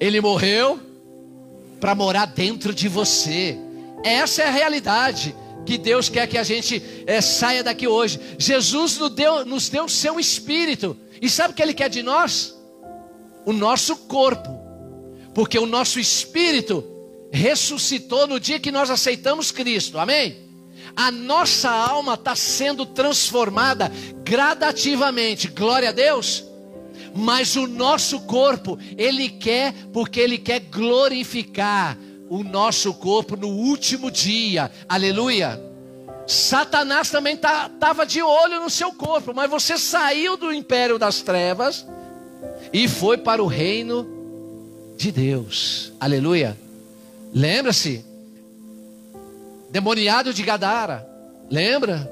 Ele 0.00 0.20
morreu 0.20 0.80
para 1.80 1.94
morar 1.94 2.26
dentro 2.26 2.74
de 2.74 2.88
você. 2.88 3.56
Essa 4.04 4.42
é 4.42 4.48
a 4.48 4.50
realidade 4.50 5.34
que 5.64 5.78
Deus 5.78 6.08
quer 6.08 6.26
que 6.26 6.36
a 6.36 6.42
gente 6.42 6.82
é, 7.06 7.20
saia 7.20 7.62
daqui 7.62 7.86
hoje. 7.86 8.18
Jesus 8.38 8.98
nos 8.98 9.10
deu, 9.10 9.44
nos 9.44 9.68
deu 9.68 9.88
seu 9.88 10.18
espírito. 10.18 10.96
E 11.22 11.30
sabe 11.30 11.52
o 11.52 11.56
que 11.56 11.62
Ele 11.62 11.72
quer 11.72 11.88
de 11.88 12.02
nós? 12.02 12.52
O 13.46 13.52
nosso 13.52 13.96
corpo. 13.96 14.50
Porque 15.32 15.56
o 15.56 15.66
nosso 15.66 16.00
espírito 16.00 16.84
ressuscitou 17.32 18.26
no 18.26 18.40
dia 18.40 18.58
que 18.58 18.72
nós 18.72 18.90
aceitamos 18.90 19.52
Cristo. 19.52 20.00
Amém? 20.00 20.50
A 20.96 21.12
nossa 21.12 21.70
alma 21.70 22.14
está 22.14 22.34
sendo 22.34 22.84
transformada 22.84 23.90
gradativamente. 24.24 25.46
Glória 25.46 25.90
a 25.90 25.92
Deus. 25.92 26.44
Mas 27.14 27.54
o 27.54 27.68
nosso 27.68 28.22
corpo, 28.22 28.76
Ele 28.98 29.28
quer, 29.28 29.72
porque 29.92 30.18
Ele 30.18 30.38
quer 30.38 30.58
glorificar 30.58 31.96
o 32.28 32.42
nosso 32.42 32.92
corpo 32.94 33.36
no 33.36 33.48
último 33.48 34.10
dia. 34.10 34.72
Aleluia. 34.88 35.71
Satanás 36.26 37.10
também 37.10 37.34
estava 37.34 37.68
tá, 37.78 38.04
de 38.04 38.22
olho 38.22 38.60
no 38.60 38.70
seu 38.70 38.92
corpo, 38.92 39.32
mas 39.34 39.50
você 39.50 39.76
saiu 39.76 40.36
do 40.36 40.52
império 40.52 40.98
das 40.98 41.20
trevas 41.20 41.86
e 42.72 42.88
foi 42.88 43.18
para 43.18 43.42
o 43.42 43.46
reino 43.46 44.06
de 44.96 45.10
Deus. 45.10 45.92
Aleluia. 45.98 46.56
Lembra-se? 47.34 48.04
Demoniado 49.70 50.32
de 50.32 50.42
Gadara. 50.42 51.06
Lembra? 51.50 52.10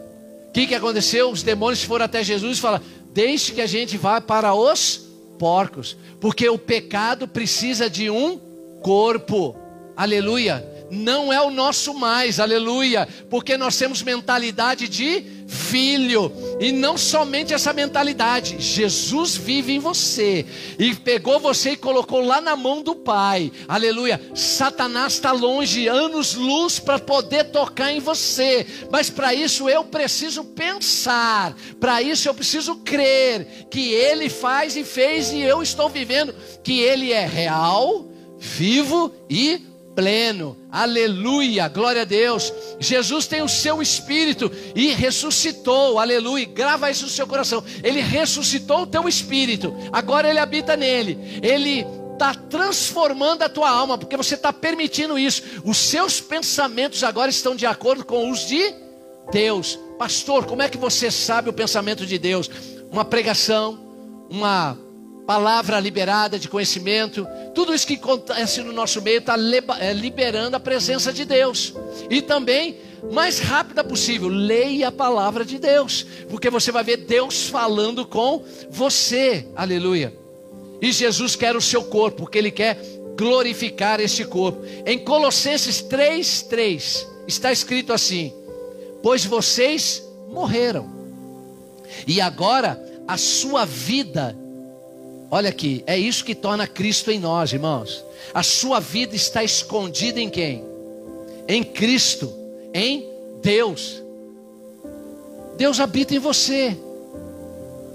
O 0.49 0.53
que, 0.53 0.67
que 0.67 0.75
aconteceu? 0.75 1.31
Os 1.31 1.43
demônios 1.43 1.85
foram 1.85 2.05
até 2.05 2.25
Jesus 2.25 2.59
e 2.59 2.61
falaram: 2.61 2.85
Deixe 3.13 3.53
que 3.53 3.61
a 3.61 3.67
gente 3.67 3.97
vá 3.97 4.21
para 4.21 4.55
os 4.55 5.07
porcos, 5.39 5.97
porque 6.21 6.49
o 6.49 6.59
pecado 6.59 7.29
precisa 7.29 7.89
de 7.89 8.11
um 8.11 8.39
corpo 8.83 9.57
aleluia. 10.01 10.65
Não 10.91 11.33
é 11.33 11.41
o 11.41 11.51
nosso 11.51 11.95
mais, 11.95 12.41
aleluia, 12.41 13.09
porque 13.29 13.57
nós 13.57 13.77
temos 13.77 14.03
mentalidade 14.03 14.89
de 14.89 15.41
filho, 15.51 16.33
e 16.61 16.71
não 16.71 16.97
somente 16.97 17.53
essa 17.53 17.73
mentalidade, 17.73 18.57
Jesus 18.61 19.37
vive 19.37 19.73
em 19.73 19.79
você, 19.81 20.47
e 20.79 20.95
pegou 20.95 21.41
você 21.41 21.73
e 21.73 21.77
colocou 21.77 22.25
lá 22.25 22.41
na 22.41 22.55
mão 22.55 22.83
do 22.83 22.95
Pai, 22.95 23.51
aleluia. 23.67 24.21
Satanás 24.33 25.15
está 25.15 25.33
longe, 25.33 25.89
anos-luz, 25.89 26.79
para 26.79 27.01
poder 27.01 27.45
tocar 27.51 27.93
em 27.93 27.99
você, 27.99 28.65
mas 28.91 29.11
para 29.11 29.35
isso 29.35 29.69
eu 29.69 29.85
preciso 29.85 30.45
pensar, 30.45 31.57
para 31.81 32.01
isso 32.01 32.29
eu 32.29 32.35
preciso 32.35 32.77
crer 32.77 33.67
que 33.71 33.93
Ele 33.93 34.29
faz 34.29 34.77
e 34.77 34.85
fez, 34.85 35.33
e 35.33 35.41
eu 35.41 35.63
estou 35.63 35.89
vivendo, 35.89 36.33
que 36.63 36.79
Ele 36.79 37.13
é 37.13 37.27
real, 37.27 38.09
vivo 38.39 39.13
e 39.29 39.70
pleno. 39.95 40.57
Aleluia, 40.71 41.69
glória 41.69 42.03
a 42.03 42.05
Deus. 42.05 42.53
Jesus 42.79 43.27
tem 43.27 43.43
o 43.43 43.49
seu 43.49 43.83
espírito 43.83 44.51
e 44.75 44.93
ressuscitou. 44.93 45.99
Aleluia. 45.99 46.47
Grava 46.47 46.91
isso 46.91 47.05
no 47.05 47.11
seu 47.11 47.27
coração. 47.27 47.63
Ele 47.83 48.01
ressuscitou 48.01 48.83
o 48.83 48.87
teu 48.87 49.09
espírito. 49.09 49.75
Agora 49.93 50.29
ele 50.29 50.39
habita 50.39 50.77
nele. 50.77 51.19
Ele 51.43 51.87
está 52.13 52.35
transformando 52.35 53.43
a 53.43 53.49
tua 53.49 53.71
alma, 53.71 53.97
porque 53.97 54.17
você 54.17 54.35
está 54.35 54.53
permitindo 54.53 55.19
isso. 55.19 55.43
Os 55.65 55.79
seus 55.79 56.21
pensamentos 56.21 57.03
agora 57.03 57.31
estão 57.31 57.57
de 57.57 57.67
acordo 57.67 58.05
com 58.05 58.31
os 58.31 58.47
de 58.47 58.75
Deus. 59.33 59.79
Pastor, 59.99 60.45
como 60.47 60.63
é 60.63 60.69
que 60.69 60.79
você 60.79 61.11
sabe 61.11 61.49
o 61.49 61.53
pensamento 61.53 62.07
de 62.07 62.19
Deus? 62.19 62.51
Uma 62.91 63.05
pregação, 63.05 63.79
uma 64.29 64.77
palavra 65.31 65.79
liberada 65.79 66.41
de 66.41 66.49
conhecimento, 66.49 67.25
tudo 67.55 67.73
isso 67.73 67.87
que 67.87 67.95
acontece 67.95 68.63
no 68.63 68.73
nosso 68.73 69.01
meio 69.01 69.19
está 69.19 69.37
é, 69.79 69.93
liberando 69.93 70.57
a 70.57 70.59
presença 70.59 71.13
de 71.13 71.25
Deus. 71.25 71.73
E 72.11 72.21
também, 72.21 72.79
mais 73.13 73.39
rápida 73.39 73.85
possível, 73.85 74.27
leia 74.27 74.89
a 74.89 74.93
palavra 74.93 75.45
de 75.45 75.57
Deus, 75.57 76.05
porque 76.29 76.51
você 76.51 76.73
vai 76.73 76.83
ver 76.83 76.97
Deus 76.97 77.47
falando 77.47 78.05
com 78.05 78.45
você. 78.71 79.47
Aleluia. 79.55 80.13
E 80.83 80.91
Jesus 80.91 81.37
quer 81.37 81.55
o 81.55 81.61
seu 81.61 81.85
corpo, 81.85 82.23
porque 82.23 82.39
Ele 82.39 82.51
quer 82.51 82.83
glorificar 83.17 84.01
este 84.01 84.25
corpo. 84.25 84.65
Em 84.85 84.99
Colossenses 84.99 85.81
3, 85.81 86.43
3, 86.43 87.07
está 87.29 87.53
escrito 87.53 87.93
assim: 87.93 88.35
Pois 89.01 89.25
vocês 89.25 90.03
morreram, 90.29 90.91
e 92.05 92.21
agora 92.21 92.85
a 93.07 93.17
sua 93.17 93.65
vida 93.65 94.37
Olha 95.31 95.51
aqui, 95.51 95.85
é 95.87 95.97
isso 95.97 96.25
que 96.25 96.35
torna 96.35 96.67
Cristo 96.67 97.11
em 97.11 97.21
nós, 97.21 97.53
irmãos. 97.53 98.05
A 98.35 98.43
sua 98.43 98.81
vida 98.81 99.15
está 99.15 99.45
escondida 99.45 100.21
em 100.21 100.29
quem? 100.29 100.65
Em 101.47 101.63
Cristo, 101.63 102.33
em 102.75 103.09
Deus. 103.41 104.03
Deus 105.57 105.79
habita 105.79 106.15
em 106.15 106.19
você. 106.19 106.77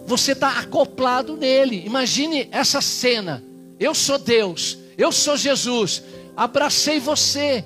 Você 0.05 0.31
está 0.31 0.59
acoplado 0.59 1.35
nele. 1.35 1.83
Imagine 1.85 2.47
essa 2.51 2.79
cena. 2.79 3.43
Eu 3.79 3.93
sou 3.93 4.17
Deus, 4.17 4.77
eu 4.97 5.11
sou 5.11 5.35
Jesus. 5.35 6.03
Abracei 6.37 6.99
você. 6.99 7.65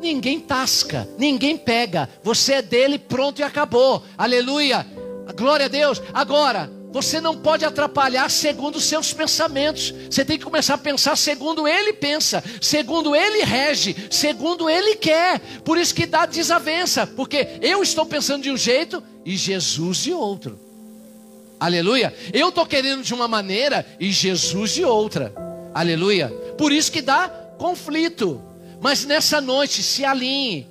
Ninguém 0.00 0.40
tasca, 0.40 1.08
ninguém 1.16 1.56
pega. 1.56 2.08
Você 2.22 2.54
é 2.54 2.62
dele, 2.62 2.98
pronto 2.98 3.38
e 3.38 3.42
acabou. 3.42 4.02
Aleluia. 4.18 4.86
Glória 5.34 5.66
a 5.66 5.68
Deus. 5.70 6.02
Agora, 6.12 6.70
você 6.92 7.20
não 7.20 7.36
pode 7.36 7.64
atrapalhar 7.64 8.30
segundo 8.30 8.76
os 8.76 8.84
seus 8.84 9.12
pensamentos. 9.12 9.92
Você 10.10 10.24
tem 10.24 10.38
que 10.38 10.44
começar 10.44 10.74
a 10.74 10.78
pensar 10.78 11.16
segundo 11.16 11.66
ele 11.66 11.92
pensa, 11.92 12.42
segundo 12.60 13.14
ele 13.14 13.44
rege, 13.44 13.94
segundo 14.10 14.70
ele 14.70 14.96
quer. 14.96 15.40
Por 15.64 15.78
isso 15.78 15.94
que 15.94 16.06
dá 16.06 16.26
desavença, 16.26 17.06
porque 17.06 17.58
eu 17.60 17.82
estou 17.82 18.06
pensando 18.06 18.42
de 18.42 18.50
um 18.50 18.56
jeito 18.56 19.02
e 19.24 19.36
Jesus 19.36 19.98
de 19.98 20.12
outro. 20.12 20.58
Aleluia. 21.58 22.14
Eu 22.32 22.50
estou 22.50 22.66
querendo 22.66 23.02
de 23.02 23.14
uma 23.14 23.26
maneira 23.26 23.86
e 23.98 24.10
Jesus 24.10 24.72
de 24.72 24.84
outra. 24.84 25.34
Aleluia. 25.74 26.28
Por 26.56 26.72
isso 26.72 26.92
que 26.92 27.02
dá 27.02 27.28
conflito. 27.58 28.42
Mas 28.80 29.04
nessa 29.04 29.40
noite 29.40 29.82
se 29.82 30.04
alinhe 30.04 30.66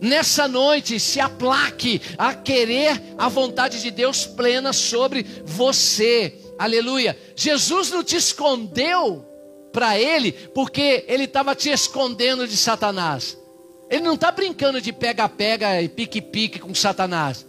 nessa 0.00 0.46
noite 0.48 0.98
se 0.98 1.20
aplaque 1.20 2.00
a 2.18 2.34
querer 2.34 3.00
a 3.18 3.28
vontade 3.28 3.80
de 3.80 3.90
Deus 3.90 4.26
plena 4.26 4.72
sobre 4.72 5.24
você. 5.44 6.34
Aleluia. 6.58 7.18
Jesus 7.36 7.90
não 7.90 8.02
te 8.02 8.16
escondeu 8.16 9.24
para 9.72 9.98
ele 9.98 10.32
porque 10.32 11.04
ele 11.08 11.24
estava 11.24 11.54
te 11.54 11.68
escondendo 11.68 12.46
de 12.46 12.56
Satanás. 12.56 13.36
Ele 13.90 14.02
não 14.02 14.14
está 14.14 14.30
brincando 14.30 14.80
de 14.80 14.92
pega-pega 14.92 15.82
e 15.82 15.88
pique-pique 15.88 16.58
com 16.58 16.74
Satanás. 16.74 17.46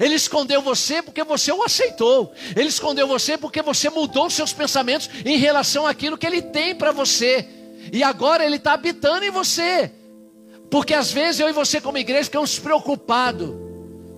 Ele 0.00 0.14
escondeu 0.14 0.62
você 0.62 1.02
porque 1.02 1.22
você 1.22 1.52
o 1.52 1.62
aceitou. 1.62 2.32
Ele 2.56 2.68
escondeu 2.68 3.06
você 3.06 3.36
porque 3.36 3.60
você 3.60 3.90
mudou 3.90 4.30
seus 4.30 4.52
pensamentos 4.52 5.10
em 5.24 5.36
relação 5.36 5.86
àquilo 5.86 6.16
que 6.16 6.26
ele 6.26 6.40
tem 6.40 6.74
para 6.74 6.90
você. 6.90 7.46
E 7.92 8.02
agora 8.02 8.44
ele 8.44 8.56
está 8.56 8.72
habitando 8.72 9.24
em 9.24 9.30
você. 9.30 9.92
Porque 10.70 10.94
às 10.94 11.10
vezes 11.10 11.40
eu 11.40 11.48
e 11.48 11.52
você, 11.52 11.80
como 11.80 11.98
igreja, 11.98 12.24
ficamos 12.24 12.58
preocupados. 12.58 13.50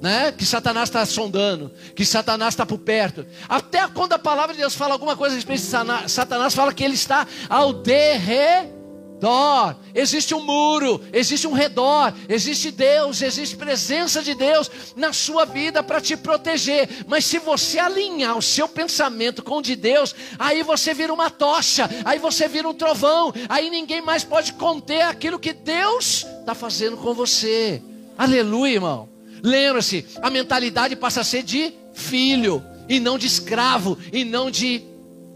Né? 0.00 0.30
Que 0.30 0.44
Satanás 0.44 0.88
está 0.88 1.04
sondando, 1.06 1.72
que 1.94 2.04
Satanás 2.04 2.54
está 2.54 2.66
por 2.66 2.78
perto. 2.78 3.26
Até 3.48 3.86
quando 3.88 4.12
a 4.12 4.18
palavra 4.18 4.54
de 4.54 4.60
Deus 4.60 4.74
fala 4.74 4.92
alguma 4.92 5.16
coisa 5.16 5.34
a 5.34 5.36
respeito 5.36 5.62
de 5.62 6.10
Satanás, 6.10 6.54
fala 6.54 6.72
que 6.72 6.84
ele 6.84 6.94
está 6.94 7.26
ao 7.48 7.72
derredor 7.72 8.75
redor, 9.16 9.76
existe 9.94 10.34
um 10.34 10.42
muro, 10.42 11.00
existe 11.12 11.46
um 11.46 11.52
redor, 11.52 12.12
existe 12.28 12.70
Deus, 12.70 13.22
existe 13.22 13.56
presença 13.56 14.22
de 14.22 14.34
Deus 14.34 14.70
na 14.94 15.12
sua 15.12 15.44
vida 15.44 15.82
para 15.82 16.00
te 16.00 16.16
proteger. 16.16 16.88
Mas 17.06 17.24
se 17.24 17.38
você 17.38 17.78
alinhar 17.78 18.36
o 18.36 18.42
seu 18.42 18.68
pensamento 18.68 19.42
com 19.42 19.58
o 19.58 19.62
de 19.62 19.74
Deus, 19.74 20.14
aí 20.38 20.62
você 20.62 20.92
vira 20.92 21.12
uma 21.12 21.30
tocha, 21.30 21.88
aí 22.04 22.18
você 22.18 22.46
vira 22.46 22.68
um 22.68 22.74
trovão, 22.74 23.32
aí 23.48 23.70
ninguém 23.70 24.02
mais 24.02 24.22
pode 24.22 24.52
conter 24.52 25.02
aquilo 25.02 25.38
que 25.38 25.52
Deus 25.52 26.26
está 26.40 26.54
fazendo 26.54 26.96
com 26.96 27.14
você. 27.14 27.82
Aleluia, 28.18 28.74
irmão. 28.74 29.08
Lembra-se, 29.42 30.06
a 30.20 30.30
mentalidade 30.30 30.94
passa 30.94 31.22
a 31.22 31.24
ser 31.24 31.42
de 31.42 31.72
filho, 31.94 32.62
e 32.88 33.00
não 33.00 33.18
de 33.18 33.26
escravo, 33.26 33.98
e 34.12 34.24
não 34.24 34.50
de 34.50 34.82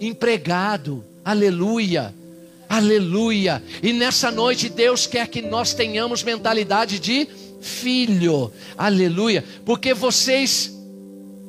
empregado. 0.00 1.04
Aleluia. 1.24 2.14
Aleluia. 2.70 3.60
E 3.82 3.92
nessa 3.92 4.30
noite 4.30 4.68
Deus 4.68 5.04
quer 5.04 5.26
que 5.26 5.42
nós 5.42 5.74
tenhamos 5.74 6.22
mentalidade 6.22 7.00
de 7.00 7.26
filho. 7.60 8.52
Aleluia. 8.78 9.44
Porque 9.64 9.92
vocês 9.92 10.72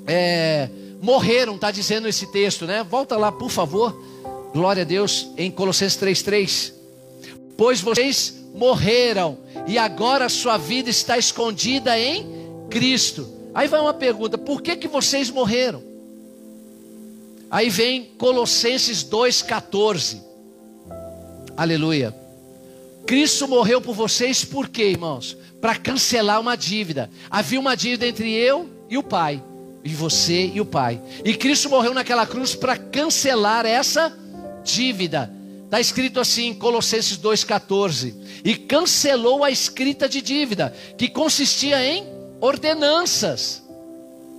é, 0.08 0.68
morreram, 1.00 1.54
está 1.54 1.70
dizendo 1.70 2.08
esse 2.08 2.26
texto, 2.32 2.66
né? 2.66 2.84
Volta 2.84 3.18
lá, 3.18 3.32
por 3.32 3.52
favor. 3.52 3.96
Glória 4.52 4.82
a 4.82 4.84
Deus, 4.84 5.28
em 5.38 5.52
Colossenses 5.52 6.02
3,3. 6.02 6.74
Pois 7.56 7.80
vocês 7.82 8.44
morreram 8.56 9.38
e 9.68 9.78
agora 9.78 10.26
a 10.26 10.30
sua 10.30 10.58
vida 10.58 10.90
está 10.90 11.20
escondida 11.20 12.00
em 12.00 12.26
Cristo. 12.68 13.30
Aí 13.54 13.68
vai 13.68 13.80
uma 13.80 13.94
pergunta: 13.94 14.40
por 14.40 14.60
que, 14.60 14.76
que 14.76 14.88
vocês 14.88 15.30
morreram? 15.30 15.84
Aí 17.52 17.70
vem 17.70 18.06
Colossenses 18.18 19.04
2,14. 19.04 20.31
Aleluia. 21.56 22.16
Cristo 23.06 23.48
morreu 23.48 23.82
por 23.82 23.96
vocês 23.96 24.46
por 24.46 24.70
quê, 24.70 24.90
irmãos? 24.90 25.38
Para 25.60 25.76
cancelar 25.76 26.40
uma 26.40 26.56
dívida. 26.56 27.10
Havia 27.30 27.60
uma 27.60 27.76
dívida 27.76 28.08
entre 28.08 28.34
eu 28.34 28.70
e 28.90 28.98
o 28.98 29.04
Pai, 29.04 29.44
e 29.84 29.90
você 29.90 30.52
e 30.54 30.62
o 30.62 30.66
Pai. 30.66 31.02
E 31.24 31.34
Cristo 31.34 31.70
morreu 31.70 31.94
naquela 31.94 32.26
cruz 32.26 32.56
para 32.56 32.78
cancelar 32.78 33.66
essa 33.66 34.16
dívida. 34.64 35.32
Está 35.66 35.80
escrito 35.80 36.20
assim 36.20 36.48
em 36.48 36.54
Colossenses 36.54 37.18
2,14. 37.18 38.14
E 38.44 38.56
cancelou 38.56 39.44
a 39.44 39.52
escrita 39.52 40.08
de 40.08 40.22
dívida, 40.22 40.74
que 40.98 41.08
consistia 41.08 41.84
em 41.84 42.06
ordenanças, 42.40 43.64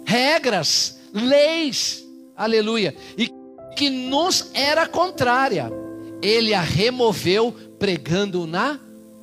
regras, 0.04 0.98
leis, 1.12 2.04
aleluia, 2.36 2.94
e 3.16 3.30
que 3.76 3.88
nos 3.88 4.50
era 4.52 4.86
contrária. 4.86 5.81
Ele 6.22 6.54
a 6.54 6.62
removeu 6.62 7.52
pregando 7.78 8.46
na 8.46 8.78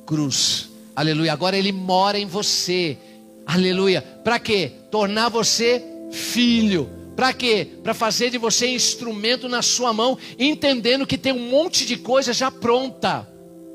cruz. 0.06 0.68
Aleluia. 0.94 1.32
Agora 1.32 1.56
ele 1.56 1.72
mora 1.72 2.18
em 2.18 2.26
você. 2.26 2.98
Aleluia. 3.46 4.02
Para 4.02 4.38
quê? 4.38 4.72
Tornar 4.90 5.28
você 5.30 5.82
filho. 6.12 6.90
Para 7.16 7.32
quê? 7.32 7.66
Para 7.82 7.94
fazer 7.94 8.30
de 8.30 8.38
você 8.38 8.66
instrumento 8.66 9.48
na 9.48 9.62
sua 9.62 9.92
mão, 9.92 10.16
entendendo 10.38 11.06
que 11.06 11.18
tem 11.18 11.32
um 11.32 11.50
monte 11.50 11.86
de 11.86 11.96
coisa 11.96 12.32
já 12.32 12.50
pronta. 12.50 13.28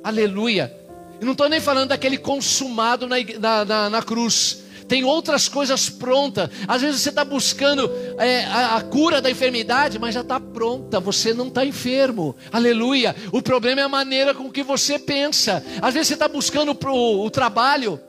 Aleluia. 0.04 0.74
Eu 1.20 1.26
não 1.26 1.32
estou 1.32 1.50
nem 1.50 1.60
falando 1.60 1.90
daquele 1.90 2.18
consumado 2.18 3.08
na, 3.08 3.16
na, 3.40 3.66
na, 3.66 3.90
na 3.90 4.04
cruz 4.04 4.65
tem 4.88 5.04
outras 5.04 5.48
coisas 5.48 5.90
prontas. 5.90 6.50
Às 6.68 6.82
vezes 6.82 7.02
você 7.02 7.10
está 7.10 7.26
buscando 7.26 7.92
é, 8.18 8.46
a, 8.46 8.78
a, 8.78 8.82
cura 8.82 9.22
da 9.22 9.30
enfermidade, 9.30 9.98
mas 10.00 10.14
já 10.14 10.22
está 10.22 10.40
pronta, 10.40 11.00
você 11.00 11.34
não 11.34 11.48
está 11.48 11.66
enfermo. 11.66 12.36
Aleluia. 12.52 13.16
O 13.32 13.42
problema 13.42 13.82
é 13.82 13.84
a 13.84 13.90
maneira 13.90 14.34
com 14.34 14.52
que 14.52 14.64
você 14.64 15.00
pensa. 15.00 15.64
Às 15.82 15.94
vezes 15.94 16.10
você 16.10 16.14
está 16.14 16.28
buscando 16.28 16.76
pro, 16.76 16.94
o 16.96 17.30
trabalho, 17.30 18.00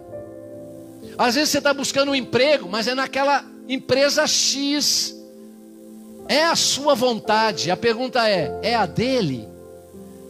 às 1.18 1.34
vezes 1.34 1.50
você 1.50 1.58
está 1.58 1.72
buscando 1.72 2.10
um 2.10 2.14
emprego, 2.14 2.68
mas 2.68 2.86
é 2.86 2.94
naquela 2.94 3.44
empresa 3.68 4.26
X. 4.26 5.14
É 6.28 6.44
a 6.44 6.56
sua 6.56 6.94
vontade. 6.94 7.70
A 7.70 7.76
pergunta 7.76 8.28
é: 8.28 8.58
é 8.62 8.74
a 8.74 8.84
dele? 8.84 9.48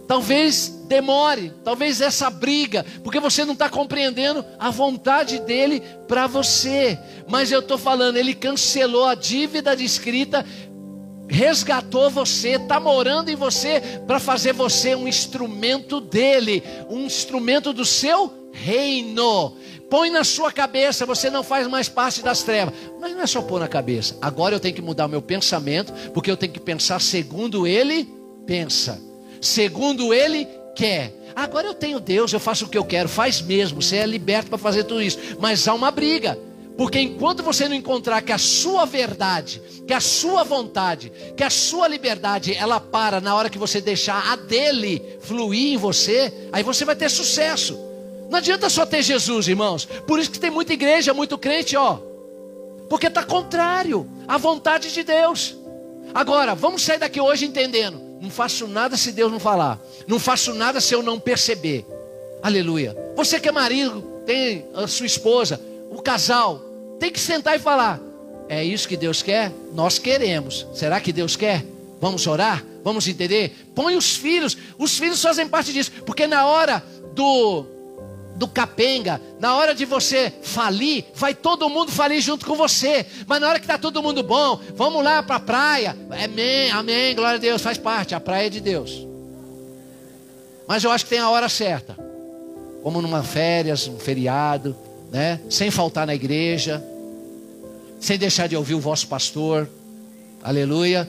Talvez 0.07 0.76
demore, 0.87 1.53
talvez 1.65 2.01
essa 2.01 2.31
briga, 2.31 2.85
porque 3.03 3.21
você 3.21 3.45
não 3.45 3.53
está 3.53 3.69
compreendendo 3.69 4.45
a 4.59 4.71
vontade 4.71 5.39
dele 5.41 5.83
para 6.09 6.27
você. 6.27 6.99
Mas 7.29 7.53
eu 7.53 7.61
estou 7.61 7.77
falando, 7.77 8.17
ele 8.17 8.35
cancelou 8.35 9.05
a 9.05 9.15
dívida 9.15 9.77
de 9.77 9.85
escrita, 9.85 10.45
resgatou 11.29 12.09
você, 12.09 12.51
está 12.51 12.81
morando 12.81 13.31
em 13.31 13.37
você 13.37 13.83
para 14.07 14.19
fazer 14.19 14.53
você 14.53 14.95
um 14.95 15.09
instrumento 15.09 16.01
dele, 16.01 16.63
um 16.89 17.05
instrumento 17.05 17.73
do 17.73 17.85
seu 17.85 18.51
reino. 18.53 19.57
Põe 19.91 20.11
na 20.11 20.25
sua 20.25 20.51
cabeça, 20.51 21.07
você 21.07 21.31
não 21.31 21.43
faz 21.43 21.67
mais 21.67 21.89
parte 21.89 22.23
das 22.23 22.43
trevas. 22.43 22.75
Mas 23.01 23.13
não 23.13 23.23
é 23.23 23.27
só 23.27 23.43
pôr 23.43 23.61
na 23.61 23.69
cabeça. 23.69 24.17
Agora 24.21 24.55
eu 24.55 24.61
tenho 24.61 24.75
que 24.75 24.83
mudar 24.83 25.07
o 25.07 25.09
meu 25.09 25.23
pensamento, 25.23 25.93
porque 26.13 26.31
eu 26.31 26.37
tenho 26.37 26.53
que 26.53 26.61
pensar 26.61 27.01
segundo 27.01 27.67
ele 27.67 28.09
pensa 28.47 29.07
segundo 29.41 30.13
Ele 30.13 30.47
quer. 30.77 31.13
Agora 31.35 31.67
eu 31.67 31.75
tenho 31.75 31.99
Deus, 31.99 32.33
eu 32.33 32.39
faço 32.39 32.67
o 32.67 32.69
que 32.69 32.79
eu 32.79 32.85
quero, 32.85 33.09
faz 33.09 33.41
mesmo, 33.41 33.83
você 33.83 33.97
é 33.97 34.07
liberto 34.07 34.51
para 34.51 34.59
fazer 34.59 34.85
tudo 34.85 35.03
isso. 35.03 35.19
Mas 35.41 35.67
há 35.67 35.75
uma 35.75 35.91
briga, 35.91 36.39
porque 36.77 37.01
enquanto 37.01 37.43
você 37.43 37.69
não 37.69 37.75
encontrar 37.75 38.23
que 38.23 38.33
a 38.33 38.39
sua 38.39 38.85
verdade, 38.85 39.61
que 39.87 39.93
a 39.93 40.01
sua 40.01 40.45
vontade, 40.45 41.13
que 41.37 41.43
a 41.43 41.51
sua 41.51 41.89
liberdade, 41.89 42.55
ela 42.55 42.79
para 42.79 43.21
na 43.21 43.35
hora 43.35 43.51
que 43.51 43.59
você 43.59 43.81
deixar 43.81 44.33
a 44.33 44.37
dele 44.37 45.03
fluir 45.21 45.75
em 45.75 45.77
você, 45.77 46.33
aí 46.53 46.63
você 46.63 46.85
vai 46.85 46.95
ter 46.95 47.11
sucesso. 47.11 47.79
Não 48.31 48.39
adianta 48.39 48.69
só 48.69 48.85
ter 48.85 49.03
Jesus, 49.03 49.49
irmãos. 49.49 49.85
Por 50.07 50.19
isso 50.19 50.31
que 50.31 50.41
tem 50.41 50.51
muita 50.51 50.73
igreja, 50.73 51.15
muito 51.15 51.39
crente, 51.39 51.77
ó. 51.77 51.99
Porque 52.89 53.07
está 53.07 53.23
contrário 53.23 54.09
à 54.27 54.37
vontade 54.37 54.93
de 54.93 55.03
Deus. 55.03 55.57
Agora, 56.15 56.55
vamos 56.55 56.83
sair 56.83 56.99
daqui 56.99 57.21
hoje 57.21 57.45
entendendo 57.45 58.06
não 58.21 58.31
faço 58.31 58.67
nada 58.67 58.97
se 58.97 59.13
Deus 59.13 59.31
não 59.31 59.41
falar. 59.41 59.81
Não 60.07 60.19
faço 60.19 60.55
nada 60.55 60.81
se 60.81 60.95
eu 60.95 61.03
não 61.03 61.19
perceber. 61.19 61.85
Aleluia. 62.43 62.97
Você 63.17 63.39
que 63.41 63.49
é 63.49 63.53
marido, 63.53 64.03
tem 64.25 64.67
a 64.75 64.87
sua 64.87 65.07
esposa, 65.07 65.61
o 65.91 66.03
casal, 66.03 66.61
tem 66.99 67.11
que 67.11 67.21
sentar 67.21 67.57
e 67.57 67.59
falar: 67.59 68.01
é 68.49 68.65
isso 68.65 68.89
que 68.89 68.97
Deus 68.97 69.23
quer? 69.23 69.53
Nós 69.73 69.99
queremos. 69.99 70.67
Será 70.75 71.01
que 71.01 71.13
Deus 71.13 71.37
quer? 71.37 71.65
Vamos 72.01 72.27
orar? 72.27 72.65
Vamos 72.85 73.09
entender? 73.09 73.57
Põe 73.75 73.97
os 73.97 74.17
filhos. 74.17 74.57
Os 74.79 74.97
filhos 74.97 75.21
fazem 75.21 75.49
parte 75.49 75.73
disso. 75.73 75.91
Porque 76.05 76.27
na 76.27 76.47
hora 76.47 76.83
do 77.15 77.67
do 78.37 78.47
capenga, 78.47 79.21
na 79.41 79.57
hora 79.57 79.75
de 79.75 79.85
você 79.85 80.33
falir, 80.43 81.07
vai 81.15 81.35
todo 81.35 81.69
mundo 81.69 81.91
falir 81.91 82.21
junto 82.21 82.47
com 82.47 82.55
você. 82.55 83.05
Mas 83.27 83.41
na 83.41 83.49
hora 83.49 83.59
que 83.59 83.65
está 83.65 83.79
todo 83.79 84.03
mundo 84.03 84.23
bom, 84.23 84.61
vamos 84.75 85.03
lá 85.03 85.23
para 85.23 85.37
a 85.37 85.41
praia. 85.41 85.97
Amém, 86.11 86.71
amém, 86.71 87.15
glória 87.15 87.37
a 87.37 87.41
Deus, 87.41 87.63
faz 87.63 87.79
parte, 87.79 88.15
a 88.15 88.21
praia 88.21 88.47
é 88.47 88.51
de 88.51 88.61
Deus. 88.61 89.07
Mas 90.69 90.85
eu 90.85 90.91
acho 90.91 91.05
que 91.05 91.11
tem 91.11 91.19
a 91.19 91.31
hora 91.31 91.49
certa. 91.49 91.97
Como 92.83 93.01
numa 93.01 93.23
férias, 93.23 93.89
um 93.89 93.99
feriado, 93.99 94.77
né? 95.11 95.41
Sem 95.49 95.71
faltar 95.71 96.07
na 96.07 96.15
igreja, 96.15 96.85
sem 97.99 98.19
deixar 98.19 98.47
de 98.49 98.57
ouvir 98.57 98.75
o 98.75 98.81
vosso 98.81 99.09
pastor. 99.09 99.69
Aleluia. 100.43 101.09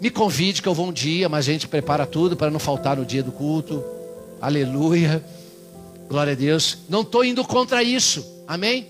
Me 0.00 0.10
convide 0.10 0.60
que 0.60 0.68
eu 0.68 0.74
vou 0.74 0.88
um 0.88 0.92
dia, 0.92 1.28
mas 1.28 1.48
a 1.48 1.52
gente 1.52 1.68
prepara 1.68 2.04
tudo 2.04 2.36
para 2.36 2.50
não 2.50 2.58
faltar 2.58 2.96
no 2.96 3.04
dia 3.04 3.22
do 3.22 3.32
culto. 3.32 3.82
Aleluia. 4.40 5.24
Glória 6.08 6.32
a 6.32 6.36
Deus. 6.36 6.78
Não 6.88 7.02
estou 7.02 7.24
indo 7.24 7.44
contra 7.44 7.82
isso. 7.82 8.24
Amém? 8.46 8.88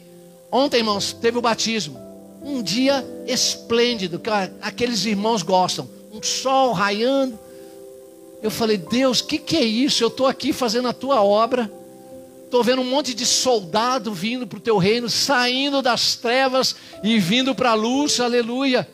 Ontem, 0.51 0.79
irmãos, 0.79 1.13
teve 1.13 1.39
o 1.39 1.43
batismo. 1.43 2.01
Um 2.43 2.63
dia 2.63 3.05
esplêndido, 3.27 4.19
que 4.19 4.31
aqueles 4.61 5.05
irmãos 5.05 5.43
gostam. 5.43 5.89
Um 6.13 6.23
sol 6.23 6.73
raiando. 6.73 7.39
Eu 8.43 8.51
falei, 8.51 8.77
Deus, 8.77 9.21
o 9.21 9.27
que, 9.27 9.39
que 9.39 9.57
é 9.57 9.65
isso? 9.65 10.05
Eu 10.05 10.09
estou 10.09 10.27
aqui 10.27 10.53
fazendo 10.53 10.89
a 10.89 10.93
tua 10.93 11.23
obra. 11.23 11.71
Estou 12.45 12.63
vendo 12.63 12.83
um 12.83 12.89
monte 12.89 13.13
de 13.13 13.27
soldado 13.27 14.13
vindo 14.15 14.47
para 14.47 14.59
o 14.59 14.61
teu 14.61 14.79
reino, 14.79 15.11
saindo 15.11 15.83
das 15.83 16.15
trevas 16.15 16.77
e 17.03 17.19
vindo 17.19 17.55
para 17.55 17.71
a 17.71 17.75
luz, 17.75 18.21
aleluia. 18.21 18.89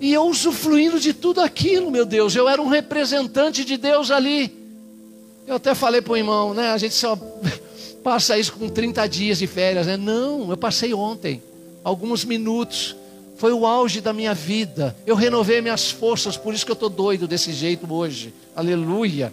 E 0.00 0.12
eu 0.12 0.24
usufruindo 0.26 1.00
de 1.00 1.12
tudo 1.14 1.40
aquilo, 1.40 1.90
meu 1.90 2.04
Deus. 2.04 2.36
Eu 2.36 2.48
era 2.48 2.60
um 2.60 2.68
representante 2.68 3.64
de 3.64 3.76
Deus 3.76 4.10
ali. 4.10 4.57
Eu 5.48 5.54
até 5.54 5.74
falei 5.74 6.02
para 6.02 6.12
o 6.12 6.16
irmão, 6.16 6.52
né? 6.52 6.72
A 6.72 6.76
gente 6.76 6.94
só 6.94 7.16
passa 8.04 8.36
isso 8.38 8.52
com 8.52 8.68
30 8.68 9.08
dias 9.08 9.38
de 9.38 9.46
férias, 9.46 9.86
né? 9.86 9.96
Não, 9.96 10.50
eu 10.50 10.58
passei 10.58 10.92
ontem, 10.92 11.42
alguns 11.82 12.22
minutos. 12.22 12.94
Foi 13.38 13.50
o 13.50 13.64
auge 13.64 14.02
da 14.02 14.12
minha 14.12 14.34
vida. 14.34 14.94
Eu 15.06 15.16
renovei 15.16 15.62
minhas 15.62 15.90
forças, 15.90 16.36
por 16.36 16.52
isso 16.52 16.66
que 16.66 16.70
eu 16.70 16.74
estou 16.74 16.90
doido 16.90 17.26
desse 17.26 17.50
jeito 17.54 17.90
hoje. 17.90 18.34
Aleluia. 18.54 19.32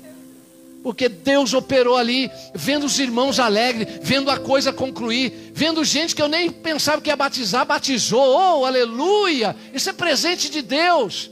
Porque 0.82 1.10
Deus 1.10 1.54
operou 1.54 1.98
ali, 1.98 2.32
vendo 2.54 2.86
os 2.86 2.98
irmãos 2.98 3.38
alegres, 3.38 4.00
vendo 4.02 4.32
a 4.32 4.38
coisa 4.38 4.72
concluir, 4.72 5.52
vendo 5.54 5.84
gente 5.84 6.16
que 6.16 6.22
eu 6.22 6.30
nem 6.30 6.50
pensava 6.50 7.02
que 7.02 7.10
ia 7.10 7.16
batizar, 7.18 7.66
batizou. 7.66 8.22
Oh, 8.22 8.64
aleluia! 8.64 9.54
Isso 9.74 9.90
é 9.90 9.94
presente 9.94 10.50
de 10.50 10.62
Deus. 10.62 11.30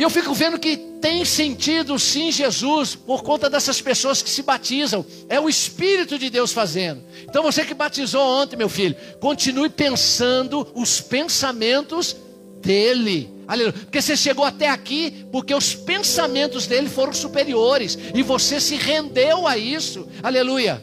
E 0.00 0.02
eu 0.02 0.08
fico 0.08 0.32
vendo 0.32 0.58
que 0.58 0.78
tem 0.78 1.26
sentido 1.26 1.98
sim 1.98 2.32
Jesus, 2.32 2.94
por 2.94 3.22
conta 3.22 3.50
dessas 3.50 3.82
pessoas 3.82 4.22
que 4.22 4.30
se 4.30 4.42
batizam. 4.42 5.04
É 5.28 5.38
o 5.38 5.46
Espírito 5.46 6.18
de 6.18 6.30
Deus 6.30 6.54
fazendo. 6.54 7.02
Então 7.24 7.42
você 7.42 7.66
que 7.66 7.74
batizou 7.74 8.22
ontem, 8.22 8.56
meu 8.56 8.70
filho, 8.70 8.96
continue 9.20 9.68
pensando 9.68 10.66
os 10.74 11.02
pensamentos 11.02 12.16
dele. 12.62 13.28
Aleluia. 13.46 13.74
Porque 13.74 14.00
você 14.00 14.16
chegou 14.16 14.42
até 14.42 14.70
aqui 14.70 15.26
porque 15.30 15.54
os 15.54 15.74
pensamentos 15.74 16.66
dele 16.66 16.88
foram 16.88 17.12
superiores. 17.12 17.98
E 18.14 18.22
você 18.22 18.58
se 18.58 18.76
rendeu 18.76 19.46
a 19.46 19.58
isso. 19.58 20.08
Aleluia. 20.22 20.82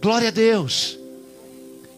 Glória 0.00 0.28
a 0.28 0.32
Deus. 0.32 0.98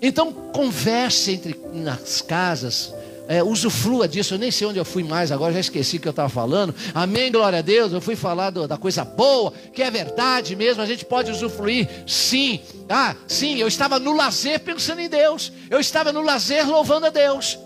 Então 0.03 0.33
converse 0.33 1.31
entre 1.31 1.55
nas 1.73 2.21
casas 2.21 2.93
é, 3.29 3.43
usufrua 3.43 4.07
disso. 4.07 4.35
Eu 4.35 4.39
nem 4.39 4.51
sei 4.51 4.67
onde 4.67 4.79
eu 4.79 4.85
fui 4.85 5.03
mais, 5.03 5.33
agora 5.33 5.53
já 5.53 5.61
esqueci 5.61 5.97
o 5.97 6.01
que 6.01 6.09
eu 6.09 6.11
estava 6.11 6.29
falando. 6.29 6.75
Amém, 6.95 7.31
glória 7.31 7.59
a 7.59 7.63
Deus. 7.63 7.93
Eu 7.93 8.01
fui 8.01 8.17
falar 8.17 8.51
do, 8.51 8.67
da 8.69 8.77
coisa 8.77 9.05
boa, 9.05 9.53
que 9.73 9.83
é 9.83 9.91
verdade 9.91 10.55
mesmo. 10.57 10.83
A 10.83 10.87
gente 10.87 11.05
pode 11.05 11.31
usufruir, 11.31 11.89
sim. 12.07 12.61
Ah, 12.89 13.15
sim, 13.27 13.59
eu 13.59 13.69
estava 13.69 13.99
no 13.99 14.15
lazer 14.15 14.61
pensando 14.61 15.01
em 15.01 15.09
Deus. 15.09 15.53
Eu 15.71 15.81
estava 15.81 16.13
no 16.13 16.23
lazer 16.23 16.69
louvando 16.69 17.07
a 17.07 17.11
Deus. 17.11 17.59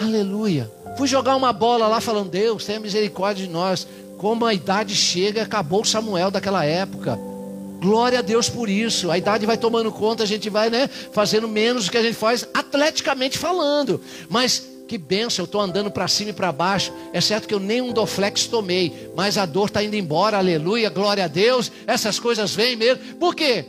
Aleluia. 0.00 0.70
Fui 0.96 1.06
jogar 1.06 1.36
uma 1.36 1.52
bola 1.52 1.86
lá 1.86 2.00
falando, 2.00 2.30
Deus, 2.30 2.64
tenha 2.64 2.80
misericórdia 2.80 3.46
de 3.46 3.52
nós. 3.52 3.86
Como 4.16 4.46
a 4.46 4.54
idade 4.54 4.94
chega, 4.94 5.42
acabou 5.42 5.84
Samuel 5.84 6.30
daquela 6.30 6.64
época. 6.64 7.18
Glória 7.80 8.20
a 8.20 8.22
Deus 8.22 8.48
por 8.48 8.68
isso. 8.68 9.10
A 9.10 9.18
idade 9.18 9.46
vai 9.46 9.56
tomando 9.56 9.92
conta, 9.92 10.22
a 10.22 10.26
gente 10.26 10.48
vai, 10.48 10.70
né, 10.70 10.88
fazendo 10.88 11.48
menos 11.48 11.86
do 11.86 11.90
que 11.90 11.98
a 11.98 12.02
gente 12.02 12.16
faz 12.16 12.46
atleticamente 12.54 13.38
falando. 13.38 14.00
Mas 14.28 14.76
que 14.86 14.96
benção, 14.96 15.42
eu 15.42 15.46
estou 15.46 15.60
andando 15.60 15.90
para 15.90 16.06
cima 16.06 16.30
e 16.30 16.32
para 16.32 16.52
baixo. 16.52 16.92
É 17.12 17.20
certo 17.20 17.48
que 17.48 17.54
eu 17.54 17.60
nem 17.60 17.82
um 17.82 17.92
Doflex 17.92 18.46
tomei, 18.46 19.10
mas 19.16 19.36
a 19.36 19.44
dor 19.44 19.66
está 19.66 19.82
indo 19.82 19.96
embora, 19.96 20.38
aleluia, 20.38 20.88
glória 20.88 21.24
a 21.24 21.28
Deus. 21.28 21.70
Essas 21.86 22.18
coisas 22.18 22.54
vêm 22.54 22.76
mesmo. 22.76 23.02
Por 23.16 23.34
quê? 23.34 23.64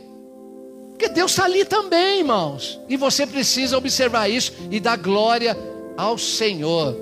Porque 0.90 1.08
Deus 1.08 1.32
está 1.32 1.44
ali 1.44 1.64
também, 1.64 2.20
irmãos. 2.20 2.78
E 2.88 2.96
você 2.96 3.26
precisa 3.26 3.76
observar 3.76 4.28
isso 4.28 4.52
e 4.70 4.80
dar 4.80 4.96
glória 4.96 5.56
ao 5.96 6.16
Senhor. 6.16 6.96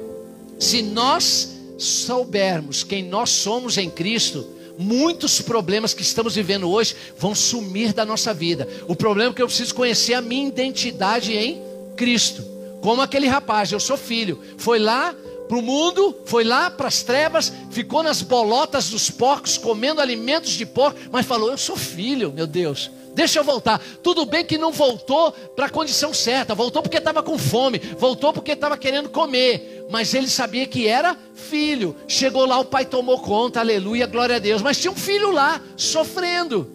Se 0.59 0.83
nós 0.83 1.55
soubermos 1.79 2.83
quem 2.83 3.03
nós 3.05 3.31
somos 3.31 3.77
em 3.77 3.91
Cristo, 3.91 4.56
muitos 4.79 5.41
problemas 5.41 5.95
que 5.95 6.03
estamos 6.03 6.35
vivendo 6.35 6.71
hoje 6.71 6.95
vão 7.19 7.35
sumir 7.35 7.93
da 7.93 8.05
nossa 8.05 8.33
vida. 8.35 8.69
O 8.87 8.95
problema 8.95 9.31
é 9.31 9.35
que 9.35 9.43
eu 9.43 9.47
preciso 9.47 9.75
conhecer 9.75 10.15
a 10.15 10.21
minha 10.21 10.49
identidade 10.49 11.33
em 11.37 11.63
Cristo. 11.97 12.45
Como 12.81 13.03
aquele 13.03 13.27
rapaz, 13.27 13.73
eu 13.73 13.81
sou 13.81 13.97
filho, 13.97 14.41
foi 14.59 14.79
lá 14.79 15.15
para 15.49 15.57
o 15.57 15.63
mundo, 15.63 16.17
foi 16.25 16.45
lá 16.45 16.71
para 16.71 16.89
as 16.89 17.03
trevas, 17.03 17.53
ficou 17.71 18.03
nas 18.03 18.21
bolotas 18.23 18.91
dos 18.91 19.11
porcos, 19.11 19.57
comendo 19.57 20.01
alimentos 20.01 20.53
de 20.53 20.67
porco, 20.67 20.99
mas 21.11 21.27
falou: 21.27 21.51
Eu 21.51 21.59
sou 21.59 21.77
filho, 21.77 22.33
meu 22.33 22.47
Deus, 22.47 22.91
deixa 23.17 23.39
eu 23.39 23.45
voltar. 23.45 23.81
Tudo 24.03 24.27
bem 24.27 24.45
que 24.45 24.59
não 24.59 24.71
voltou 24.71 25.33
para 25.33 25.67
a 25.67 25.71
condição 25.71 26.13
certa, 26.13 26.55
voltou 26.55 26.83
porque 26.83 26.99
estava 26.99 27.23
com 27.23 27.39
fome, 27.39 27.79
voltou 27.79 28.31
porque 28.31 28.53
estava 28.53 28.77
querendo 28.77 29.09
comer, 29.09 29.87
mas 29.91 30.13
ele 30.13 30.29
sabia 30.29 30.67
que 30.67 30.87
era 30.87 31.17
filho. 31.35 31.97
Chegou 32.07 32.45
lá, 32.45 32.59
o 32.59 32.65
pai 32.67 32.85
tomou 32.85 33.19
conta, 33.19 33.59
aleluia, 33.59 34.07
glória 34.07 34.37
a 34.37 34.39
Deus, 34.39 34.61
mas 34.61 34.79
tinha 34.79 34.91
um 34.91 34.97
filho 34.97 35.31
lá, 35.31 35.61
sofrendo. 35.79 36.71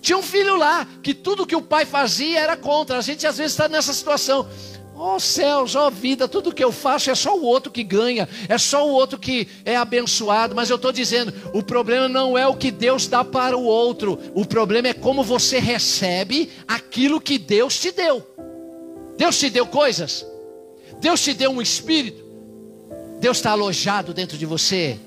Tinha 0.00 0.16
um 0.16 0.22
filho 0.22 0.56
lá, 0.56 0.86
que 1.02 1.12
tudo 1.12 1.46
que 1.46 1.56
o 1.56 1.62
pai 1.62 1.84
fazia 1.84 2.38
era 2.38 2.56
contra. 2.56 2.98
A 2.98 3.00
gente 3.00 3.26
às 3.26 3.38
vezes 3.38 3.52
está 3.52 3.68
nessa 3.68 3.92
situação. 3.92 4.46
Ó 4.96 5.16
oh, 5.16 5.20
céus, 5.20 5.74
ó 5.74 5.88
oh, 5.88 5.90
vida, 5.90 6.28
tudo 6.28 6.54
que 6.54 6.62
eu 6.62 6.70
faço 6.70 7.10
é 7.10 7.14
só 7.16 7.36
o 7.36 7.42
outro 7.42 7.72
que 7.72 7.82
ganha, 7.82 8.28
é 8.48 8.56
só 8.56 8.86
o 8.86 8.92
outro 8.92 9.18
que 9.18 9.48
é 9.64 9.74
abençoado. 9.74 10.54
Mas 10.54 10.70
eu 10.70 10.76
estou 10.76 10.92
dizendo, 10.92 11.34
o 11.52 11.64
problema 11.64 12.08
não 12.08 12.38
é 12.38 12.46
o 12.46 12.54
que 12.54 12.70
Deus 12.70 13.08
dá 13.08 13.24
para 13.24 13.56
o 13.56 13.64
outro, 13.64 14.18
o 14.34 14.46
problema 14.46 14.88
é 14.88 14.94
como 14.94 15.24
você 15.24 15.58
recebe 15.58 16.48
aquilo 16.68 17.20
que 17.20 17.38
Deus 17.38 17.78
te 17.78 17.90
deu. 17.90 18.24
Deus 19.16 19.36
te 19.36 19.50
deu 19.50 19.66
coisas, 19.66 20.24
Deus 21.00 21.20
te 21.20 21.34
deu 21.34 21.50
um 21.50 21.62
espírito, 21.62 22.24
Deus 23.20 23.38
está 23.38 23.50
alojado 23.50 24.14
dentro 24.14 24.38
de 24.38 24.46
você. 24.46 24.98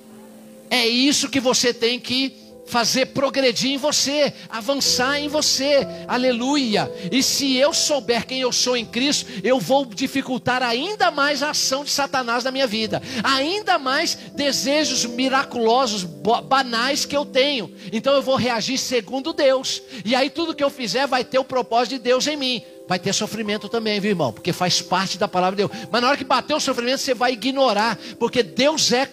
É 0.69 0.85
isso 0.85 1.29
que 1.29 1.39
você 1.39 1.73
tem 1.73 1.97
que 1.97 2.46
fazer 2.67 3.07
progredir 3.07 3.71
em 3.71 3.77
você, 3.77 4.33
avançar 4.49 5.19
em 5.19 5.27
você, 5.27 5.87
aleluia. 6.07 6.91
E 7.11 7.23
se 7.23 7.55
eu 7.55 7.73
souber 7.73 8.25
quem 8.25 8.41
eu 8.41 8.51
sou 8.51 8.77
em 8.77 8.85
Cristo, 8.85 9.29
eu 9.43 9.59
vou 9.59 9.85
dificultar 9.85 10.61
ainda 10.61 11.09
mais 11.09 11.41
a 11.41 11.51
ação 11.51 11.83
de 11.83 11.89
Satanás 11.89 12.43
na 12.43 12.51
minha 12.51 12.67
vida, 12.67 13.01
ainda 13.23 13.79
mais 13.79 14.15
desejos 14.35 15.05
miraculosos, 15.05 16.03
banais 16.03 17.05
que 17.05 17.15
eu 17.15 17.25
tenho. 17.25 17.73
Então 17.91 18.13
eu 18.13 18.21
vou 18.21 18.35
reagir 18.35 18.77
segundo 18.77 19.33
Deus, 19.33 19.81
e 20.03 20.13
aí 20.13 20.29
tudo 20.29 20.53
que 20.53 20.63
eu 20.63 20.69
fizer 20.69 21.07
vai 21.07 21.23
ter 21.23 21.39
o 21.39 21.45
propósito 21.45 21.93
de 21.93 21.99
Deus 21.99 22.27
em 22.27 22.37
mim. 22.37 22.61
Vai 22.87 22.99
ter 22.99 23.13
sofrimento 23.13 23.67
também, 23.67 23.99
viu 23.99 24.11
irmão? 24.11 24.31
Porque 24.31 24.53
faz 24.53 24.81
parte 24.81 25.17
da 25.17 25.27
palavra 25.27 25.57
de 25.57 25.67
Deus. 25.67 25.87
Mas 25.91 26.01
na 26.01 26.07
hora 26.07 26.17
que 26.17 26.23
bater 26.23 26.53
o 26.53 26.59
sofrimento, 26.59 26.99
você 26.99 27.13
vai 27.13 27.33
ignorar, 27.33 27.99
porque 28.17 28.41
Deus 28.41 28.93
é 28.93 29.05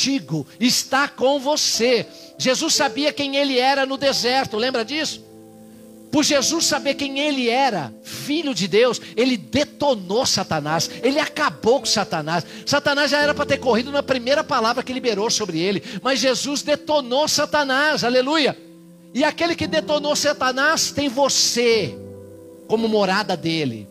contigo, 0.00 0.46
está 0.58 1.06
com 1.06 1.38
você. 1.38 2.06
Jesus 2.38 2.74
sabia 2.74 3.12
quem 3.12 3.36
ele 3.36 3.58
era 3.58 3.84
no 3.84 3.98
deserto, 3.98 4.56
lembra 4.56 4.84
disso? 4.84 5.28
Por 6.10 6.24
Jesus 6.24 6.64
saber 6.64 6.94
quem 6.94 7.20
ele 7.20 7.48
era, 7.48 7.92
filho 8.02 8.52
de 8.52 8.66
Deus, 8.66 9.00
ele 9.16 9.36
detonou 9.36 10.26
Satanás, 10.26 10.90
ele 11.02 11.20
acabou 11.20 11.80
com 11.80 11.86
Satanás. 11.86 12.44
Satanás 12.66 13.10
já 13.10 13.20
era 13.20 13.34
para 13.34 13.46
ter 13.46 13.58
corrido 13.58 13.92
na 13.92 14.02
primeira 14.02 14.42
palavra 14.42 14.82
que 14.82 14.92
liberou 14.92 15.30
sobre 15.30 15.60
ele, 15.60 15.82
mas 16.02 16.18
Jesus 16.18 16.62
detonou 16.62 17.28
Satanás, 17.28 18.02
aleluia. 18.02 18.56
E 19.14 19.22
aquele 19.22 19.54
que 19.54 19.66
detonou 19.66 20.16
Satanás 20.16 20.90
tem 20.90 21.08
você 21.08 21.96
como 22.66 22.88
morada 22.88 23.36
dele, 23.36 23.86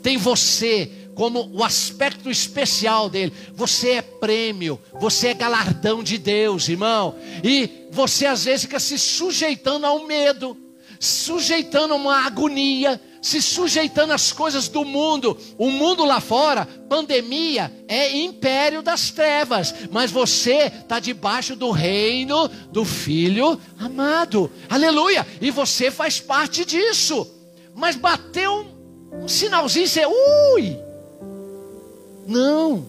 tem 0.00 0.16
você 0.16 0.90
como 1.14 1.50
o 1.52 1.62
aspecto 1.62 2.30
especial 2.30 3.08
dele. 3.08 3.32
Você 3.54 3.90
é 3.92 4.02
prêmio, 4.02 4.80
você 5.00 5.28
é 5.28 5.34
galardão 5.34 6.02
de 6.02 6.18
Deus, 6.18 6.68
irmão. 6.68 7.16
E 7.42 7.86
você 7.90 8.26
às 8.26 8.44
vezes 8.44 8.62
fica 8.62 8.80
se 8.80 8.98
sujeitando 8.98 9.86
ao 9.86 10.06
medo, 10.06 10.56
sujeitando 10.98 11.94
a 11.94 11.96
uma 11.96 12.26
agonia, 12.26 13.00
se 13.20 13.40
sujeitando 13.40 14.12
às 14.12 14.32
coisas 14.32 14.68
do 14.68 14.84
mundo. 14.84 15.38
O 15.56 15.70
mundo 15.70 16.04
lá 16.04 16.20
fora, 16.20 16.66
pandemia, 16.88 17.72
é 17.86 18.16
império 18.18 18.82
das 18.82 19.10
trevas, 19.10 19.74
mas 19.90 20.10
você 20.10 20.66
está 20.66 20.98
debaixo 20.98 21.54
do 21.54 21.70
reino 21.70 22.48
do 22.70 22.84
Filho 22.84 23.60
amado. 23.78 24.50
Aleluia! 24.68 25.26
E 25.40 25.50
você 25.50 25.90
faz 25.90 26.18
parte 26.20 26.64
disso. 26.64 27.30
Mas 27.74 27.96
bateu 27.96 28.66
um, 29.12 29.24
um 29.24 29.28
sinalzinho, 29.28 29.88
você, 29.88 30.04
ui! 30.04 30.91
Não. 32.26 32.84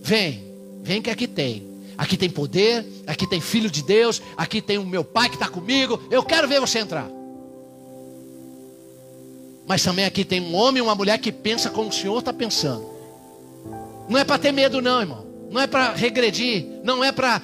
Vem, 0.00 0.44
vem 0.82 1.00
que 1.00 1.10
aqui 1.10 1.26
tem. 1.26 1.70
Aqui 1.96 2.16
tem 2.16 2.30
poder, 2.30 2.84
aqui 3.06 3.26
tem 3.26 3.40
filho 3.40 3.70
de 3.70 3.82
Deus, 3.82 4.20
aqui 4.36 4.60
tem 4.60 4.78
o 4.78 4.84
meu 4.84 5.04
pai 5.04 5.28
que 5.28 5.36
está 5.36 5.48
comigo. 5.48 6.02
Eu 6.10 6.22
quero 6.22 6.48
ver 6.48 6.60
você 6.60 6.78
entrar. 6.78 7.08
Mas 9.66 9.82
também 9.82 10.04
aqui 10.04 10.24
tem 10.24 10.40
um 10.40 10.54
homem 10.54 10.80
e 10.80 10.82
uma 10.82 10.94
mulher 10.94 11.18
que 11.18 11.30
pensa 11.30 11.70
como 11.70 11.90
o 11.90 11.92
Senhor 11.92 12.18
está 12.18 12.32
pensando. 12.32 12.84
Não 14.08 14.18
é 14.18 14.24
para 14.24 14.38
ter 14.38 14.52
medo, 14.52 14.82
não, 14.82 15.00
irmão. 15.00 15.24
Não 15.50 15.60
é 15.60 15.66
para 15.66 15.92
regredir. 15.92 16.66
Não 16.82 17.04
é 17.04 17.12
para 17.12 17.40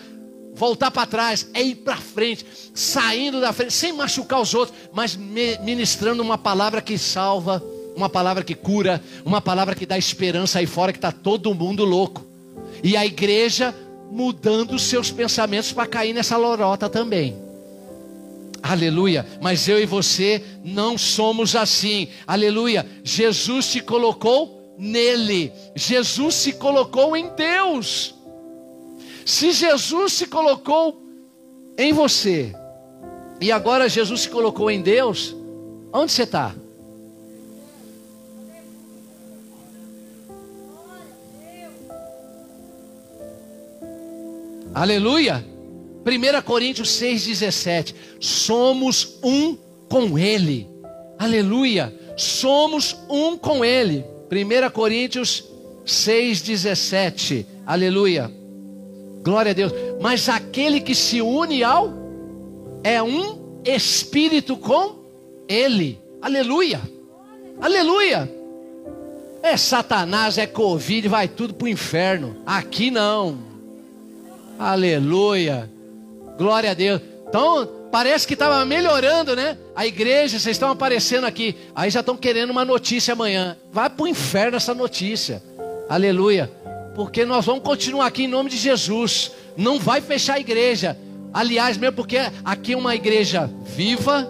voltar 0.55 0.90
para 0.90 1.07
trás. 1.07 1.49
É 1.55 1.62
ir 1.62 1.76
para 1.76 1.96
frente. 1.96 2.44
Saindo 2.74 3.40
da 3.40 3.53
frente, 3.53 3.72
sem 3.72 3.92
machucar 3.92 4.40
os 4.40 4.55
outros, 4.55 4.76
mas 4.92 5.14
ministrando 5.14 6.22
uma 6.22 6.36
palavra 6.36 6.82
que 6.82 6.99
salva 6.99 7.62
uma 7.99 8.09
palavra 8.09 8.44
que 8.44 8.55
cura, 8.55 9.03
uma 9.24 9.40
palavra 9.40 9.74
que 9.74 9.84
dá 9.84 9.99
esperança 9.99 10.61
aí 10.61 10.66
fora 10.66 10.92
que 10.92 10.99
está 10.99 11.11
todo 11.11 11.55
mundo 11.55 11.84
louco. 11.84 12.24
E 12.82 12.96
a 12.96 13.05
igreja 13.05 13.74
mudando 14.11 14.72
os 14.72 14.82
seus 14.82 15.11
pensamentos 15.11 15.72
para 15.72 15.86
cair 15.86 16.12
nessa 16.12 16.36
lorota 16.36 16.88
também. 16.88 17.36
Aleluia. 18.62 19.26
Mas 19.40 19.68
eu 19.68 19.80
e 19.80 19.86
você 19.86 20.42
não 20.64 20.96
somos 20.96 21.57
assim. 21.57 22.09
Aleluia. 22.26 22.86
Jesus 23.03 23.72
te 23.72 23.80
colocou 23.80 24.76
nele. 24.78 25.53
Jesus 25.74 26.36
se 26.36 26.53
colocou 26.53 27.16
em 27.16 27.28
Deus. 27.34 28.14
Se 29.24 29.51
Jesus 29.51 30.12
se 30.12 30.26
colocou 30.26 31.03
em 31.76 31.92
você, 31.92 32.55
e 33.40 33.51
agora 33.53 33.88
Jesus 33.88 34.22
se 34.22 34.28
colocou 34.28 34.70
em 34.70 34.80
Deus, 34.80 35.36
onde 35.92 36.12
você 36.12 36.22
está? 36.22 36.55
Aleluia. 44.79 45.45
1 46.07 46.43
Coríntios 46.43 46.89
6,17. 47.01 47.95
Somos 48.20 49.18
um 49.24 49.57
com 49.89 50.16
Ele. 50.16 50.68
Aleluia. 51.18 51.93
Somos 52.16 52.97
um 53.11 53.37
com 53.37 53.64
Ele. 53.64 54.05
1 54.31 54.70
Coríntios 54.70 55.45
6,17. 55.85 57.45
Aleluia. 57.66 58.31
Glória 59.24 59.51
a 59.51 59.55
Deus. 59.55 59.72
Mas 60.01 60.29
aquele 60.29 60.81
que 60.81 60.95
se 60.95 61.20
une 61.20 61.64
ao 61.64 61.93
é 62.85 63.03
um 63.03 63.61
espírito 63.64 64.57
com 64.57 64.95
Ele. 65.49 66.01
Aleluia. 66.22 66.81
Aleluia. 67.61 68.33
É 69.43 69.57
Satanás, 69.57 70.39
é 70.39 70.47
Covid, 70.47 71.09
vai 71.09 71.26
tudo 71.26 71.53
para 71.55 71.64
o 71.64 71.68
inferno. 71.68 72.37
Aqui 72.47 72.93
não. 72.93 73.47
Aleluia. 74.59 75.70
Glória 76.36 76.72
a 76.72 76.74
Deus. 76.74 77.00
Então, 77.28 77.68
parece 77.92 78.26
que 78.26 78.34
estava 78.34 78.64
melhorando, 78.64 79.36
né? 79.36 79.56
A 79.74 79.86
igreja, 79.86 80.38
vocês 80.38 80.56
estão 80.56 80.70
aparecendo 80.70 81.24
aqui. 81.24 81.54
Aí 81.74 81.90
já 81.90 82.00
estão 82.00 82.16
querendo 82.16 82.50
uma 82.50 82.64
notícia 82.64 83.12
amanhã. 83.12 83.56
Vai 83.72 83.88
para 83.88 84.02
o 84.02 84.09
inferno 84.09 84.56
essa 84.56 84.74
notícia. 84.74 85.42
Aleluia. 85.88 86.50
Porque 86.94 87.24
nós 87.24 87.44
vamos 87.44 87.62
continuar 87.62 88.06
aqui 88.06 88.24
em 88.24 88.28
nome 88.28 88.50
de 88.50 88.56
Jesus. 88.56 89.30
Não 89.56 89.78
vai 89.78 90.00
fechar 90.00 90.34
a 90.34 90.40
igreja. 90.40 90.98
Aliás, 91.32 91.76
mesmo 91.76 91.96
porque 91.96 92.18
aqui 92.44 92.72
é 92.72 92.76
uma 92.76 92.94
igreja 92.94 93.48
viva, 93.64 94.28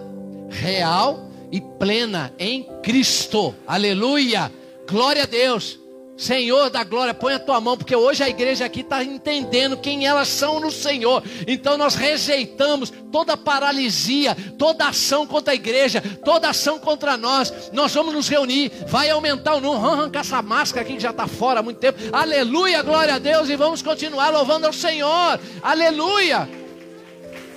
real 0.49 1.29
e 1.51 1.59
plena 1.59 2.31
em 2.37 2.67
Cristo. 2.83 3.55
Aleluia. 3.65 4.51
Glória 4.87 5.23
a 5.23 5.25
Deus. 5.25 5.79
Senhor 6.19 6.69
da 6.69 6.83
glória, 6.83 7.13
põe 7.13 7.35
a 7.35 7.39
tua 7.39 7.61
mão, 7.61 7.77
porque 7.77 7.95
hoje 7.95 8.21
a 8.21 8.27
igreja 8.27 8.65
aqui 8.65 8.81
está 8.81 9.01
entendendo 9.01 9.77
quem 9.77 10.05
elas 10.05 10.27
são 10.27 10.59
no 10.59 10.69
Senhor. 10.69 11.23
Então 11.47 11.77
nós 11.77 11.95
rejeitamos 11.95 12.91
toda 13.09 13.37
paralisia, 13.37 14.35
toda 14.57 14.89
ação 14.89 15.25
contra 15.25 15.53
a 15.53 15.55
igreja, 15.55 16.03
toda 16.25 16.49
ação 16.49 16.77
contra 16.77 17.15
nós. 17.15 17.71
Nós 17.71 17.93
vamos 17.93 18.13
nos 18.13 18.27
reunir, 18.27 18.69
vai 18.85 19.09
aumentar 19.09 19.55
o 19.55 19.61
número, 19.61 19.87
arrancar 19.87 20.19
essa 20.19 20.41
máscara 20.41 20.81
aqui 20.81 20.95
que 20.95 20.99
já 20.99 21.11
está 21.11 21.25
fora 21.25 21.61
há 21.61 21.63
muito 21.63 21.77
tempo. 21.77 21.97
Aleluia, 22.11 22.81
glória 22.81 23.13
a 23.13 23.19
Deus, 23.19 23.47
e 23.49 23.55
vamos 23.55 23.81
continuar 23.81 24.29
louvando 24.29 24.67
ao 24.67 24.73
Senhor. 24.73 25.39
Aleluia. 25.63 26.49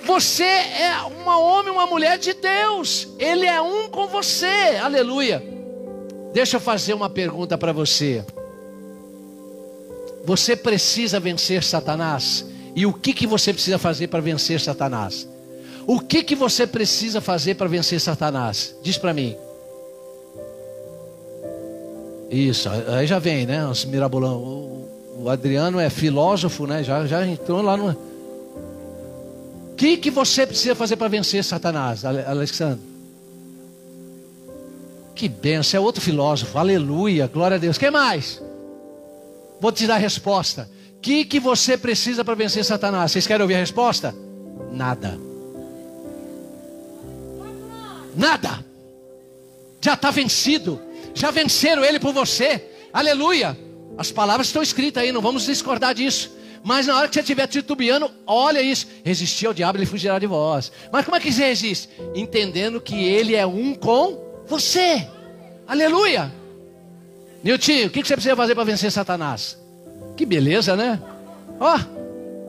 Você 0.05 0.45
é 0.45 0.95
um 1.21 1.29
homem, 1.29 1.73
uma 1.73 1.85
mulher 1.85 2.17
de 2.17 2.33
Deus. 2.33 3.09
Ele 3.19 3.45
é 3.45 3.61
um 3.61 3.89
com 3.89 4.07
você. 4.07 4.79
Aleluia. 4.81 5.43
Deixa 6.31 6.55
eu 6.55 6.61
fazer 6.61 6.93
uma 6.93 7.09
pergunta 7.09 7.57
para 7.57 7.73
você. 7.73 8.25
Você 10.23 10.55
precisa 10.55 11.19
vencer 11.19 11.63
Satanás. 11.63 12.45
E 12.75 12.85
o 12.85 12.93
que, 12.93 13.13
que 13.13 13.27
você 13.27 13.53
precisa 13.53 13.77
fazer 13.77 14.07
para 14.07 14.21
vencer 14.21 14.59
Satanás? 14.59 15.27
O 15.85 15.99
que, 15.99 16.23
que 16.23 16.35
você 16.35 16.65
precisa 16.65 17.19
fazer 17.19 17.55
para 17.55 17.67
vencer 17.67 17.99
Satanás? 17.99 18.75
Diz 18.81 18.97
para 18.97 19.13
mim. 19.13 19.35
Isso, 22.31 22.67
aí 22.69 23.05
já 23.05 23.19
vem, 23.19 23.45
né? 23.45 23.67
Os 23.67 23.85
mirabolão. 23.85 24.37
O, 24.37 24.89
o 25.23 25.29
Adriano 25.29 25.79
é 25.79 25.89
filósofo, 25.89 26.65
né? 26.65 26.83
Já, 26.83 27.05
já 27.05 27.27
entrou 27.27 27.61
lá 27.61 27.77
no. 27.77 27.91
O 27.91 29.75
que, 29.75 29.97
que 29.97 30.09
você 30.09 30.47
precisa 30.47 30.73
fazer 30.73 30.95
para 30.95 31.07
vencer 31.09 31.43
Satanás, 31.43 32.03
Alexandre? 32.05 32.93
Que 35.13 35.29
benção, 35.29 35.79
é 35.79 35.81
outro 35.81 36.01
filósofo, 36.01 36.57
aleluia, 36.57 37.27
glória 37.27 37.55
a 37.55 37.59
Deus. 37.59 37.77
Quem 37.77 37.91
mais? 37.91 38.41
Vou 39.63 39.71
te 39.71 39.87
dar 39.87 39.95
a 39.95 39.97
resposta. 39.97 40.69
O 40.97 40.99
que, 40.99 41.23
que 41.23 41.39
você 41.39 41.77
precisa 41.77 42.25
para 42.25 42.35
vencer 42.35 42.65
Satanás? 42.65 43.13
Vocês 43.13 43.25
querem 43.25 43.43
ouvir 43.43 43.55
a 43.55 43.59
resposta? 43.59 44.13
Nada. 44.73 45.17
Nada. 48.13 48.65
Já 49.79 49.93
está 49.93 50.11
vencido. 50.11 50.81
Já 51.13 51.31
venceram 51.31 51.85
ele 51.85 51.97
por 51.97 52.13
você. 52.13 52.61
Aleluia. 52.91 53.57
As 53.97 54.11
palavras 54.11 54.47
estão 54.47 54.61
escritas 54.61 55.01
aí, 55.01 55.13
não 55.13 55.21
vamos 55.21 55.45
discordar 55.45 55.95
disso. 55.95 56.35
Mas 56.61 56.87
na 56.87 56.97
hora 56.97 57.07
que 57.07 57.13
você 57.13 57.21
estiver 57.21 57.47
titubeando, 57.47 58.11
olha 58.27 58.61
isso. 58.61 58.85
Resistir 59.01 59.47
ao 59.47 59.53
diabo, 59.53 59.77
ele 59.77 59.85
fugirá 59.85 60.19
de 60.19 60.27
vós. 60.27 60.73
Mas 60.91 61.05
como 61.05 61.15
é 61.15 61.21
que 61.21 61.31
você 61.31 61.45
resiste? 61.45 61.87
Entendendo 62.13 62.81
que 62.81 63.01
ele 63.01 63.33
é 63.33 63.45
um 63.45 63.73
com 63.75 64.43
você. 64.45 65.07
Aleluia. 65.65 66.42
Nilton, 67.43 67.87
o 67.87 67.89
que 67.89 68.03
você 68.03 68.13
precisa 68.13 68.35
fazer 68.35 68.55
para 68.55 68.63
vencer 68.63 68.91
Satanás? 68.91 69.57
Que 70.15 70.25
beleza, 70.25 70.75
né? 70.75 71.01
Ó, 71.59 71.79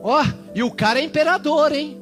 ó, 0.01 0.25
e 0.53 0.63
o 0.63 0.71
cara 0.71 0.99
é 0.99 1.03
imperador, 1.03 1.73
hein? 1.73 1.97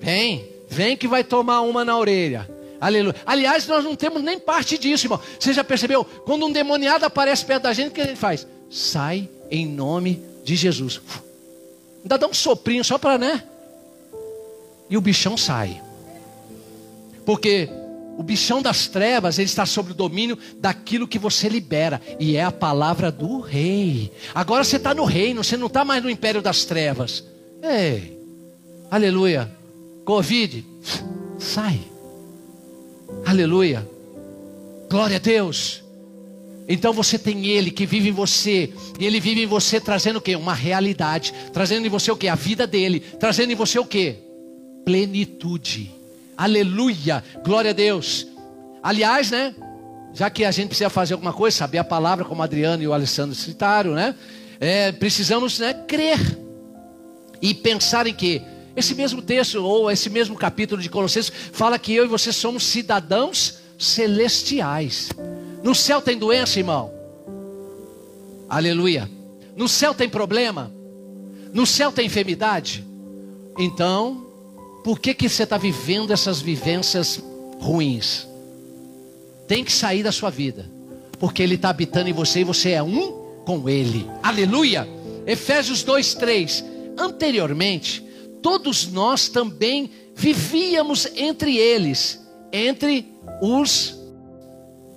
Vem, 0.00 0.44
vem 0.68 0.96
que 0.96 1.06
vai 1.06 1.22
tomar 1.22 1.60
uma 1.60 1.84
na 1.84 1.96
orelha. 1.96 2.50
Aleluia. 2.80 3.14
Aliás, 3.24 3.68
nós 3.68 3.84
não 3.84 3.94
temos 3.94 4.22
nem 4.22 4.40
parte 4.40 4.76
disso, 4.76 5.06
irmão. 5.06 5.20
Você 5.38 5.52
já 5.52 5.62
percebeu? 5.62 6.04
Quando 6.04 6.46
um 6.46 6.50
demoniado 6.50 7.04
aparece 7.04 7.44
perto 7.44 7.62
da 7.62 7.72
gente, 7.72 7.90
o 7.90 7.92
que 7.92 8.02
gente 8.02 8.16
faz? 8.16 8.44
Sai 8.68 9.28
em 9.48 9.64
nome 9.64 10.20
de 10.42 10.56
Jesus. 10.56 11.00
Ainda 12.02 12.18
dá 12.18 12.26
um 12.26 12.34
soprinho 12.34 12.82
só 12.82 12.98
para, 12.98 13.16
né? 13.18 13.44
E 14.90 14.96
o 14.96 15.00
bichão 15.00 15.36
sai. 15.36 15.80
Porque 17.24 17.68
o 18.16 18.22
bichão 18.22 18.60
das 18.60 18.86
trevas, 18.86 19.38
ele 19.38 19.48
está 19.48 19.64
sob 19.64 19.92
o 19.92 19.94
domínio 19.94 20.38
daquilo 20.58 21.08
que 21.08 21.18
você 21.18 21.48
libera, 21.48 22.00
e 22.18 22.36
é 22.36 22.44
a 22.44 22.52
palavra 22.52 23.10
do 23.10 23.40
rei. 23.40 24.12
Agora 24.34 24.64
você 24.64 24.76
está 24.76 24.94
no 24.94 25.04
reino, 25.04 25.42
você 25.42 25.56
não 25.56 25.66
está 25.66 25.84
mais 25.84 26.02
no 26.02 26.10
império 26.10 26.42
das 26.42 26.64
trevas. 26.64 27.24
Ei, 27.62 28.18
aleluia. 28.90 29.50
Covid, 30.04 30.64
sai. 31.38 31.80
Aleluia. 33.24 33.88
Glória 34.90 35.16
a 35.16 35.20
Deus. 35.20 35.82
Então 36.68 36.92
você 36.92 37.18
tem 37.18 37.46
Ele 37.46 37.70
que 37.70 37.86
vive 37.86 38.08
em 38.08 38.12
você, 38.12 38.72
e 38.98 39.04
Ele 39.04 39.20
vive 39.20 39.42
em 39.42 39.46
você 39.46 39.80
trazendo 39.80 40.16
o 40.16 40.20
que? 40.20 40.34
Uma 40.36 40.54
realidade, 40.54 41.32
trazendo 41.52 41.86
em 41.86 41.90
você 41.90 42.10
o 42.10 42.16
que? 42.16 42.28
A 42.28 42.34
vida 42.34 42.66
dele, 42.66 43.00
trazendo 43.00 43.52
em 43.52 43.56
você 43.56 43.78
o 43.78 43.84
que? 43.84 44.16
Plenitude. 44.84 46.01
Aleluia, 46.42 47.22
glória 47.44 47.70
a 47.70 47.72
Deus. 47.72 48.26
Aliás, 48.82 49.30
né? 49.30 49.54
Já 50.12 50.28
que 50.28 50.44
a 50.44 50.50
gente 50.50 50.66
precisa 50.66 50.90
fazer 50.90 51.14
alguma 51.14 51.32
coisa, 51.32 51.56
saber 51.56 51.78
a 51.78 51.84
palavra, 51.84 52.24
como 52.24 52.42
Adriano 52.42 52.82
e 52.82 52.88
o 52.88 52.92
Alessandro 52.92 53.32
citaram, 53.32 53.94
né? 53.94 54.12
É, 54.58 54.90
precisamos 54.90 55.60
né, 55.60 55.72
crer 55.72 56.18
e 57.40 57.54
pensar 57.54 58.08
em 58.08 58.14
que 58.14 58.42
esse 58.74 58.92
mesmo 58.92 59.22
texto 59.22 59.64
ou 59.64 59.88
esse 59.88 60.10
mesmo 60.10 60.34
capítulo 60.34 60.82
de 60.82 60.88
Colossenses 60.88 61.32
fala 61.52 61.78
que 61.78 61.94
eu 61.94 62.06
e 62.06 62.08
você 62.08 62.32
somos 62.32 62.64
cidadãos 62.64 63.58
celestiais. 63.78 65.10
No 65.62 65.76
céu 65.76 66.02
tem 66.02 66.18
doença, 66.18 66.58
irmão? 66.58 66.92
Aleluia. 68.48 69.08
No 69.54 69.68
céu 69.68 69.94
tem 69.94 70.08
problema? 70.08 70.72
No 71.54 71.64
céu 71.64 71.92
tem 71.92 72.06
enfermidade? 72.06 72.84
Então, 73.56 74.31
por 74.82 74.98
que, 74.98 75.14
que 75.14 75.28
você 75.28 75.44
está 75.44 75.56
vivendo 75.56 76.12
essas 76.12 76.40
vivências 76.40 77.22
ruins? 77.60 78.26
Tem 79.46 79.64
que 79.64 79.72
sair 79.72 80.02
da 80.02 80.12
sua 80.12 80.30
vida, 80.30 80.68
porque 81.18 81.42
Ele 81.42 81.54
está 81.54 81.70
habitando 81.70 82.08
em 82.08 82.12
você 82.12 82.40
e 82.40 82.44
você 82.44 82.70
é 82.70 82.82
um 82.82 83.12
com 83.44 83.68
Ele. 83.68 84.08
Aleluia! 84.22 84.88
Efésios 85.26 85.84
2,3. 85.84 86.64
Anteriormente, 86.98 88.04
todos 88.42 88.86
nós 88.86 89.28
também 89.28 89.90
vivíamos 90.14 91.06
entre 91.16 91.56
eles, 91.56 92.20
entre 92.52 93.06
os 93.40 93.98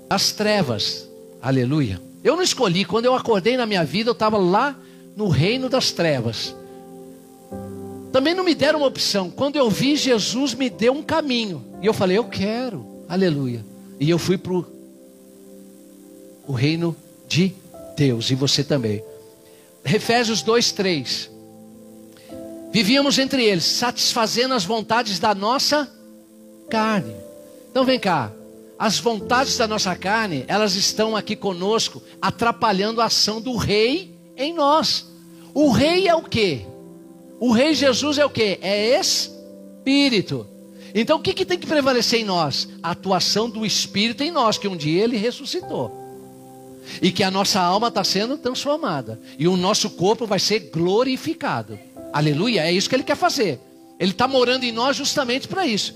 as 0.09 0.31
trevas. 0.31 1.09
Aleluia. 1.41 2.01
Eu 2.23 2.35
não 2.35 2.43
escolhi, 2.43 2.85
quando 2.85 3.05
eu 3.05 3.15
acordei 3.15 3.55
na 3.55 3.65
minha 3.65 3.83
vida, 3.83 4.09
eu 4.09 4.13
estava 4.13 4.37
lá 4.37 4.77
no 5.15 5.27
reino 5.29 5.69
das 5.69 5.91
trevas. 5.91 6.55
Também 8.15 8.33
não 8.33 8.45
me 8.45 8.55
deram 8.55 8.79
uma 8.79 8.87
opção. 8.87 9.29
Quando 9.29 9.57
eu 9.57 9.69
vi, 9.69 9.97
Jesus 9.97 10.53
me 10.53 10.69
deu 10.69 10.93
um 10.93 11.03
caminho. 11.03 11.65
E 11.81 11.85
eu 11.85 11.93
falei, 11.93 12.17
eu 12.17 12.23
quero. 12.23 13.03
Aleluia. 13.09 13.65
E 13.99 14.09
eu 14.09 14.17
fui 14.17 14.37
para 14.37 14.53
o 14.53 16.53
reino 16.53 16.95
de 17.27 17.53
Deus. 17.97 18.31
E 18.31 18.35
você 18.35 18.63
também. 18.63 19.03
Efésios 19.83 20.41
2, 20.41 20.71
3. 20.71 21.29
Vivíamos 22.71 23.19
entre 23.19 23.43
eles, 23.43 23.65
satisfazendo 23.65 24.53
as 24.53 24.63
vontades 24.63 25.19
da 25.19 25.35
nossa 25.35 25.91
carne. 26.69 27.13
Então 27.69 27.83
vem 27.83 27.99
cá. 27.99 28.31
As 28.79 28.97
vontades 28.97 29.57
da 29.57 29.67
nossa 29.67 29.93
carne, 29.93 30.45
elas 30.47 30.75
estão 30.75 31.17
aqui 31.17 31.35
conosco, 31.35 32.01
atrapalhando 32.21 33.01
a 33.01 33.07
ação 33.07 33.41
do 33.41 33.57
rei 33.57 34.15
em 34.37 34.53
nós. 34.53 35.05
O 35.53 35.69
rei 35.69 36.07
é 36.07 36.15
o 36.15 36.23
que? 36.23 36.65
O 37.39 37.51
Rei 37.51 37.73
Jesus 37.73 38.17
é 38.17 38.25
o 38.25 38.29
que? 38.29 38.59
É 38.61 38.99
Espírito. 38.99 40.47
Então 40.93 41.17
o 41.17 41.21
que, 41.21 41.33
que 41.33 41.45
tem 41.45 41.59
que 41.59 41.67
prevalecer 41.67 42.21
em 42.21 42.25
nós? 42.25 42.69
A 42.81 42.91
atuação 42.91 43.49
do 43.49 43.65
Espírito 43.65 44.23
em 44.23 44.31
nós, 44.31 44.57
que 44.57 44.67
um 44.67 44.77
dia 44.77 45.03
ele 45.03 45.17
ressuscitou. 45.17 45.91
E 47.01 47.11
que 47.11 47.23
a 47.23 47.31
nossa 47.31 47.59
alma 47.59 47.89
está 47.89 48.03
sendo 48.03 48.37
transformada. 48.37 49.19
E 49.37 49.47
o 49.47 49.57
nosso 49.57 49.89
corpo 49.89 50.25
vai 50.25 50.39
ser 50.39 50.71
glorificado. 50.71 51.77
Aleluia, 52.13 52.61
é 52.61 52.71
isso 52.71 52.87
que 52.87 52.95
ele 52.95 53.03
quer 53.03 53.17
fazer. 53.17 53.59
Ele 53.99 54.11
está 54.11 54.27
morando 54.27 54.63
em 54.63 54.71
nós 54.71 54.95
justamente 54.95 55.47
para 55.47 55.65
isso. 55.65 55.95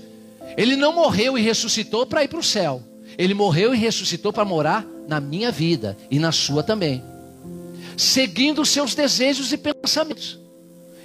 Ele 0.56 0.76
não 0.76 0.92
morreu 0.92 1.38
e 1.38 1.42
ressuscitou 1.42 2.04
para 2.04 2.24
ir 2.24 2.28
para 2.28 2.40
o 2.40 2.44
céu. 2.44 2.82
Ele 3.16 3.34
morreu 3.34 3.74
e 3.74 3.78
ressuscitou 3.78 4.32
para 4.32 4.44
morar 4.44 4.86
na 5.08 5.20
minha 5.20 5.50
vida 5.50 5.96
e 6.10 6.18
na 6.18 6.32
sua 6.32 6.62
também. 6.62 7.02
Seguindo 7.96 8.62
os 8.62 8.68
seus 8.68 8.94
desejos 8.94 9.52
e 9.52 9.58
pensamentos. 9.58 10.39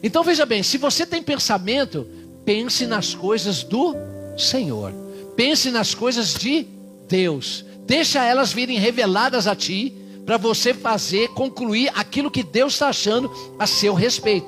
Então 0.04 0.24
veja 0.24 0.46
bem, 0.46 0.62
se 0.64 0.78
você 0.78 1.06
tem 1.06 1.22
pensamento, 1.22 2.08
pense 2.44 2.86
nas 2.86 3.14
coisas 3.14 3.64
do 3.64 3.96
Senhor. 4.38 4.94
Pense 5.36 5.72
nas 5.72 5.94
coisas 5.94 6.34
de 6.34 6.66
Deus. 7.08 7.66
Deixa 7.86 8.24
elas 8.24 8.54
virem 8.54 8.78
reveladas 8.78 9.48
a 9.48 9.56
ti 9.56 9.94
para 10.26 10.38
você 10.38 10.74
fazer, 10.74 11.30
concluir 11.30 11.92
aquilo 11.94 12.32
que 12.32 12.44
Deus 12.44 12.74
está 12.74 12.90
achando 12.90 13.32
a 13.60 13.68
seu 13.68 13.94
respeito. 13.94 14.48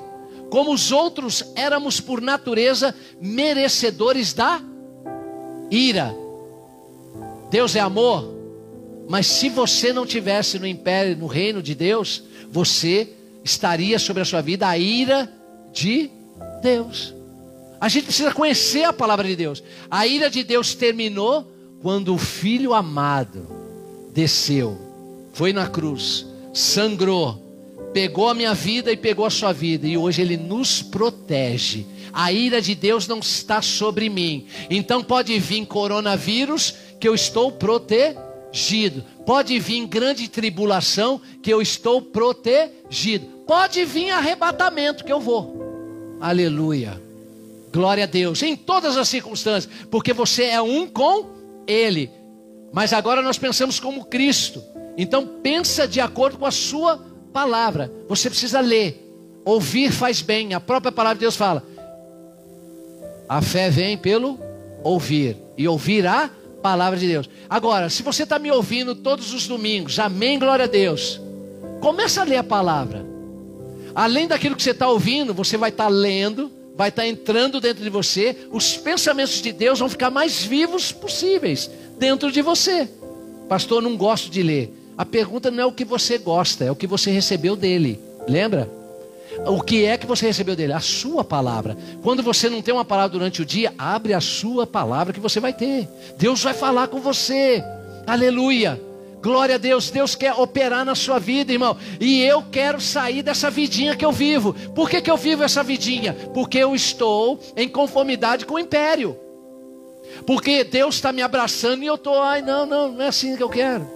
Como 0.49 0.73
os 0.73 0.91
outros 0.91 1.43
éramos 1.55 1.99
por 1.99 2.21
natureza 2.21 2.95
merecedores 3.21 4.33
da 4.33 4.61
ira. 5.69 6.15
Deus 7.51 7.75
é 7.75 7.79
amor, 7.79 8.33
mas 9.09 9.27
se 9.27 9.49
você 9.49 9.93
não 9.93 10.05
tivesse 10.05 10.57
no 10.57 10.65
império, 10.65 11.17
no 11.17 11.27
reino 11.27 11.61
de 11.61 11.75
Deus, 11.75 12.23
você 12.49 13.09
estaria 13.43 13.99
sobre 13.99 14.21
a 14.21 14.25
sua 14.25 14.41
vida 14.41 14.67
a 14.67 14.77
ira 14.77 15.31
de 15.77 16.09
Deus. 16.61 17.13
A 17.79 17.87
gente 17.87 18.05
precisa 18.05 18.33
conhecer 18.33 18.83
a 18.83 18.93
palavra 18.93 19.27
de 19.27 19.35
Deus. 19.35 19.63
A 19.89 20.07
ira 20.07 20.29
de 20.29 20.43
Deus 20.43 20.73
terminou 20.73 21.51
quando 21.81 22.13
o 22.13 22.17
filho 22.17 22.73
amado 22.73 23.47
desceu, 24.11 24.75
foi 25.33 25.53
na 25.53 25.67
cruz, 25.67 26.25
sangrou, 26.51 27.39
pegou 27.93 28.29
a 28.29 28.33
minha 28.33 28.55
vida 28.55 28.91
e 28.91 28.97
pegou 28.97 29.25
a 29.25 29.29
sua 29.29 29.53
vida, 29.53 29.87
e 29.87 29.95
hoje 29.95 30.23
Ele 30.23 30.37
nos 30.37 30.81
protege. 30.81 31.85
A 32.11 32.31
ira 32.31 32.59
de 32.59 32.73
Deus 32.73 33.07
não 33.07 33.19
está 33.19 33.61
sobre 33.61 34.09
mim. 34.09 34.47
Então 34.71 35.03
pode 35.03 35.37
vir 35.37 35.67
coronavírus, 35.67 36.73
que 36.99 37.07
eu 37.07 37.13
estou 37.13 37.51
protegido. 37.51 39.03
Pode 39.23 39.59
vir 39.59 39.85
grande 39.85 40.27
tribulação, 40.27 41.21
que 41.43 41.53
eu 41.53 41.61
estou 41.61 42.01
protegido. 42.01 43.27
Pode 43.45 43.85
vir 43.85 44.09
arrebatamento, 44.09 45.03
que 45.03 45.13
eu 45.13 45.19
vou. 45.19 45.66
Aleluia. 46.19 47.01
Glória 47.71 48.05
a 48.05 48.07
Deus. 48.07 48.41
Em 48.41 48.55
todas 48.55 48.97
as 48.97 49.07
circunstâncias, 49.07 49.71
porque 49.89 50.13
você 50.13 50.45
é 50.45 50.61
um 50.61 50.87
com 50.87 51.27
Ele. 51.67 52.09
Mas 52.73 52.93
agora 52.93 53.21
nós 53.21 53.37
pensamos 53.37 53.79
como 53.79 54.05
Cristo. 54.05 54.63
Então 54.97 55.27
pensa 55.43 55.87
de 55.87 55.99
acordo 55.99 56.37
com 56.37 56.45
a 56.45 56.51
sua 56.51 56.99
palavra. 57.31 57.91
Você 58.07 58.29
precisa 58.29 58.59
ler. 58.59 59.03
Ouvir 59.45 59.91
faz 59.91 60.21
bem. 60.21 60.53
A 60.53 60.59
própria 60.59 60.91
palavra 60.91 61.15
de 61.15 61.21
Deus 61.21 61.35
fala: 61.35 61.63
a 63.29 63.41
fé 63.41 63.69
vem 63.69 63.97
pelo 63.97 64.39
ouvir. 64.83 65.37
E 65.57 65.67
ouvir 65.67 66.05
a 66.05 66.29
palavra 66.61 66.99
de 66.99 67.07
Deus. 67.07 67.29
Agora, 67.49 67.89
se 67.89 68.03
você 68.03 68.23
está 68.23 68.39
me 68.39 68.51
ouvindo 68.51 68.95
todos 68.95 69.33
os 69.33 69.47
domingos, 69.47 69.99
amém, 69.99 70.39
glória 70.39 70.65
a 70.65 70.67
Deus. 70.67 71.21
Começa 71.79 72.21
a 72.21 72.23
ler 72.23 72.37
a 72.37 72.43
palavra. 72.43 73.16
Além 73.97 74.27
daquilo 74.27 74.55
que 74.55 74.61
você 74.61 74.69
está 74.69 74.87
ouvindo, 74.87 75.33
você 75.33 75.57
vai 75.57 75.71
estar 75.71 75.85
tá 75.85 75.89
lendo, 75.89 76.51
vai 76.75 76.89
estar 76.89 77.01
tá 77.01 77.07
entrando 77.07 77.59
dentro 77.59 77.83
de 77.83 77.89
você. 77.89 78.47
Os 78.51 78.77
pensamentos 78.77 79.41
de 79.41 79.51
Deus 79.51 79.79
vão 79.79 79.89
ficar 79.89 80.11
mais 80.11 80.43
vivos 80.43 80.91
possíveis 80.91 81.67
dentro 81.97 82.31
de 82.31 82.43
você. 82.43 82.87
Pastor, 83.49 83.81
não 83.81 83.97
gosto 83.97 84.29
de 84.29 84.43
ler. 84.43 84.71
A 84.95 85.03
pergunta 85.03 85.49
não 85.49 85.63
é 85.63 85.65
o 85.65 85.71
que 85.71 85.83
você 85.83 86.19
gosta, 86.19 86.63
é 86.63 86.69
o 86.69 86.75
que 86.75 86.85
você 86.85 87.09
recebeu 87.09 87.55
dele. 87.55 87.99
Lembra? 88.29 88.69
O 89.47 89.63
que 89.63 89.85
é 89.85 89.97
que 89.97 90.05
você 90.05 90.27
recebeu 90.27 90.55
dele? 90.55 90.73
A 90.73 90.79
sua 90.79 91.23
palavra. 91.23 91.75
Quando 92.03 92.21
você 92.21 92.51
não 92.51 92.61
tem 92.61 92.75
uma 92.75 92.85
palavra 92.85 93.17
durante 93.17 93.41
o 93.41 93.45
dia, 93.45 93.73
abre 93.79 94.13
a 94.13 94.21
sua 94.21 94.67
palavra 94.67 95.11
que 95.11 95.19
você 95.19 95.39
vai 95.39 95.53
ter. 95.53 95.89
Deus 96.19 96.43
vai 96.43 96.53
falar 96.53 96.87
com 96.87 96.99
você. 96.99 97.63
Aleluia. 98.05 98.79
Glória 99.21 99.55
a 99.55 99.57
Deus, 99.57 99.89
Deus 99.89 100.15
quer 100.15 100.33
operar 100.33 100.85
na 100.85 100.95
sua 100.95 101.19
vida, 101.19 101.51
irmão. 101.51 101.75
E 101.99 102.21
eu 102.21 102.43
quero 102.51 102.79
sair 102.79 103.23
dessa 103.23 103.49
vidinha 103.49 103.95
que 103.95 104.05
eu 104.05 104.11
vivo. 104.11 104.53
Por 104.75 104.89
que, 104.89 105.01
que 105.01 105.09
eu 105.09 105.17
vivo 105.17 105.43
essa 105.43 105.63
vidinha? 105.63 106.13
Porque 106.33 106.57
eu 106.57 106.75
estou 106.75 107.39
em 107.55 107.67
conformidade 107.67 108.45
com 108.45 108.55
o 108.55 108.59
império. 108.59 109.17
Porque 110.25 110.63
Deus 110.63 110.95
está 110.95 111.11
me 111.11 111.21
abraçando 111.21 111.83
e 111.83 111.87
eu 111.87 111.95
estou, 111.95 112.21
ai, 112.21 112.41
não, 112.41 112.65
não, 112.65 112.91
não 112.91 113.03
é 113.03 113.07
assim 113.07 113.35
que 113.35 113.43
eu 113.43 113.49
quero. 113.49 113.87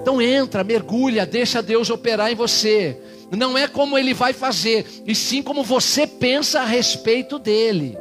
Então 0.00 0.20
entra, 0.20 0.64
mergulha, 0.64 1.26
deixa 1.26 1.62
Deus 1.62 1.90
operar 1.90 2.30
em 2.30 2.34
você. 2.34 2.98
Não 3.30 3.58
é 3.58 3.66
como 3.66 3.98
ele 3.98 4.14
vai 4.14 4.32
fazer, 4.32 4.86
e 5.04 5.14
sim 5.14 5.42
como 5.42 5.64
você 5.64 6.06
pensa 6.06 6.60
a 6.60 6.64
respeito 6.64 7.38
dele. 7.38 7.98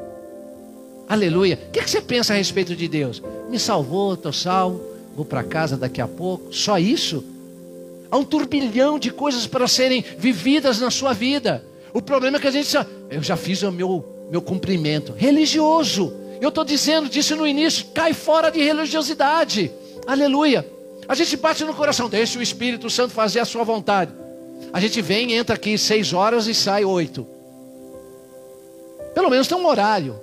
Aleluia. 1.07 1.59
O 1.67 1.71
que, 1.71 1.81
que 1.81 1.89
você 1.89 2.01
pensa 2.01 2.33
a 2.33 2.37
respeito 2.37 2.75
de 2.75 2.87
Deus? 2.87 3.21
Me 3.49 3.59
salvou, 3.59 4.13
estou 4.13 4.33
salvo, 4.33 4.81
vou 5.15 5.25
para 5.25 5.43
casa 5.43 5.77
daqui 5.77 6.01
a 6.01 6.07
pouco. 6.07 6.53
Só 6.53 6.77
isso? 6.77 7.23
Há 8.11 8.17
um 8.17 8.23
turbilhão 8.23 8.99
de 8.99 9.09
coisas 9.09 9.47
para 9.47 9.67
serem 9.67 10.03
vividas 10.17 10.79
na 10.79 10.91
sua 10.91 11.13
vida. 11.13 11.65
O 11.93 12.01
problema 12.01 12.37
é 12.37 12.39
que 12.39 12.47
a 12.47 12.51
gente 12.51 12.75
eu 13.09 13.23
já 13.23 13.37
fiz 13.37 13.63
o 13.63 13.71
meu, 13.71 14.27
meu 14.29 14.41
cumprimento 14.41 15.13
religioso. 15.13 16.13
Eu 16.41 16.49
estou 16.49 16.65
dizendo, 16.65 17.09
disse 17.09 17.33
no 17.33 17.47
início, 17.47 17.85
cai 17.93 18.13
fora 18.13 18.51
de 18.51 18.61
religiosidade. 18.61 19.71
Aleluia. 20.05 20.69
A 21.07 21.15
gente 21.15 21.37
bate 21.37 21.63
no 21.63 21.73
coração, 21.73 22.09
deixa 22.09 22.37
o 22.37 22.41
Espírito 22.41 22.89
Santo 22.89 23.13
fazer 23.13 23.39
a 23.39 23.45
sua 23.45 23.63
vontade. 23.63 24.11
A 24.73 24.79
gente 24.79 25.01
vem, 25.01 25.33
entra 25.33 25.55
aqui 25.55 25.77
seis 25.77 26.13
horas 26.13 26.47
e 26.47 26.53
sai 26.53 26.83
oito. 26.83 27.25
Pelo 29.13 29.29
menos 29.29 29.47
tem 29.47 29.57
um 29.57 29.65
horário. 29.65 30.19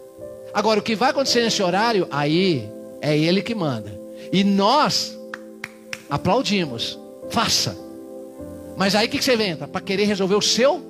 Agora, 0.52 0.80
o 0.80 0.82
que 0.82 0.94
vai 0.94 1.10
acontecer 1.10 1.42
nesse 1.42 1.62
horário, 1.62 2.06
aí 2.10 2.68
é 3.00 3.16
ele 3.16 3.40
que 3.40 3.54
manda. 3.54 4.01
E 4.30 4.44
nós 4.44 5.18
aplaudimos. 6.10 6.98
Faça. 7.30 7.76
Mas 8.76 8.94
aí 8.94 9.06
o 9.06 9.10
que, 9.10 9.22
você 9.22 9.32
entra? 9.34 9.66
Para 9.66 9.80
querer 9.80 10.04
resolver 10.04 10.34
o 10.34 10.42
seu 10.42 10.80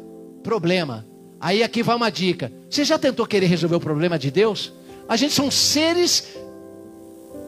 problema. 0.43 1.07
Aí 1.41 1.63
aqui 1.63 1.83
vai 1.83 1.97
uma 1.97 2.11
dica. 2.11 2.53
Você 2.69 2.85
já 2.85 2.99
tentou 2.99 3.27
querer 3.27 3.47
resolver 3.47 3.77
o 3.77 3.81
problema 3.81 4.19
de 4.19 4.31
Deus? 4.31 4.73
A 5.09 5.17
gente 5.17 5.33
são 5.33 5.51
seres. 5.51 6.29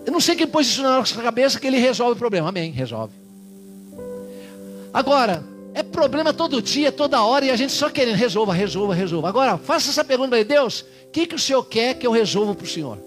Eu 0.05 0.13
não 0.13 0.21
sei 0.21 0.35
quem 0.35 0.47
pôs 0.47 0.67
isso 0.67 0.83
na 0.83 0.99
nossa 0.99 1.21
cabeça 1.21 1.59
que 1.59 1.67
ele 1.67 1.79
resolve 1.79 2.13
o 2.13 2.17
problema. 2.17 2.49
Amém, 2.49 2.71
resolve. 2.71 3.15
Agora, 4.93 5.43
é 5.75 5.83
problema 5.83 6.33
todo 6.33 6.63
dia, 6.63 6.93
toda 6.93 7.23
hora, 7.23 7.47
e 7.47 7.51
a 7.51 7.57
gente 7.57 7.73
só 7.73 7.91
querendo, 7.91 8.15
resolva, 8.15 8.53
resolva, 8.53 8.95
resolva. 8.95 9.29
Agora, 9.29 9.59
faça 9.59 9.91
essa 9.91 10.05
pergunta 10.05 10.31
para 10.31 10.43
Deus: 10.45 10.83
o 10.83 11.11
que, 11.11 11.27
que 11.27 11.35
o 11.35 11.39
Senhor 11.39 11.65
quer 11.65 11.95
que 11.95 12.07
eu 12.07 12.13
resolva 12.13 12.55
para 12.55 12.65
o 12.65 12.69
Senhor? 12.69 12.99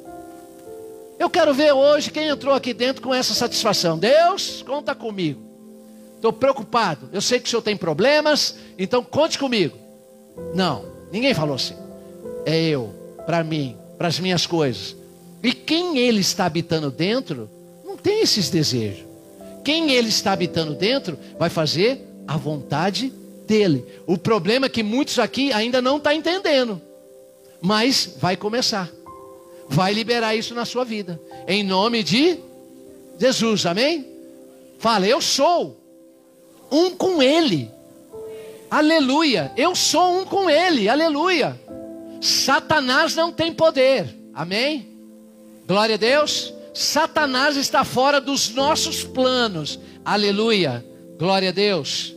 Eu 1.20 1.30
quero 1.30 1.54
ver 1.54 1.72
hoje 1.72 2.12
quem 2.12 2.28
entrou 2.28 2.54
aqui 2.54 2.74
dentro 2.74 3.02
com 3.02 3.14
essa 3.14 3.34
satisfação. 3.34 3.98
Deus, 3.98 4.64
conta 4.66 4.94
comigo. 4.94 5.42
Estou 6.16 6.32
preocupado. 6.32 7.10
Eu 7.12 7.22
sei 7.22 7.40
que 7.40 7.48
o 7.48 7.50
Senhor 7.50 7.62
tem 7.62 7.76
problemas, 7.76 8.56
então 8.78 9.04
conte 9.04 9.38
comigo. 9.38 9.78
Não, 10.54 10.86
ninguém 11.12 11.34
falou 11.34 11.56
assim. 11.56 11.76
É 12.46 12.60
eu, 12.60 12.94
para 13.26 13.44
mim, 13.44 13.76
para 13.98 14.08
as 14.08 14.20
minhas 14.20 14.46
coisas. 14.46 14.96
E 15.44 15.54
quem 15.54 15.98
Ele 15.98 16.22
está 16.22 16.46
habitando 16.46 16.92
dentro, 16.92 17.50
não 17.86 17.98
tem 17.98 18.22
esses 18.22 18.50
desejos. 18.50 19.06
Quem 19.64 19.92
Ele 19.92 20.10
está 20.10 20.34
habitando 20.34 20.74
dentro, 20.74 21.18
vai 21.38 21.50
fazer 21.50 22.02
a 22.28 22.38
vontade 22.38 23.12
dele. 23.48 23.86
O 24.06 24.18
problema 24.18 24.66
é 24.66 24.70
que 24.70 24.84
muitos 24.84 25.20
aqui 25.20 25.52
ainda 25.54 25.82
não 25.82 25.98
estão 25.98 26.12
tá 26.12 26.16
entendendo, 26.16 26.82
mas 27.62 28.16
vai 28.20 28.36
começar, 28.36 28.90
vai 29.70 29.94
liberar 29.94 30.36
isso 30.36 30.54
na 30.54 30.66
sua 30.66 30.84
vida, 30.84 31.20
em 31.48 31.64
nome 31.64 32.04
de 32.04 32.40
Jesus, 33.20 33.66
amém? 33.66 34.06
Fala, 34.80 35.08
eu 35.08 35.22
sou 35.22 35.78
um 36.72 36.92
com 36.92 37.22
Ele, 37.22 37.70
aleluia, 38.70 39.52
eu 39.58 39.76
sou 39.76 40.20
um 40.20 40.26
com 40.26 40.50
Ele, 40.50 40.88
aleluia. 40.88 41.60
Satanás 42.22 43.16
não 43.16 43.32
tem 43.32 43.54
poder, 43.54 44.16
amém? 44.34 44.88
Glória 45.68 45.96
a 45.96 45.98
Deus. 45.98 46.54
Satanás 46.74 47.58
está 47.58 47.84
fora 47.84 48.22
dos 48.22 48.50
nossos 48.50 49.04
planos, 49.04 49.80
aleluia, 50.06 50.86
glória 51.18 51.50
a 51.50 51.52
Deus. 51.52 52.17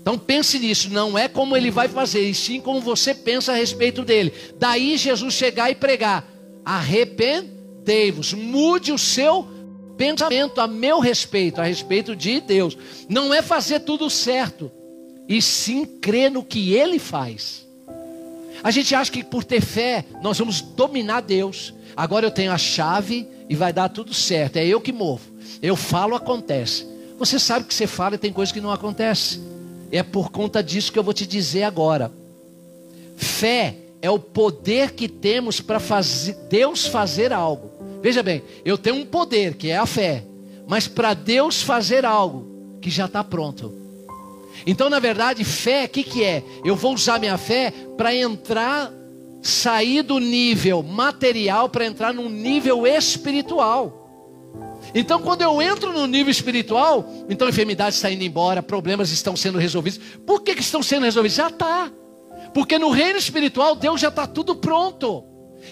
Então 0.00 0.18
pense 0.18 0.58
nisso, 0.58 0.88
não 0.90 1.16
é 1.18 1.28
como 1.28 1.56
ele 1.56 1.70
vai 1.70 1.86
fazer, 1.86 2.28
e 2.28 2.34
sim 2.34 2.60
como 2.60 2.80
você 2.80 3.14
pensa 3.14 3.52
a 3.52 3.56
respeito 3.56 4.02
dele. 4.02 4.32
Daí 4.58 4.96
Jesus 4.96 5.34
chegar 5.34 5.70
e 5.70 5.74
pregar: 5.74 6.26
arrependei-vos, 6.64 8.32
mude 8.32 8.92
o 8.92 8.98
seu 8.98 9.46
pensamento 9.96 10.60
a 10.60 10.66
meu 10.66 11.00
respeito, 11.00 11.60
a 11.60 11.64
respeito 11.64 12.16
de 12.16 12.40
Deus. 12.40 12.76
Não 13.08 13.34
é 13.34 13.42
fazer 13.42 13.80
tudo 13.80 14.08
certo, 14.08 14.72
e 15.28 15.42
sim 15.42 15.84
crer 15.84 16.30
no 16.30 16.42
que 16.42 16.72
ele 16.72 16.98
faz. 16.98 17.68
A 18.62 18.70
gente 18.70 18.94
acha 18.94 19.12
que 19.12 19.22
por 19.22 19.44
ter 19.44 19.60
fé 19.60 20.04
nós 20.22 20.38
vamos 20.38 20.60
dominar 20.60 21.20
Deus. 21.20 21.74
Agora 21.96 22.26
eu 22.26 22.30
tenho 22.30 22.52
a 22.52 22.58
chave 22.58 23.28
e 23.48 23.54
vai 23.54 23.72
dar 23.72 23.88
tudo 23.88 24.14
certo. 24.14 24.56
É 24.56 24.66
eu 24.66 24.80
que 24.80 24.92
movo. 24.92 25.30
Eu 25.60 25.76
falo, 25.76 26.14
acontece. 26.14 26.86
Você 27.18 27.38
sabe 27.38 27.66
que 27.66 27.74
você 27.74 27.86
fala 27.86 28.14
e 28.14 28.18
tem 28.18 28.32
coisa 28.32 28.52
que 28.52 28.60
não 28.60 28.70
acontece. 28.70 29.40
É 29.90 30.02
por 30.02 30.30
conta 30.30 30.62
disso 30.62 30.92
que 30.92 30.98
eu 30.98 31.02
vou 31.02 31.14
te 31.14 31.26
dizer 31.26 31.64
agora. 31.64 32.12
Fé 33.16 33.76
é 34.00 34.10
o 34.10 34.18
poder 34.18 34.92
que 34.92 35.08
temos 35.08 35.60
para 35.60 35.80
fazer 35.80 36.34
Deus 36.48 36.86
fazer 36.86 37.32
algo. 37.32 37.70
Veja 38.02 38.22
bem, 38.22 38.42
eu 38.64 38.78
tenho 38.78 38.96
um 38.96 39.04
poder 39.04 39.54
que 39.54 39.70
é 39.70 39.76
a 39.76 39.84
fé, 39.86 40.24
mas 40.66 40.88
para 40.88 41.12
Deus 41.12 41.60
fazer 41.60 42.04
algo 42.04 42.78
que 42.80 42.88
já 42.88 43.06
está 43.06 43.22
pronto. 43.22 43.74
Então, 44.66 44.88
na 44.88 44.98
verdade, 44.98 45.44
fé, 45.44 45.84
o 45.84 45.88
que, 45.88 46.02
que 46.02 46.24
é? 46.24 46.42
Eu 46.64 46.76
vou 46.76 46.94
usar 46.94 47.18
minha 47.18 47.36
fé 47.36 47.72
para 47.96 48.14
entrar, 48.14 48.92
sair 49.42 50.02
do 50.02 50.18
nível 50.18 50.82
material 50.82 51.68
para 51.68 51.86
entrar 51.86 52.12
num 52.12 52.28
nível 52.28 52.86
espiritual. 52.86 53.99
Então, 54.94 55.20
quando 55.20 55.42
eu 55.42 55.60
entro 55.60 55.92
no 55.92 56.06
nível 56.06 56.30
espiritual, 56.30 57.08
então 57.28 57.48
enfermidade 57.48 57.94
está 57.94 58.10
indo 58.10 58.24
embora, 58.24 58.62
problemas 58.62 59.10
estão 59.10 59.36
sendo 59.36 59.58
resolvidos. 59.58 60.00
Por 60.26 60.42
que, 60.42 60.54
que 60.54 60.62
estão 60.62 60.82
sendo 60.82 61.04
resolvidos? 61.04 61.36
Já 61.36 61.48
está. 61.48 61.90
Porque 62.52 62.78
no 62.78 62.90
reino 62.90 63.18
espiritual, 63.18 63.76
Deus 63.76 64.00
já 64.00 64.08
está 64.08 64.26
tudo 64.26 64.56
pronto. 64.56 65.24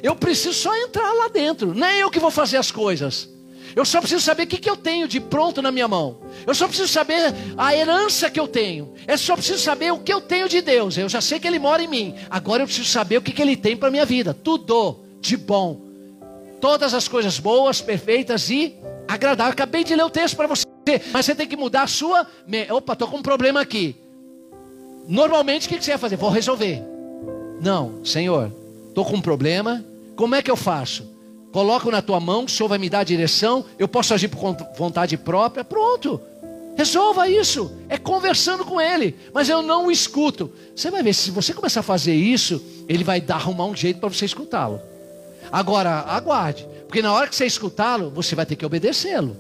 Eu 0.02 0.14
preciso 0.14 0.54
só 0.54 0.76
entrar 0.76 1.12
lá 1.12 1.28
dentro. 1.28 1.74
Não 1.74 1.86
é 1.86 2.02
eu 2.02 2.10
que 2.10 2.20
vou 2.20 2.30
fazer 2.30 2.56
as 2.56 2.70
coisas. 2.70 3.28
Eu 3.74 3.84
só 3.84 4.00
preciso 4.00 4.22
saber 4.22 4.44
o 4.44 4.46
que, 4.46 4.58
que 4.58 4.68
eu 4.68 4.76
tenho 4.76 5.06
de 5.06 5.20
pronto 5.20 5.60
na 5.60 5.70
minha 5.70 5.86
mão. 5.86 6.20
Eu 6.46 6.54
só 6.54 6.66
preciso 6.66 6.88
saber 6.88 7.34
a 7.56 7.74
herança 7.74 8.30
que 8.30 8.40
eu 8.40 8.48
tenho. 8.48 8.94
Eu 9.06 9.18
só 9.18 9.34
preciso 9.34 9.58
saber 9.58 9.92
o 9.92 9.98
que 9.98 10.12
eu 10.12 10.20
tenho 10.20 10.48
de 10.48 10.60
Deus. 10.60 10.96
Eu 10.96 11.08
já 11.08 11.20
sei 11.20 11.38
que 11.38 11.46
Ele 11.46 11.58
mora 11.58 11.82
em 11.82 11.88
mim. 11.88 12.14
Agora 12.30 12.62
eu 12.62 12.66
preciso 12.66 12.88
saber 12.88 13.18
o 13.18 13.22
que, 13.22 13.32
que 13.32 13.42
Ele 13.42 13.56
tem 13.56 13.76
para 13.76 13.90
minha 13.90 14.04
vida. 14.04 14.32
Tudo 14.32 15.00
de 15.20 15.36
bom. 15.36 15.80
Todas 16.60 16.94
as 16.94 17.06
coisas 17.06 17.38
boas, 17.38 17.80
perfeitas 17.80 18.50
e 18.50 18.74
agradável. 19.09 19.52
Acabei 19.52 19.82
de 19.82 19.96
ler 19.96 20.04
o 20.04 20.11
texto 20.11 20.36
para 20.36 20.46
você. 20.46 20.64
Mas 21.11 21.26
você 21.26 21.34
tem 21.34 21.48
que 21.48 21.56
mudar 21.56 21.82
a 21.82 21.86
sua. 21.86 22.26
Opa, 22.70 22.92
estou 22.92 23.09
com 23.09 23.16
um 23.16 23.22
problema 23.22 23.61
aqui. 23.61 23.96
Normalmente 25.09 25.66
o 25.66 25.70
que 25.70 25.82
você 25.82 25.92
vai 25.92 25.98
fazer? 25.98 26.16
Vou 26.16 26.30
resolver. 26.30 26.82
Não, 27.61 28.04
Senhor, 28.04 28.52
estou 28.88 29.04
com 29.04 29.16
um 29.16 29.20
problema. 29.20 29.84
Como 30.14 30.34
é 30.34 30.42
que 30.42 30.50
eu 30.50 30.56
faço? 30.56 31.16
Coloco 31.50 31.90
na 31.90 32.02
tua 32.02 32.20
mão, 32.20 32.44
o 32.44 32.48
Senhor 32.48 32.68
vai 32.68 32.78
me 32.78 32.90
dar 32.90 33.00
a 33.00 33.04
direção. 33.04 33.64
Eu 33.78 33.88
posso 33.88 34.12
agir 34.12 34.28
por 34.28 34.54
vontade 34.76 35.16
própria. 35.16 35.64
Pronto. 35.64 36.20
Resolva 36.76 37.28
isso. 37.28 37.72
É 37.88 37.96
conversando 37.96 38.64
com 38.64 38.80
ele. 38.80 39.16
Mas 39.32 39.48
eu 39.48 39.62
não 39.62 39.86
o 39.86 39.90
escuto. 39.90 40.52
Você 40.76 40.90
vai 40.90 41.02
ver, 41.02 41.14
se 41.14 41.30
você 41.30 41.54
começar 41.54 41.80
a 41.80 41.82
fazer 41.82 42.14
isso, 42.14 42.62
ele 42.86 43.02
vai 43.02 43.20
dar, 43.20 43.36
arrumar 43.36 43.64
um 43.64 43.74
jeito 43.74 43.98
para 43.98 44.09
você 44.09 44.26
escutá-lo. 44.26 44.80
Agora, 45.50 45.90
aguarde. 46.06 46.67
Porque 46.89 47.03
na 47.03 47.12
hora 47.12 47.28
que 47.28 47.36
você 47.36 47.45
escutá-lo, 47.45 48.11
você 48.11 48.34
vai 48.34 48.47
ter 48.47 48.57
que 48.57 48.64
obedecê-lo. 48.64 49.36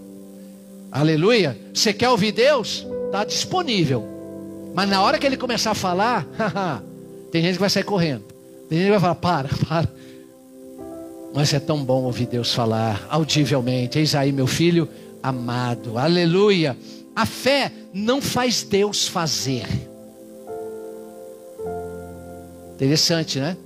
Aleluia. 0.92 1.58
Você 1.72 1.94
quer 1.94 2.10
ouvir 2.10 2.30
Deus? 2.30 2.86
Está 3.06 3.24
disponível. 3.24 4.06
Mas 4.74 4.88
na 4.88 5.00
hora 5.02 5.18
que 5.18 5.26
ele 5.26 5.36
começar 5.36 5.70
a 5.70 5.74
falar, 5.74 6.26
tem 7.32 7.42
gente 7.42 7.54
que 7.54 7.60
vai 7.60 7.70
sair 7.70 7.84
correndo. 7.84 8.22
Tem 8.68 8.78
gente 8.78 8.88
que 8.88 8.90
vai 8.90 9.00
falar: 9.00 9.14
para, 9.14 9.48
para. 9.66 9.88
Mas 11.34 11.54
é 11.54 11.58
tão 11.58 11.82
bom 11.82 12.02
ouvir 12.02 12.26
Deus 12.26 12.52
falar 12.52 13.06
audivelmente. 13.08 13.98
Eis 13.98 14.14
aí, 14.14 14.30
meu 14.30 14.46
filho 14.46 14.86
amado. 15.22 15.96
Aleluia. 15.96 16.76
A 17.16 17.24
fé 17.24 17.72
não 17.94 18.20
faz 18.20 18.62
Deus 18.62 19.08
fazer. 19.08 19.66
Interessante, 22.74 23.40
né? 23.40 23.56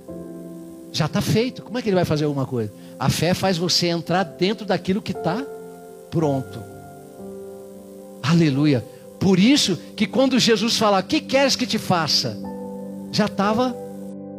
Já 0.93 1.05
está 1.05 1.21
feito. 1.21 1.61
Como 1.61 1.77
é 1.77 1.81
que 1.81 1.89
ele 1.89 1.95
vai 1.95 2.05
fazer 2.05 2.23
alguma 2.23 2.45
coisa? 2.45 2.71
A 3.03 3.09
fé 3.09 3.33
faz 3.33 3.57
você 3.57 3.87
entrar 3.87 4.23
dentro 4.23 4.65
daquilo 4.65 5.01
que 5.01 5.11
está 5.11 5.45
pronto. 6.09 6.63
Aleluia. 8.23 8.81
Por 9.19 9.37
isso 9.37 9.75
que 9.93 10.07
quando 10.07 10.39
Jesus 10.39 10.77
fala, 10.77 11.01
o 11.01 11.03
que 11.03 11.19
queres 11.19 11.57
que 11.57 11.67
te 11.67 11.77
faça? 11.77 12.37
Já 13.11 13.25
estava 13.25 13.75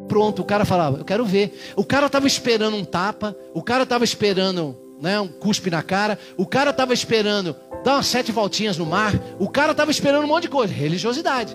pronto. 0.08 0.40
O 0.40 0.46
cara 0.46 0.64
falava, 0.64 0.96
eu 0.96 1.04
quero 1.04 1.26
ver. 1.26 1.74
O 1.76 1.84
cara 1.84 2.06
estava 2.06 2.26
esperando 2.26 2.74
um 2.74 2.86
tapa, 2.86 3.36
o 3.52 3.62
cara 3.62 3.82
estava 3.82 4.02
esperando 4.02 4.74
né, 4.98 5.20
um 5.20 5.28
cuspe 5.28 5.68
na 5.68 5.82
cara, 5.82 6.18
o 6.34 6.46
cara 6.46 6.70
estava 6.70 6.94
esperando 6.94 7.54
dar 7.84 7.96
umas 7.96 8.06
sete 8.06 8.32
voltinhas 8.32 8.78
no 8.78 8.86
mar. 8.86 9.12
O 9.38 9.46
cara 9.46 9.72
estava 9.72 9.90
esperando 9.90 10.24
um 10.24 10.28
monte 10.28 10.44
de 10.44 10.48
coisa, 10.48 10.72
religiosidade. 10.72 11.54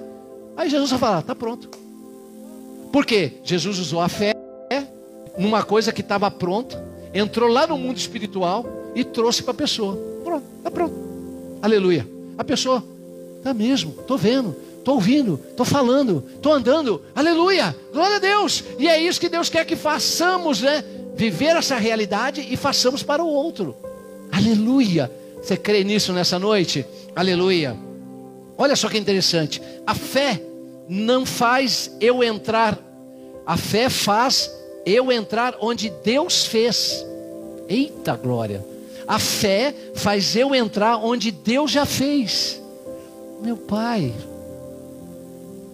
Aí 0.55 0.70
Jesus 0.70 0.91
só 0.91 0.99
fala, 0.99 1.24
tá 1.24 1.34
pronto. 1.34 1.72
Por 2.93 3.03
quê? 3.03 3.39
Jesus 3.43 3.80
usou 3.80 3.99
a 3.99 4.07
fé 4.07 4.32
numa 5.39 5.64
coisa 5.64 5.93
que 5.93 6.01
estava 6.01 6.30
pronta, 6.30 6.89
entrou 7.14 7.49
lá 7.49 7.68
no 7.68 7.78
mundo 7.78 7.97
espiritual 7.97 8.66
e 8.95 9.03
trouxe 9.03 9.43
para 9.43 9.51
a 9.51 9.55
pessoa. 9.55 9.97
Pronto, 10.24 10.45
tá 10.64 10.72
pronto. 10.72 10.95
Aleluia. 11.62 12.07
A 12.38 12.43
pessoa, 12.43 12.84
tá 13.43 13.53
mesmo, 13.53 13.91
tô 14.07 14.18
vendo, 14.18 14.55
tô 14.84 14.93
ouvindo, 14.93 15.39
tô 15.55 15.66
falando, 15.66 16.24
tô 16.41 16.51
andando. 16.51 17.01
Aleluia. 17.16 17.76
Glória 17.91 18.16
a 18.16 18.20
Deus. 18.20 18.64
E 18.78 18.88
é 18.88 19.01
isso 19.01 19.20
que 19.20 19.30
Deus 19.30 19.49
quer 19.49 19.66
que 19.66 19.76
façamos, 19.76 20.62
né? 20.62 20.84
Viver 21.16 21.55
essa 21.57 21.76
realidade 21.76 22.47
e 22.49 22.55
façamos 22.55 23.03
para 23.03 23.24
o 23.24 23.28
outro. 23.28 23.76
Aleluia. 24.32 25.12
Você 25.41 25.57
crê 25.57 25.84
nisso 25.84 26.14
nessa 26.14 26.39
noite? 26.39 26.86
Aleluia. 27.16 27.76
Olha 28.57 28.76
só 28.76 28.89
que 28.89 28.97
interessante. 28.97 29.62
A 29.86 29.95
fé 29.95 30.41
não 30.88 31.26
faz 31.26 31.91
eu 32.01 32.24
entrar, 32.24 32.78
a 33.45 33.55
fé 33.55 33.89
faz 33.89 34.51
eu 34.86 35.11
entrar 35.11 35.55
onde 35.59 35.89
Deus 36.03 36.45
fez. 36.45 37.05
Eita 37.67 38.15
glória. 38.15 38.65
A 39.07 39.17
fé 39.19 39.73
faz 39.95 40.36
eu 40.36 40.53
entrar 40.53 40.97
onde 40.97 41.32
Deus 41.32 41.71
já 41.71 41.86
fez. 41.86 42.61
Meu 43.41 43.57
Pai. 43.57 44.13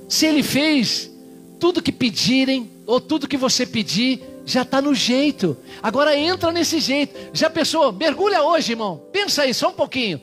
Se 0.07 0.25
Ele 0.25 0.43
fez, 0.43 1.11
tudo 1.59 1.81
que 1.81 1.91
pedirem, 1.91 2.69
ou 2.85 3.01
tudo 3.01 3.27
que 3.27 3.37
você 3.37 3.65
pedir, 3.65 4.23
já 4.45 4.61
está 4.61 4.81
no 4.81 4.93
jeito. 4.93 5.57
Agora 5.81 6.15
entra 6.17 6.51
nesse 6.51 6.79
jeito. 6.79 7.15
Já 7.33 7.49
pensou? 7.49 7.91
Mergulha 7.91 8.43
hoje, 8.43 8.73
irmão. 8.73 9.01
Pensa 9.11 9.41
aí, 9.41 9.53
só 9.53 9.69
um 9.69 9.73
pouquinho. 9.73 10.21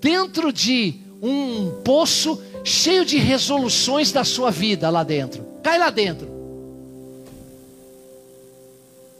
Dentro 0.00 0.52
de 0.52 0.94
um 1.20 1.70
poço 1.82 2.40
cheio 2.62 3.04
de 3.04 3.18
resoluções 3.18 4.12
da 4.12 4.24
sua 4.24 4.50
vida 4.50 4.88
lá 4.90 5.02
dentro. 5.02 5.44
Cai 5.62 5.78
lá 5.78 5.90
dentro. 5.90 6.33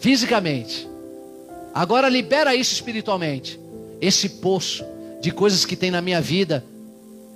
Fisicamente. 0.05 0.87
Agora 1.73 2.11
libera 2.11 2.55
isso 2.55 2.75
espiritualmente. 2.75 3.59
Esse 4.03 4.29
poço 4.29 4.85
de 5.23 5.31
coisas 5.31 5.65
que 5.65 5.75
tem 5.75 5.91
na 5.91 6.03
minha 6.03 6.21
vida, 6.21 6.63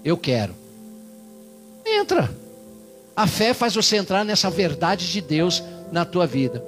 eu 0.04 0.18
quero. 0.18 0.54
Entra. 1.86 2.30
A 3.16 3.26
fé 3.26 3.54
faz 3.54 3.74
você 3.74 3.96
entrar 3.96 4.22
nessa 4.22 4.50
verdade 4.50 5.10
de 5.10 5.22
Deus 5.22 5.62
na 5.90 6.04
tua 6.04 6.26
vida. 6.26 6.62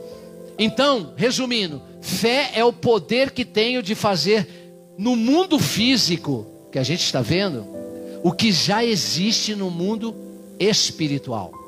Então, 0.58 1.12
resumindo, 1.18 1.82
fé 2.00 2.50
é 2.54 2.64
o 2.64 2.72
poder 2.72 3.30
que 3.32 3.44
tenho 3.44 3.82
de 3.82 3.94
fazer 3.94 4.48
no 4.96 5.14
mundo 5.14 5.58
físico 5.58 6.46
que 6.72 6.78
a 6.78 6.82
gente 6.82 7.04
está 7.04 7.20
vendo, 7.20 7.66
o 8.22 8.32
que 8.32 8.50
já 8.50 8.82
existe 8.82 9.54
no 9.54 9.70
mundo 9.70 10.16
espiritual. 10.58 11.59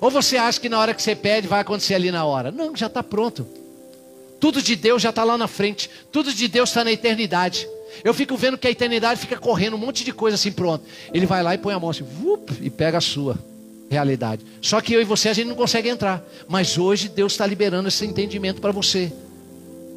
Ou 0.00 0.10
você 0.10 0.36
acha 0.36 0.60
que 0.60 0.68
na 0.68 0.78
hora 0.78 0.94
que 0.94 1.02
você 1.02 1.14
pede 1.14 1.46
vai 1.46 1.60
acontecer 1.60 1.94
ali 1.94 2.10
na 2.10 2.24
hora? 2.24 2.50
Não, 2.50 2.74
já 2.74 2.86
está 2.86 3.02
pronto. 3.02 3.46
Tudo 4.40 4.60
de 4.60 4.76
Deus 4.76 5.00
já 5.00 5.10
está 5.10 5.24
lá 5.24 5.38
na 5.38 5.48
frente. 5.48 5.88
Tudo 6.12 6.32
de 6.32 6.48
Deus 6.48 6.68
está 6.68 6.84
na 6.84 6.92
eternidade. 6.92 7.66
Eu 8.02 8.12
fico 8.12 8.36
vendo 8.36 8.58
que 8.58 8.66
a 8.66 8.70
eternidade 8.70 9.20
fica 9.20 9.36
correndo 9.36 9.74
um 9.74 9.78
monte 9.78 10.04
de 10.04 10.12
coisa 10.12 10.34
assim, 10.34 10.52
pronto. 10.52 10.84
Ele 11.12 11.26
vai 11.26 11.42
lá 11.42 11.54
e 11.54 11.58
põe 11.58 11.74
a 11.74 11.78
mão 11.78 11.90
assim, 11.90 12.02
vup, 12.02 12.50
e 12.60 12.68
pega 12.68 12.98
a 12.98 13.00
sua 13.00 13.38
realidade. 13.90 14.44
Só 14.60 14.80
que 14.80 14.92
eu 14.92 15.00
e 15.00 15.04
você 15.04 15.28
a 15.28 15.32
gente 15.32 15.48
não 15.48 15.54
consegue 15.54 15.88
entrar. 15.88 16.22
Mas 16.48 16.76
hoje 16.76 17.08
Deus 17.08 17.32
está 17.32 17.46
liberando 17.46 17.88
esse 17.88 18.04
entendimento 18.04 18.60
para 18.60 18.72
você. 18.72 19.12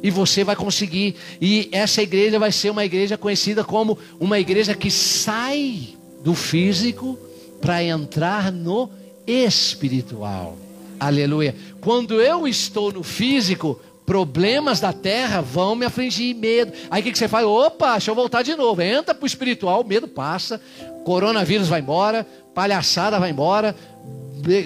E 0.02 0.10
você 0.10 0.44
vai 0.44 0.54
conseguir. 0.54 1.16
E 1.40 1.68
essa 1.72 2.02
igreja 2.02 2.38
vai 2.38 2.52
ser 2.52 2.70
uma 2.70 2.84
igreja 2.84 3.18
conhecida 3.18 3.64
como 3.64 3.98
uma 4.20 4.38
igreja 4.38 4.74
que 4.74 4.90
sai 4.90 5.88
do 6.22 6.34
físico 6.34 7.18
para 7.60 7.82
entrar 7.82 8.52
no 8.52 8.88
espiritual. 9.28 10.56
Aleluia. 10.98 11.54
Quando 11.80 12.20
eu 12.20 12.48
estou 12.48 12.90
no 12.90 13.02
físico, 13.02 13.78
problemas 14.06 14.80
da 14.80 14.90
terra 14.90 15.42
vão 15.42 15.76
me 15.76 15.84
afligir, 15.84 16.34
medo. 16.34 16.72
Aí 16.90 17.02
o 17.02 17.04
que, 17.04 17.12
que 17.12 17.18
você 17.18 17.28
faz? 17.28 17.44
Opa, 17.44 17.92
deixa 17.92 18.10
eu 18.10 18.14
voltar 18.14 18.42
de 18.42 18.56
novo. 18.56 18.80
Entra 18.80 19.14
para 19.14 19.22
o 19.22 19.26
espiritual, 19.26 19.82
o 19.82 19.86
medo 19.86 20.08
passa, 20.08 20.58
coronavírus 21.04 21.68
vai 21.68 21.80
embora, 21.80 22.26
palhaçada 22.54 23.20
vai 23.20 23.30
embora, 23.30 23.76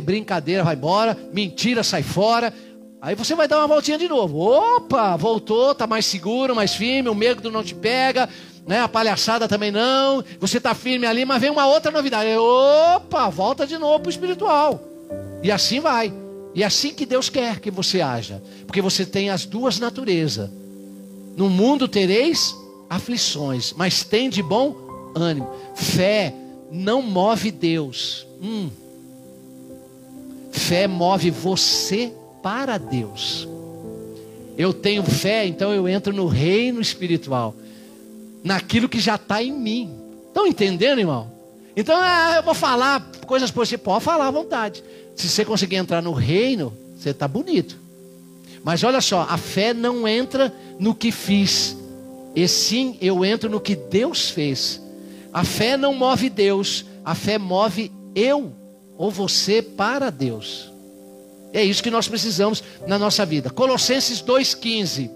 brincadeira 0.04 0.62
vai 0.62 0.76
embora, 0.76 1.18
mentira 1.32 1.82
sai 1.82 2.04
fora. 2.04 2.54
Aí 3.00 3.16
você 3.16 3.34
vai 3.34 3.48
dar 3.48 3.58
uma 3.58 3.66
voltinha 3.66 3.98
de 3.98 4.08
novo. 4.08 4.38
Opa, 4.38 5.16
voltou, 5.16 5.74
tá 5.74 5.88
mais 5.88 6.06
seguro, 6.06 6.54
mais 6.54 6.72
firme, 6.72 7.08
o 7.08 7.14
medo 7.16 7.50
não 7.50 7.64
te 7.64 7.74
pega, 7.74 8.28
né? 8.66 8.80
A 8.80 8.88
palhaçada 8.88 9.48
também 9.48 9.70
não. 9.70 10.24
Você 10.40 10.60
tá 10.60 10.74
firme 10.74 11.06
ali, 11.06 11.24
mas 11.24 11.40
vem 11.40 11.50
uma 11.50 11.66
outra 11.66 11.90
novidade. 11.90 12.30
Opa, 12.36 13.28
volta 13.28 13.66
de 13.66 13.78
novo 13.78 14.00
pro 14.00 14.10
espiritual. 14.10 14.80
E 15.42 15.50
assim 15.50 15.80
vai. 15.80 16.12
E 16.54 16.62
é 16.62 16.66
assim 16.66 16.92
que 16.92 17.06
Deus 17.06 17.28
quer 17.28 17.60
que 17.60 17.70
você 17.70 18.00
haja, 18.00 18.42
porque 18.66 18.82
você 18.82 19.06
tem 19.06 19.30
as 19.30 19.46
duas 19.46 19.78
naturezas. 19.78 20.50
No 21.36 21.48
mundo 21.48 21.88
tereis 21.88 22.54
aflições, 22.90 23.72
mas 23.74 24.04
tem 24.04 24.28
de 24.28 24.42
bom 24.42 24.76
ânimo. 25.14 25.50
Fé, 25.74 26.34
não 26.70 27.00
move 27.00 27.50
Deus. 27.50 28.26
Hum. 28.42 28.68
Fé 30.50 30.86
move 30.86 31.30
você 31.30 32.12
para 32.42 32.76
Deus. 32.76 33.48
Eu 34.58 34.74
tenho 34.74 35.02
fé, 35.02 35.46
então 35.46 35.72
eu 35.72 35.88
entro 35.88 36.12
no 36.12 36.26
reino 36.26 36.80
espiritual, 36.80 37.54
naquilo 38.42 38.88
que 38.88 39.00
já 39.00 39.16
está 39.16 39.42
em 39.42 39.52
mim. 39.52 39.94
Estão 40.28 40.46
entendendo, 40.46 40.98
irmão? 40.98 41.30
Então 41.76 41.98
ah, 42.00 42.34
eu 42.36 42.42
vou 42.42 42.54
falar 42.54 43.10
coisas 43.26 43.50
você, 43.50 43.78
pode 43.78 44.04
falar 44.04 44.26
à 44.26 44.30
vontade. 44.30 44.82
Se 45.14 45.28
você 45.28 45.44
conseguir 45.44 45.76
entrar 45.76 46.02
no 46.02 46.12
reino, 46.12 46.72
você 46.96 47.10
está 47.10 47.26
bonito. 47.26 47.78
Mas 48.64 48.84
olha 48.84 49.00
só, 49.00 49.26
a 49.28 49.36
fé 49.36 49.74
não 49.74 50.06
entra 50.06 50.54
no 50.78 50.94
que 50.94 51.10
fiz, 51.10 51.76
e 52.34 52.46
sim 52.46 52.96
eu 53.00 53.24
entro 53.24 53.50
no 53.50 53.60
que 53.60 53.74
Deus 53.74 54.30
fez. 54.30 54.80
A 55.32 55.44
fé 55.44 55.76
não 55.76 55.94
move 55.94 56.28
Deus, 56.30 56.84
a 57.04 57.14
fé 57.14 57.38
move 57.38 57.90
eu 58.14 58.52
ou 58.96 59.10
você 59.10 59.62
para 59.62 60.10
Deus. 60.10 60.70
É 61.52 61.62
isso 61.62 61.82
que 61.82 61.90
nós 61.90 62.08
precisamos 62.08 62.62
na 62.86 62.98
nossa 62.98 63.26
vida. 63.26 63.50
Colossenses 63.50 64.22
2,15. 64.22 65.10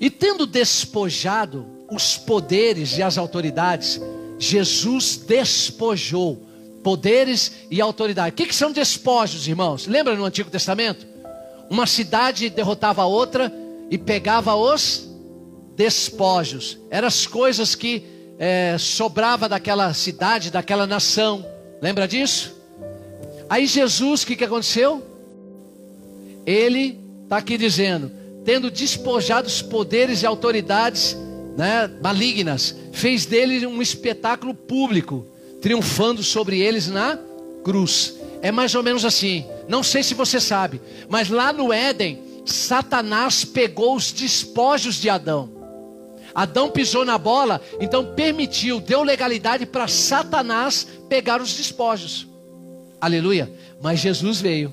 E 0.00 0.08
tendo 0.10 0.46
despojado 0.46 1.66
os 1.90 2.16
poderes 2.16 2.96
e 2.96 3.02
as 3.02 3.18
autoridades, 3.18 4.00
Jesus 4.38 5.16
despojou 5.16 6.46
poderes 6.82 7.52
e 7.70 7.80
autoridade. 7.80 8.30
O 8.30 8.36
que, 8.36 8.46
que 8.46 8.54
são 8.54 8.70
despojos, 8.70 9.48
irmãos? 9.48 9.86
Lembra 9.86 10.14
no 10.14 10.24
Antigo 10.24 10.50
Testamento? 10.50 11.06
Uma 11.68 11.86
cidade 11.86 12.48
derrotava 12.48 13.02
a 13.02 13.06
outra 13.06 13.52
e 13.90 13.98
pegava 13.98 14.54
os 14.54 15.08
despojos. 15.76 16.78
Eram 16.90 17.08
as 17.08 17.26
coisas 17.26 17.74
que 17.74 18.04
é, 18.38 18.76
sobrava 18.78 19.48
daquela 19.48 19.92
cidade, 19.92 20.50
daquela 20.50 20.86
nação. 20.86 21.44
Lembra 21.82 22.06
disso? 22.06 22.56
Aí 23.50 23.66
Jesus, 23.66 24.22
o 24.22 24.26
que, 24.26 24.36
que 24.36 24.44
aconteceu? 24.44 25.02
Ele 26.46 26.98
está 27.24 27.38
aqui 27.38 27.58
dizendo: 27.58 28.10
tendo 28.48 28.70
despojado 28.70 29.46
os 29.46 29.60
poderes 29.60 30.22
e 30.22 30.26
autoridades 30.26 31.14
né, 31.54 31.86
malignas, 32.02 32.74
fez 32.92 33.26
dele 33.26 33.66
um 33.66 33.82
espetáculo 33.82 34.54
público, 34.54 35.26
triunfando 35.60 36.22
sobre 36.22 36.58
eles 36.58 36.88
na 36.88 37.18
cruz. 37.62 38.14
É 38.40 38.50
mais 38.50 38.74
ou 38.74 38.82
menos 38.82 39.04
assim. 39.04 39.44
Não 39.68 39.82
sei 39.82 40.02
se 40.02 40.14
você 40.14 40.40
sabe, 40.40 40.80
mas 41.10 41.28
lá 41.28 41.52
no 41.52 41.70
Éden, 41.70 42.22
Satanás 42.46 43.44
pegou 43.44 43.94
os 43.94 44.12
despojos 44.12 44.94
de 44.94 45.10
Adão. 45.10 45.50
Adão 46.34 46.70
pisou 46.70 47.04
na 47.04 47.18
bola, 47.18 47.60
então 47.78 48.14
permitiu, 48.14 48.80
deu 48.80 49.02
legalidade 49.02 49.66
para 49.66 49.86
Satanás 49.86 50.88
pegar 51.06 51.42
os 51.42 51.52
despojos. 51.52 52.26
Aleluia. 52.98 53.52
Mas 53.82 54.00
Jesus 54.00 54.40
veio. 54.40 54.72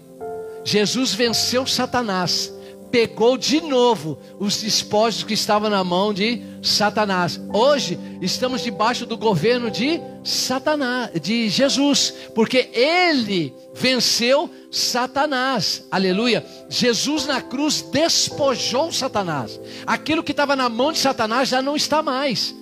Jesus 0.64 1.14
venceu 1.14 1.68
Satanás 1.68 2.55
pegou 2.96 3.38
de 3.38 3.60
novo 3.60 4.18
os 4.40 4.62
despojos 4.62 5.22
que 5.22 5.34
estavam 5.34 5.70
na 5.70 5.84
mão 5.84 6.14
de 6.14 6.42
Satanás. 6.64 7.38
Hoje 7.54 8.00
estamos 8.22 8.62
debaixo 8.62 9.06
do 9.06 9.18
governo 9.18 9.70
de 9.70 10.00
Satanás, 10.24 11.12
de 11.20 11.50
Jesus, 11.50 12.14
porque 12.34 12.70
ele 12.72 13.54
venceu 13.74 14.50
Satanás. 14.72 15.86
Aleluia. 15.92 16.46
Jesus 16.70 17.26
na 17.26 17.42
cruz 17.42 17.82
despojou 17.82 18.94
Satanás. 18.94 19.60
Aquilo 19.86 20.24
que 20.24 20.32
estava 20.32 20.56
na 20.56 20.70
mão 20.70 20.94
de 20.94 21.00
Satanás 21.00 21.50
já 21.50 21.62
não 21.62 21.76
está 21.76 22.02
mais. 22.02 22.56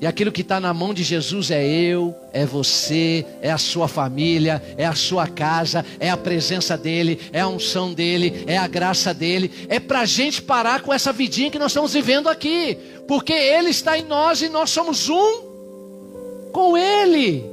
E 0.00 0.06
aquilo 0.06 0.32
que 0.32 0.42
está 0.42 0.60
na 0.60 0.74
mão 0.74 0.92
de 0.92 1.02
Jesus 1.02 1.50
é 1.50 1.64
eu, 1.66 2.14
é 2.32 2.44
você, 2.44 3.24
é 3.40 3.50
a 3.50 3.58
sua 3.58 3.88
família, 3.88 4.62
é 4.76 4.84
a 4.84 4.94
sua 4.94 5.26
casa, 5.26 5.84
é 6.00 6.10
a 6.10 6.16
presença 6.16 6.76
dEle, 6.76 7.20
é 7.32 7.40
a 7.40 7.48
unção 7.48 7.92
dEle, 7.92 8.44
é 8.46 8.58
a 8.58 8.66
graça 8.66 9.14
dEle. 9.14 9.50
É 9.68 9.78
para 9.78 10.00
a 10.00 10.04
gente 10.04 10.42
parar 10.42 10.82
com 10.82 10.92
essa 10.92 11.12
vidinha 11.12 11.50
que 11.50 11.58
nós 11.58 11.70
estamos 11.70 11.94
vivendo 11.94 12.28
aqui, 12.28 12.76
porque 13.06 13.32
Ele 13.32 13.70
está 13.70 13.96
em 13.96 14.02
nós 14.02 14.42
e 14.42 14.48
nós 14.48 14.70
somos 14.70 15.08
um 15.08 16.50
com 16.52 16.76
Ele. 16.76 17.44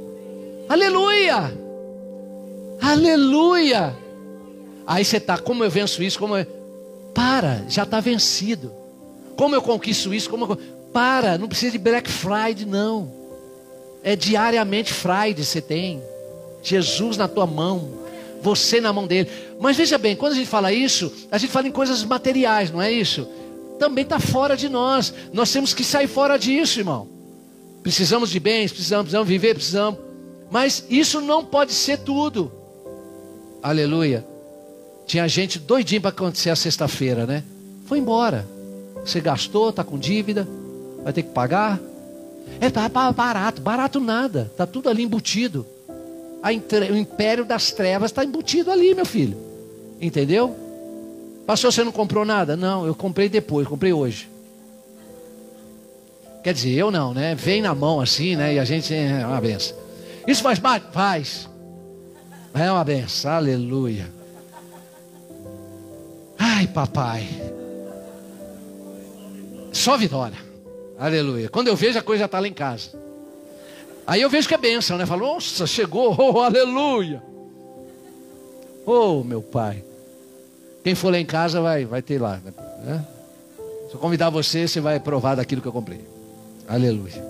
Aleluia! 0.68 1.58
Aleluia! 2.80 3.96
Aí 4.86 5.04
você 5.04 5.18
está, 5.18 5.38
como 5.38 5.62
eu 5.62 5.70
venço 5.70 6.02
isso? 6.02 6.18
Como 6.18 6.36
eu... 6.36 6.44
Para, 7.14 7.64
já 7.68 7.84
está 7.84 8.00
vencido. 8.00 8.72
Como 9.36 9.54
eu 9.54 9.62
conquisto 9.62 10.12
isso? 10.12 10.28
Como 10.28 10.44
eu... 10.44 10.58
Para, 10.92 11.38
não 11.38 11.48
precisa 11.48 11.72
de 11.72 11.78
Black 11.78 12.10
Friday, 12.10 12.66
não. 12.66 13.10
É 14.02 14.14
diariamente 14.14 14.92
Friday 14.92 15.42
você 15.42 15.60
tem. 15.60 16.02
Jesus 16.62 17.16
na 17.16 17.26
tua 17.26 17.46
mão, 17.46 17.88
você 18.42 18.80
na 18.80 18.92
mão 18.92 19.06
dele. 19.06 19.28
Mas 19.58 19.76
veja 19.76 19.96
bem, 19.96 20.14
quando 20.14 20.32
a 20.32 20.36
gente 20.36 20.48
fala 20.48 20.72
isso, 20.72 21.12
a 21.30 21.38
gente 21.38 21.50
fala 21.50 21.68
em 21.68 21.72
coisas 21.72 22.04
materiais, 22.04 22.70
não 22.70 22.82
é 22.82 22.90
isso? 22.92 23.26
Também 23.78 24.04
está 24.04 24.20
fora 24.20 24.56
de 24.56 24.68
nós. 24.68 25.14
Nós 25.32 25.50
temos 25.50 25.72
que 25.72 25.82
sair 25.82 26.06
fora 26.06 26.36
disso, 26.36 26.80
irmão. 26.80 27.08
Precisamos 27.82 28.30
de 28.30 28.38
bens, 28.38 28.70
precisamos, 28.70 29.04
precisamos 29.04 29.28
viver, 29.28 29.54
precisamos. 29.54 29.98
Mas 30.50 30.84
isso 30.90 31.20
não 31.20 31.44
pode 31.44 31.72
ser 31.72 31.98
tudo. 31.98 32.52
Aleluia. 33.62 34.24
Tinha 35.06 35.26
gente 35.26 35.58
doidinho 35.58 36.00
para 36.00 36.10
acontecer 36.10 36.50
a 36.50 36.56
sexta-feira, 36.56 37.26
né? 37.26 37.42
Foi 37.86 37.98
embora. 37.98 38.46
Você 39.04 39.20
gastou, 39.20 39.70
está 39.70 39.82
com 39.82 39.98
dívida 39.98 40.46
vai 41.02 41.12
ter 41.12 41.22
que 41.22 41.30
pagar. 41.30 41.80
É 42.60 42.70
tá 42.70 42.88
barato, 42.88 43.60
barato 43.60 44.00
nada, 44.00 44.50
tá 44.56 44.66
tudo 44.66 44.88
ali 44.88 45.02
embutido. 45.02 45.66
o 46.42 46.96
império 46.96 47.44
das 47.44 47.72
trevas 47.72 48.10
está 48.10 48.24
embutido 48.24 48.70
ali, 48.70 48.94
meu 48.94 49.06
filho. 49.06 49.36
Entendeu? 50.00 50.56
Pastor, 51.46 51.72
você 51.72 51.84
não 51.84 51.92
comprou 51.92 52.24
nada? 52.24 52.56
Não, 52.56 52.86
eu 52.86 52.94
comprei 52.94 53.28
depois, 53.28 53.66
comprei 53.66 53.92
hoje. 53.92 54.28
Quer 56.42 56.54
dizer, 56.54 56.72
eu 56.72 56.90
não, 56.90 57.14
né? 57.14 57.34
Vem 57.34 57.62
na 57.62 57.74
mão 57.74 58.00
assim, 58.00 58.34
né? 58.34 58.54
E 58.54 58.58
a 58.58 58.64
gente 58.64 58.92
é 58.92 59.24
uma 59.24 59.40
benção. 59.40 59.76
Isso 60.26 60.42
faz 60.42 60.58
parte? 60.58 60.86
Faz. 60.92 61.48
É 62.54 62.70
uma 62.70 62.84
benção, 62.84 63.32
aleluia. 63.32 64.10
Ai, 66.38 66.66
papai. 66.66 67.28
Só 69.72 69.96
vitória. 69.96 70.51
Aleluia. 71.02 71.48
Quando 71.48 71.66
eu 71.66 71.74
vejo, 71.74 71.98
a 71.98 72.02
coisa 72.02 72.26
está 72.26 72.38
lá 72.38 72.46
em 72.46 72.52
casa. 72.52 72.90
Aí 74.06 74.22
eu 74.22 74.30
vejo 74.30 74.46
que 74.46 74.54
é 74.54 74.58
bênção, 74.58 74.96
né? 74.96 75.04
Falo, 75.04 75.26
nossa, 75.26 75.66
chegou, 75.66 76.14
oh, 76.16 76.38
aleluia. 76.38 77.20
Oh, 78.86 79.24
meu 79.24 79.42
pai. 79.42 79.82
Quem 80.84 80.94
for 80.94 81.10
lá 81.10 81.18
em 81.18 81.26
casa 81.26 81.60
vai, 81.60 81.84
vai 81.84 82.02
ter 82.02 82.20
lá. 82.20 82.40
Né? 82.84 83.04
Se 83.88 83.94
eu 83.94 83.98
convidar 83.98 84.30
você, 84.30 84.68
você 84.68 84.80
vai 84.80 85.00
provar 85.00 85.34
daquilo 85.34 85.60
que 85.60 85.66
eu 85.66 85.72
comprei. 85.72 86.00
Aleluia. 86.68 87.20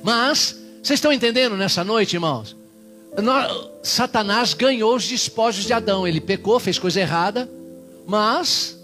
Mas, 0.00 0.56
vocês 0.80 0.98
estão 0.98 1.12
entendendo 1.12 1.56
nessa 1.56 1.82
noite, 1.82 2.14
irmãos? 2.14 2.56
Satanás 3.82 4.54
ganhou 4.54 4.94
os 4.94 5.08
despojos 5.08 5.64
de 5.64 5.72
Adão. 5.72 6.06
Ele 6.06 6.20
pecou, 6.20 6.60
fez 6.60 6.78
coisa 6.78 7.00
errada, 7.00 7.50
mas 8.06 8.78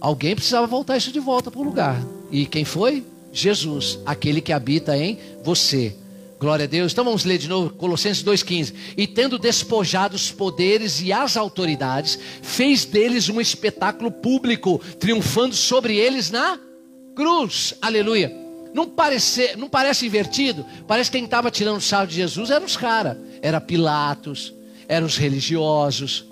Alguém 0.00 0.34
precisava 0.34 0.66
voltar 0.66 0.96
isso 0.96 1.12
de 1.12 1.20
volta 1.20 1.50
para 1.50 1.60
o 1.60 1.64
lugar. 1.64 2.00
E 2.30 2.46
quem 2.46 2.64
foi? 2.64 3.04
Jesus, 3.32 3.98
aquele 4.06 4.40
que 4.40 4.52
habita 4.52 4.96
em 4.96 5.18
você. 5.44 5.94
Glória 6.38 6.64
a 6.64 6.68
Deus. 6.68 6.92
Então 6.92 7.04
vamos 7.04 7.24
ler 7.24 7.36
de 7.36 7.46
novo 7.46 7.70
Colossenses 7.70 8.24
2,15. 8.24 8.72
E 8.96 9.06
tendo 9.06 9.38
despojado 9.38 10.16
os 10.16 10.30
poderes 10.32 11.02
e 11.02 11.12
as 11.12 11.36
autoridades, 11.36 12.18
fez 12.40 12.86
deles 12.86 13.28
um 13.28 13.40
espetáculo 13.40 14.10
público, 14.10 14.80
triunfando 14.98 15.54
sobre 15.54 15.96
eles 15.96 16.30
na 16.30 16.58
cruz. 17.14 17.74
Aleluia. 17.82 18.34
Não 18.72 18.88
parece, 18.88 19.54
não 19.56 19.68
parece 19.68 20.06
invertido? 20.06 20.64
Parece 20.88 21.10
que 21.10 21.18
quem 21.18 21.26
estava 21.26 21.50
tirando 21.50 21.76
o 21.76 21.80
sarro 21.80 22.06
de 22.06 22.14
Jesus 22.14 22.50
eram 22.50 22.64
os 22.64 22.76
caras. 22.76 23.18
Era 23.42 23.60
Pilatos, 23.60 24.54
eram 24.88 25.06
os 25.06 25.18
religiosos, 25.18 26.24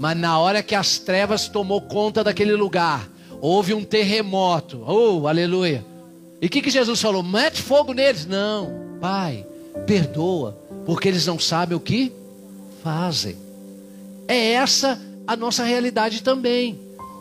mas 0.00 0.16
na 0.16 0.38
hora 0.38 0.62
que 0.62 0.74
as 0.74 0.96
trevas 0.98 1.46
tomou 1.46 1.82
conta 1.82 2.24
daquele 2.24 2.54
lugar, 2.54 3.06
houve 3.38 3.74
um 3.74 3.84
terremoto. 3.84 4.82
Oh, 4.86 5.28
aleluia. 5.28 5.84
E 6.40 6.46
o 6.46 6.48
que, 6.48 6.62
que 6.62 6.70
Jesus 6.70 7.02
falou? 7.02 7.22
Mete 7.22 7.60
fogo 7.60 7.92
neles. 7.92 8.24
Não, 8.24 8.96
Pai, 8.98 9.46
perdoa, 9.86 10.58
porque 10.86 11.06
eles 11.06 11.26
não 11.26 11.38
sabem 11.38 11.76
o 11.76 11.80
que 11.80 12.10
fazem. 12.82 13.36
É 14.26 14.52
essa 14.52 14.98
a 15.26 15.36
nossa 15.36 15.64
realidade 15.64 16.22
também. 16.22 16.80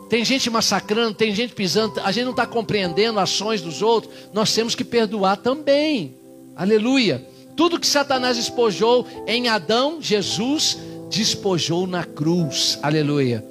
Tem 0.10 0.24
gente 0.24 0.50
massacrando, 0.50 1.16
tem 1.16 1.36
gente 1.36 1.54
pisando, 1.54 2.00
a 2.00 2.14
gente 2.14 2.24
não 2.24 2.32
está 2.32 2.48
compreendendo 2.48 3.20
ações 3.20 3.62
dos 3.62 3.82
outros, 3.82 4.14
nós 4.32 4.54
temos 4.54 4.74
que 4.74 4.86
perdoar 4.86 5.36
também. 5.36 6.16
Aleluia. 6.56 7.28
Tudo 7.58 7.78
que 7.78 7.86
Satanás 7.86 8.38
espojou 8.38 9.06
em 9.28 9.50
Adão, 9.50 9.98
Jesus 10.02 10.78
despojou 11.10 11.88
na 11.88 12.04
cruz. 12.04 12.78
Aleluia. 12.82 13.44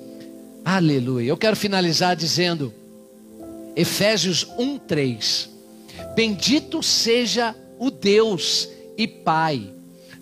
Aleluia. 0.65 1.29
Eu 1.29 1.37
quero 1.37 1.57
finalizar 1.57 2.15
dizendo 2.15 2.73
Efésios 3.75 4.47
1:3. 4.59 5.49
Bendito 6.15 6.83
seja 6.83 7.55
o 7.79 7.91
Deus 7.91 8.69
e 8.97 9.07
Pai 9.07 9.71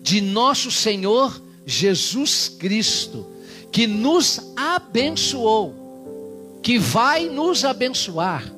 de 0.01 0.21
nosso 0.21 0.71
Senhor 0.71 1.41
Jesus 1.65 2.47
Cristo, 2.47 3.27
que 3.71 3.85
nos 3.85 4.53
abençoou, 4.55 6.59
que 6.63 6.79
vai 6.79 7.27
nos 7.27 7.65
abençoar. 7.65 8.49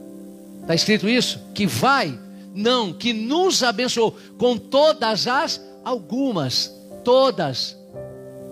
Está 0.62 0.76
escrito 0.76 1.10
isso? 1.10 1.40
Que 1.56 1.66
vai? 1.66 2.18
Não, 2.54 2.94
que 2.94 3.14
nos 3.14 3.64
abençoou 3.64 4.16
com 4.38 4.58
todas 4.58 5.26
as 5.26 5.60
algumas, 5.84 6.72
todas 7.04 7.79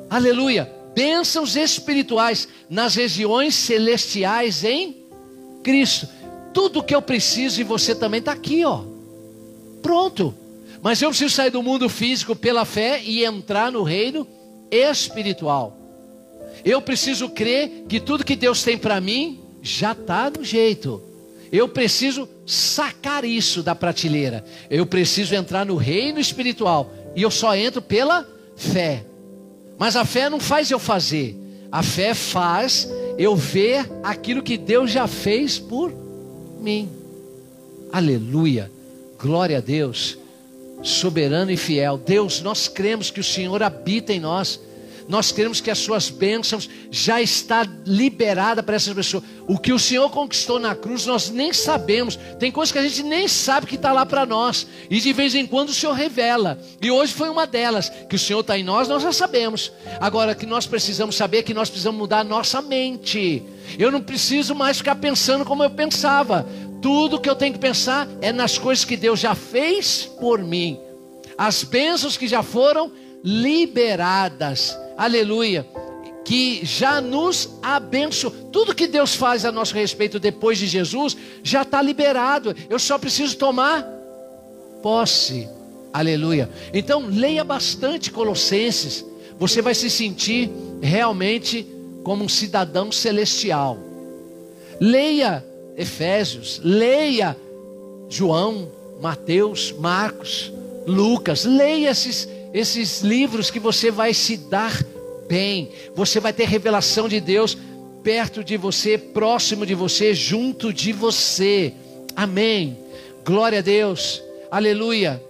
aleluia, 0.09 0.71
bênçãos 0.95 1.55
espirituais 1.55 2.47
nas 2.69 2.95
regiões 2.95 3.55
celestiais 3.55 4.63
em 4.63 4.95
Cristo. 5.63 6.07
Tudo 6.53 6.84
que 6.84 6.95
eu 6.95 7.01
preciso 7.01 7.61
e 7.61 7.63
você 7.63 7.93
também 7.93 8.19
está 8.19 8.31
aqui, 8.31 8.65
ó. 8.65 8.84
Pronto. 9.81 10.34
Mas 10.81 11.01
eu 11.01 11.09
preciso 11.09 11.34
sair 11.34 11.49
do 11.49 11.61
mundo 11.63 11.89
físico 11.89 12.35
pela 12.35 12.65
fé 12.65 13.01
e 13.03 13.25
entrar 13.25 13.71
no 13.71 13.84
reino 13.84 14.27
espiritual. 14.71 15.77
Eu 16.63 16.81
preciso 16.81 17.29
crer 17.29 17.85
que 17.88 17.99
tudo 17.99 18.25
que 18.25 18.35
Deus 18.35 18.63
tem 18.63 18.77
para 18.77 18.99
mim 18.99 19.39
já 19.61 19.91
está 19.91 20.29
no 20.29 20.43
jeito. 20.43 21.01
Eu 21.51 21.67
preciso 21.67 22.27
sacar 22.45 23.23
isso 23.23 23.63
da 23.63 23.75
prateleira. 23.75 24.43
Eu 24.69 24.85
preciso 24.85 25.35
entrar 25.35 25.65
no 25.65 25.75
reino 25.75 26.19
espiritual. 26.19 26.91
E 27.15 27.21
eu 27.21 27.31
só 27.31 27.55
entro 27.55 27.81
pela 27.81 28.27
fé. 28.55 29.05
Mas 29.78 29.95
a 29.95 30.04
fé 30.04 30.30
não 30.30 30.40
faz 30.40 30.72
eu 30.72 30.80
fazer. 30.80 31.36
A 31.72 31.84
fé 31.84 32.14
faz 32.14 32.90
eu 33.18 33.36
ver 33.36 33.90
aquilo 34.04 34.41
que 34.41 34.58
Deus 34.58 34.91
já 34.91 35.08
fez 35.08 35.60
por 35.60 35.94
mim. 36.60 36.90
Aleluia. 37.91 38.72
Glória 39.20 39.58
a 39.58 39.62
Deus. 39.62 40.18
Soberano 40.84 41.52
e 41.52 41.58
fiel. 41.58 41.98
Deus, 41.98 42.41
nós 42.41 42.68
cremos 42.68 43.10
que 43.10 43.20
o 43.20 43.24
Senhor 43.24 43.62
habita 43.64 44.14
em 44.14 44.20
nós. 44.20 44.60
Nós 45.07 45.31
queremos 45.31 45.61
que 45.61 45.71
as 45.71 45.77
suas 45.77 46.09
bênçãos 46.09 46.69
já 46.91 47.21
está 47.21 47.65
liberada 47.85 48.61
para 48.61 48.75
essas 48.75 48.93
pessoas. 48.93 49.23
O 49.47 49.57
que 49.57 49.71
o 49.71 49.79
Senhor 49.79 50.09
conquistou 50.09 50.59
na 50.59 50.75
cruz, 50.75 51.05
nós 51.05 51.29
nem 51.29 51.53
sabemos. 51.53 52.19
Tem 52.38 52.51
coisas 52.51 52.73
que 52.73 52.77
a 52.77 52.84
gente 52.84 53.03
nem 53.03 53.25
sabe 53.27 53.67
que 53.67 53.75
está 53.75 53.93
lá 53.93 54.05
para 54.05 54.25
nós. 54.25 54.67
E 54.89 54.99
de 54.99 55.13
vez 55.13 55.34
em 55.34 55.45
quando 55.45 55.69
o 55.69 55.73
Senhor 55.73 55.93
revela. 55.93 56.59
E 56.81 56.91
hoje 56.91 57.13
foi 57.13 57.29
uma 57.29 57.47
delas. 57.47 57.89
Que 58.09 58.17
o 58.17 58.19
Senhor 58.19 58.41
está 58.41 58.57
em 58.57 58.63
nós, 58.63 58.89
nós 58.89 59.01
já 59.01 59.13
sabemos. 59.13 59.71
Agora, 60.01 60.35
que 60.35 60.45
nós 60.45 60.67
precisamos 60.67 61.15
saber 61.15 61.43
que 61.43 61.53
nós 61.53 61.69
precisamos 61.69 61.97
mudar 61.97 62.19
a 62.19 62.25
nossa 62.25 62.61
mente. 62.61 63.41
Eu 63.79 63.91
não 63.91 64.01
preciso 64.01 64.53
mais 64.53 64.79
ficar 64.79 64.95
pensando 64.95 65.45
como 65.45 65.63
eu 65.63 65.69
pensava. 65.69 66.45
Tudo 66.81 67.19
que 67.19 67.29
eu 67.29 67.35
tenho 67.35 67.53
que 67.53 67.59
pensar 67.59 68.09
é 68.21 68.34
nas 68.34 68.57
coisas 68.57 68.84
que 68.84 68.97
Deus 68.97 69.21
já 69.21 69.34
fez 69.34 70.05
por 70.19 70.43
mim. 70.43 70.77
As 71.38 71.63
bênçãos 71.63 72.17
que 72.17 72.27
já 72.27 72.43
foram 72.43 72.91
liberadas 73.23 74.77
aleluia, 74.98 75.65
que 76.26 76.65
já 76.65 76.99
nos 76.99 77.49
abençoa. 77.61 78.34
Tudo 78.52 78.76
que 78.76 78.88
Deus 78.88 79.15
faz 79.15 79.45
a 79.45 79.52
nosso 79.52 79.74
respeito 79.74 80.19
depois 80.19 80.57
de 80.57 80.68
Jesus 80.68 81.15
já 81.41 81.61
está 81.61 81.82
liberado. 81.82 82.53
Eu 82.69 82.78
só 82.78 82.98
preciso 82.98 83.38
tomar 83.38 83.82
posse. 84.82 85.48
Aleluia. 85.94 86.49
Então 86.74 87.06
leia 87.07 87.44
bastante 87.44 88.11
Colossenses. 88.11 89.06
Você 89.40 89.61
vai 89.61 89.74
se 89.74 89.90
sentir 89.90 90.49
realmente 90.82 91.65
como 92.03 92.26
um 92.26 92.30
cidadão 92.30 92.91
celestial. 92.91 93.78
Leia 94.80 95.45
Efésios, 95.78 96.60
leia 96.64 97.38
João, 98.10 98.69
Mateus, 99.02 99.72
Marcos, 99.72 100.52
Lucas. 100.86 101.45
Leia 101.45 101.91
esses 101.91 102.28
esses 102.53 103.02
livros 103.02 103.52
que 103.52 103.60
você 103.60 103.91
vai 103.91 104.14
se 104.14 104.38
dar 104.38 104.84
bem, 105.28 105.69
você 105.95 106.19
vai 106.19 106.32
ter 106.32 106.48
revelação 106.48 107.07
de 107.07 107.19
Deus 107.19 107.57
perto 108.03 108.44
de 108.44 108.56
você, 108.56 108.98
próximo 108.98 109.65
de 109.65 109.76
você, 109.76 110.14
junto 110.14 110.72
de 110.72 110.94
você. 110.94 111.74
Amém. 112.15 112.78
Glória 113.26 113.60
a 113.60 113.61
Deus. 113.61 114.24
Aleluia. 114.49 115.22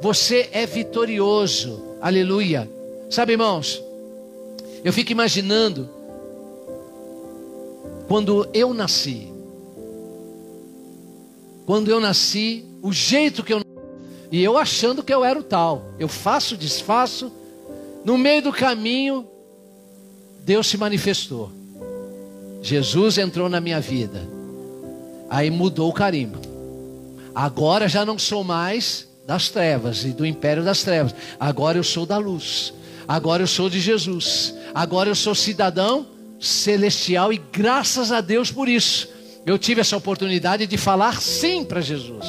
Você 0.00 0.48
é 0.52 0.64
vitorioso. 0.64 1.96
Aleluia. 2.00 2.70
Sabe, 3.10 3.32
irmãos, 3.32 3.82
eu 4.84 4.92
fico 4.92 5.10
imaginando 5.12 5.90
quando 8.06 8.48
eu 8.54 8.72
nasci. 8.72 9.28
Quando 11.66 11.90
eu 11.90 12.00
nasci, 12.00 12.64
o 12.82 12.92
jeito 12.92 13.42
que 13.42 13.52
eu 13.52 13.60
e 14.30 14.42
eu 14.42 14.56
achando 14.56 15.02
que 15.02 15.12
eu 15.12 15.24
era 15.24 15.38
o 15.38 15.42
tal. 15.42 15.90
Eu 15.98 16.08
faço, 16.08 16.56
desfaço. 16.56 17.32
No 18.04 18.16
meio 18.16 18.42
do 18.42 18.52
caminho, 18.52 19.26
Deus 20.44 20.68
se 20.68 20.76
manifestou. 20.76 21.50
Jesus 22.62 23.18
entrou 23.18 23.48
na 23.48 23.60
minha 23.60 23.80
vida. 23.80 24.26
Aí 25.28 25.50
mudou 25.50 25.88
o 25.88 25.92
carimbo. 25.92 26.38
Agora 27.34 27.88
já 27.88 28.04
não 28.04 28.18
sou 28.18 28.44
mais 28.44 29.08
das 29.26 29.48
trevas 29.48 30.04
e 30.04 30.10
do 30.10 30.26
império 30.26 30.64
das 30.64 30.82
trevas. 30.82 31.14
Agora 31.38 31.78
eu 31.78 31.84
sou 31.84 32.06
da 32.06 32.18
luz. 32.18 32.72
Agora 33.06 33.42
eu 33.42 33.46
sou 33.46 33.68
de 33.68 33.80
Jesus. 33.80 34.54
Agora 34.74 35.08
eu 35.08 35.14
sou 35.14 35.34
cidadão 35.34 36.06
celestial 36.38 37.32
e 37.32 37.40
graças 37.52 38.12
a 38.12 38.20
Deus 38.20 38.50
por 38.50 38.68
isso. 38.68 39.08
Eu 39.44 39.58
tive 39.58 39.80
essa 39.80 39.96
oportunidade 39.96 40.66
de 40.66 40.76
falar 40.76 41.20
sim 41.20 41.64
para 41.64 41.80
Jesus. 41.80 42.24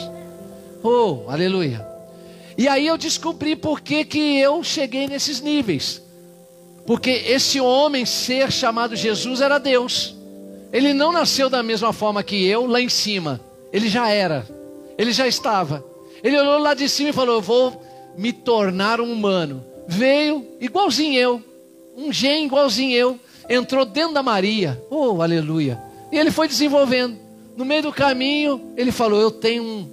Oh, 0.83 1.25
aleluia. 1.27 1.90
E 2.61 2.67
aí 2.67 2.85
eu 2.85 2.95
descobri 2.95 3.55
por 3.55 3.81
que, 3.81 4.05
que 4.05 4.38
eu 4.38 4.63
cheguei 4.63 5.07
nesses 5.07 5.41
níveis. 5.41 5.99
Porque 6.85 7.09
esse 7.09 7.59
homem 7.59 8.05
ser 8.05 8.51
chamado 8.51 8.95
Jesus 8.95 9.41
era 9.41 9.57
Deus. 9.57 10.15
Ele 10.71 10.93
não 10.93 11.11
nasceu 11.11 11.49
da 11.49 11.63
mesma 11.63 11.91
forma 11.91 12.21
que 12.21 12.45
eu 12.45 12.67
lá 12.67 12.79
em 12.79 12.88
cima. 12.88 13.41
Ele 13.73 13.89
já 13.89 14.09
era. 14.09 14.47
Ele 14.95 15.11
já 15.11 15.27
estava. 15.27 15.83
Ele 16.23 16.39
olhou 16.39 16.59
lá 16.59 16.75
de 16.75 16.88
cima 16.88 17.09
e 17.09 17.13
falou: 17.13 17.38
Eu 17.38 17.41
vou 17.41 17.83
me 18.15 18.31
tornar 18.31 19.01
um 19.01 19.11
humano. 19.11 19.65
Veio 19.88 20.45
igualzinho 20.59 21.19
eu. 21.19 21.43
Um 21.97 22.13
gênio 22.13 22.45
igualzinho 22.45 22.95
eu. 22.95 23.19
Entrou 23.49 23.85
dentro 23.85 24.13
da 24.13 24.21
Maria. 24.21 24.79
Oh, 24.88 25.19
aleluia. 25.23 25.81
E 26.11 26.15
ele 26.19 26.29
foi 26.29 26.47
desenvolvendo. 26.47 27.17
No 27.57 27.65
meio 27.65 27.81
do 27.81 27.91
caminho, 27.91 28.61
ele 28.77 28.91
falou: 28.91 29.19
Eu 29.19 29.31
tenho 29.31 29.63
um, 29.63 29.89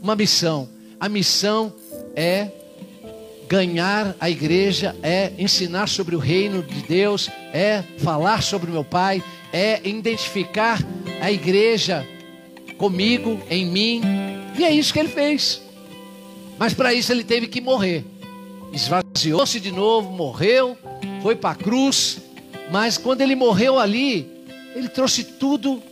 uma 0.00 0.14
missão. 0.14 0.68
A 1.00 1.08
missão 1.08 1.72
é 2.16 2.48
ganhar 3.48 4.16
a 4.18 4.30
igreja, 4.30 4.96
é 5.02 5.32
ensinar 5.38 5.88
sobre 5.88 6.16
o 6.16 6.18
reino 6.18 6.62
de 6.62 6.82
Deus, 6.82 7.28
é 7.52 7.82
falar 7.98 8.42
sobre 8.42 8.70
o 8.70 8.72
meu 8.72 8.84
Pai, 8.84 9.22
é 9.52 9.80
identificar 9.84 10.80
a 11.20 11.30
igreja 11.30 12.06
comigo, 12.76 13.40
em 13.50 13.66
mim. 13.66 14.02
E 14.58 14.64
é 14.64 14.72
isso 14.72 14.92
que 14.92 14.98
ele 14.98 15.08
fez. 15.08 15.62
Mas 16.58 16.74
para 16.74 16.92
isso 16.94 17.12
ele 17.12 17.24
teve 17.24 17.46
que 17.46 17.60
morrer. 17.60 18.04
Esvaziou-se 18.72 19.60
de 19.60 19.70
novo, 19.70 20.10
morreu, 20.10 20.76
foi 21.22 21.36
para 21.36 21.50
a 21.50 21.54
cruz. 21.54 22.18
Mas 22.70 22.98
quando 22.98 23.20
ele 23.20 23.36
morreu 23.36 23.78
ali, 23.78 24.28
ele 24.74 24.88
trouxe 24.88 25.22
tudo 25.22 25.82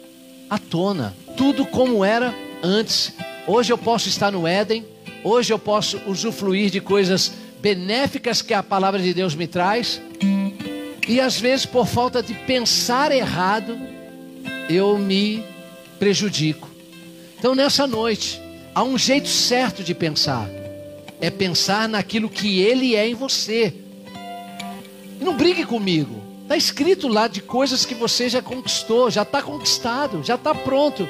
à 0.48 0.58
tona, 0.58 1.14
tudo 1.36 1.64
como 1.66 2.04
era 2.04 2.34
antes. 2.62 3.12
Hoje 3.46 3.72
eu 3.72 3.78
posso 3.78 4.08
estar 4.08 4.30
no 4.30 4.46
Éden, 4.46 4.84
Hoje 5.24 5.52
eu 5.52 5.58
posso 5.58 6.00
usufruir 6.06 6.70
de 6.70 6.80
coisas 6.80 7.32
benéficas 7.60 8.42
que 8.42 8.52
a 8.52 8.62
palavra 8.62 9.00
de 9.00 9.14
Deus 9.14 9.34
me 9.36 9.46
traz. 9.46 10.00
E 11.06 11.20
às 11.20 11.38
vezes, 11.38 11.64
por 11.64 11.86
falta 11.86 12.22
de 12.22 12.34
pensar 12.34 13.12
errado, 13.12 13.78
eu 14.68 14.98
me 14.98 15.44
prejudico. 15.98 16.68
Então, 17.38 17.54
nessa 17.54 17.86
noite, 17.86 18.40
há 18.74 18.82
um 18.82 18.98
jeito 18.98 19.28
certo 19.28 19.84
de 19.84 19.94
pensar: 19.94 20.48
é 21.20 21.30
pensar 21.30 21.88
naquilo 21.88 22.28
que 22.28 22.60
Ele 22.60 22.96
é 22.96 23.08
em 23.08 23.14
você. 23.14 23.72
Não 25.20 25.36
brigue 25.36 25.64
comigo. 25.64 26.20
Está 26.42 26.56
escrito 26.56 27.06
lá 27.06 27.28
de 27.28 27.40
coisas 27.40 27.86
que 27.86 27.94
você 27.94 28.28
já 28.28 28.42
conquistou, 28.42 29.08
já 29.08 29.22
está 29.22 29.40
conquistado, 29.40 30.22
já 30.24 30.34
está 30.34 30.52
pronto. 30.52 31.08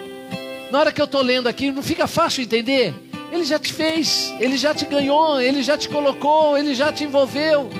Na 0.70 0.80
hora 0.80 0.93
que 0.93 1.01
eu 1.01 1.06
estou 1.06 1.22
lendo 1.22 1.48
aqui, 1.48 1.70
não 1.70 1.82
fica 1.82 2.06
fácil 2.06 2.43
entender? 2.43 2.94
Ele 3.32 3.44
já 3.44 3.59
te 3.59 3.72
fez, 3.72 4.34
ele 4.38 4.59
já 4.59 4.74
te 4.74 4.84
ganhou, 4.84 5.40
ele 5.40 5.62
já 5.62 5.78
te 5.78 5.88
colocou, 5.88 6.59
ele 6.59 6.74
já 6.74 6.92
te 6.92 7.04
envolveu. 7.04 7.70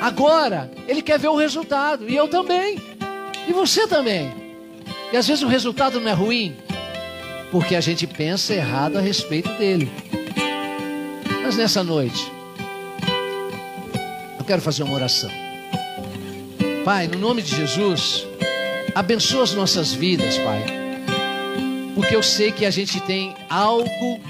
Agora, 0.00 0.70
ele 0.86 1.02
quer 1.02 1.18
ver 1.18 1.26
o 1.26 1.34
resultado, 1.34 2.08
e 2.08 2.14
eu 2.14 2.28
também, 2.28 2.80
e 3.48 3.52
você 3.52 3.88
também. 3.88 4.32
E 5.12 5.16
às 5.16 5.26
vezes 5.26 5.42
o 5.42 5.48
resultado 5.48 6.00
não 6.00 6.08
é 6.08 6.14
ruim, 6.14 6.56
porque 7.50 7.74
a 7.74 7.80
gente 7.80 8.06
pensa 8.06 8.54
errado 8.54 8.96
a 8.98 9.00
respeito 9.00 9.50
dele. 9.54 9.90
Mas 11.42 11.56
nessa 11.56 11.82
noite, 11.82 12.30
eu 14.38 14.44
quero 14.44 14.62
fazer 14.62 14.84
uma 14.84 14.94
oração. 14.94 15.30
Pai, 16.84 17.08
no 17.08 17.18
nome 17.18 17.42
de 17.42 17.56
Jesus, 17.56 18.24
abençoa 18.94 19.42
as 19.42 19.54
nossas 19.54 19.92
vidas, 19.92 20.38
Pai 20.38 20.87
porque 21.98 22.14
eu 22.14 22.22
sei 22.22 22.52
que 22.52 22.64
a 22.64 22.70
gente 22.70 23.00
tem 23.00 23.34
algo 23.50 24.20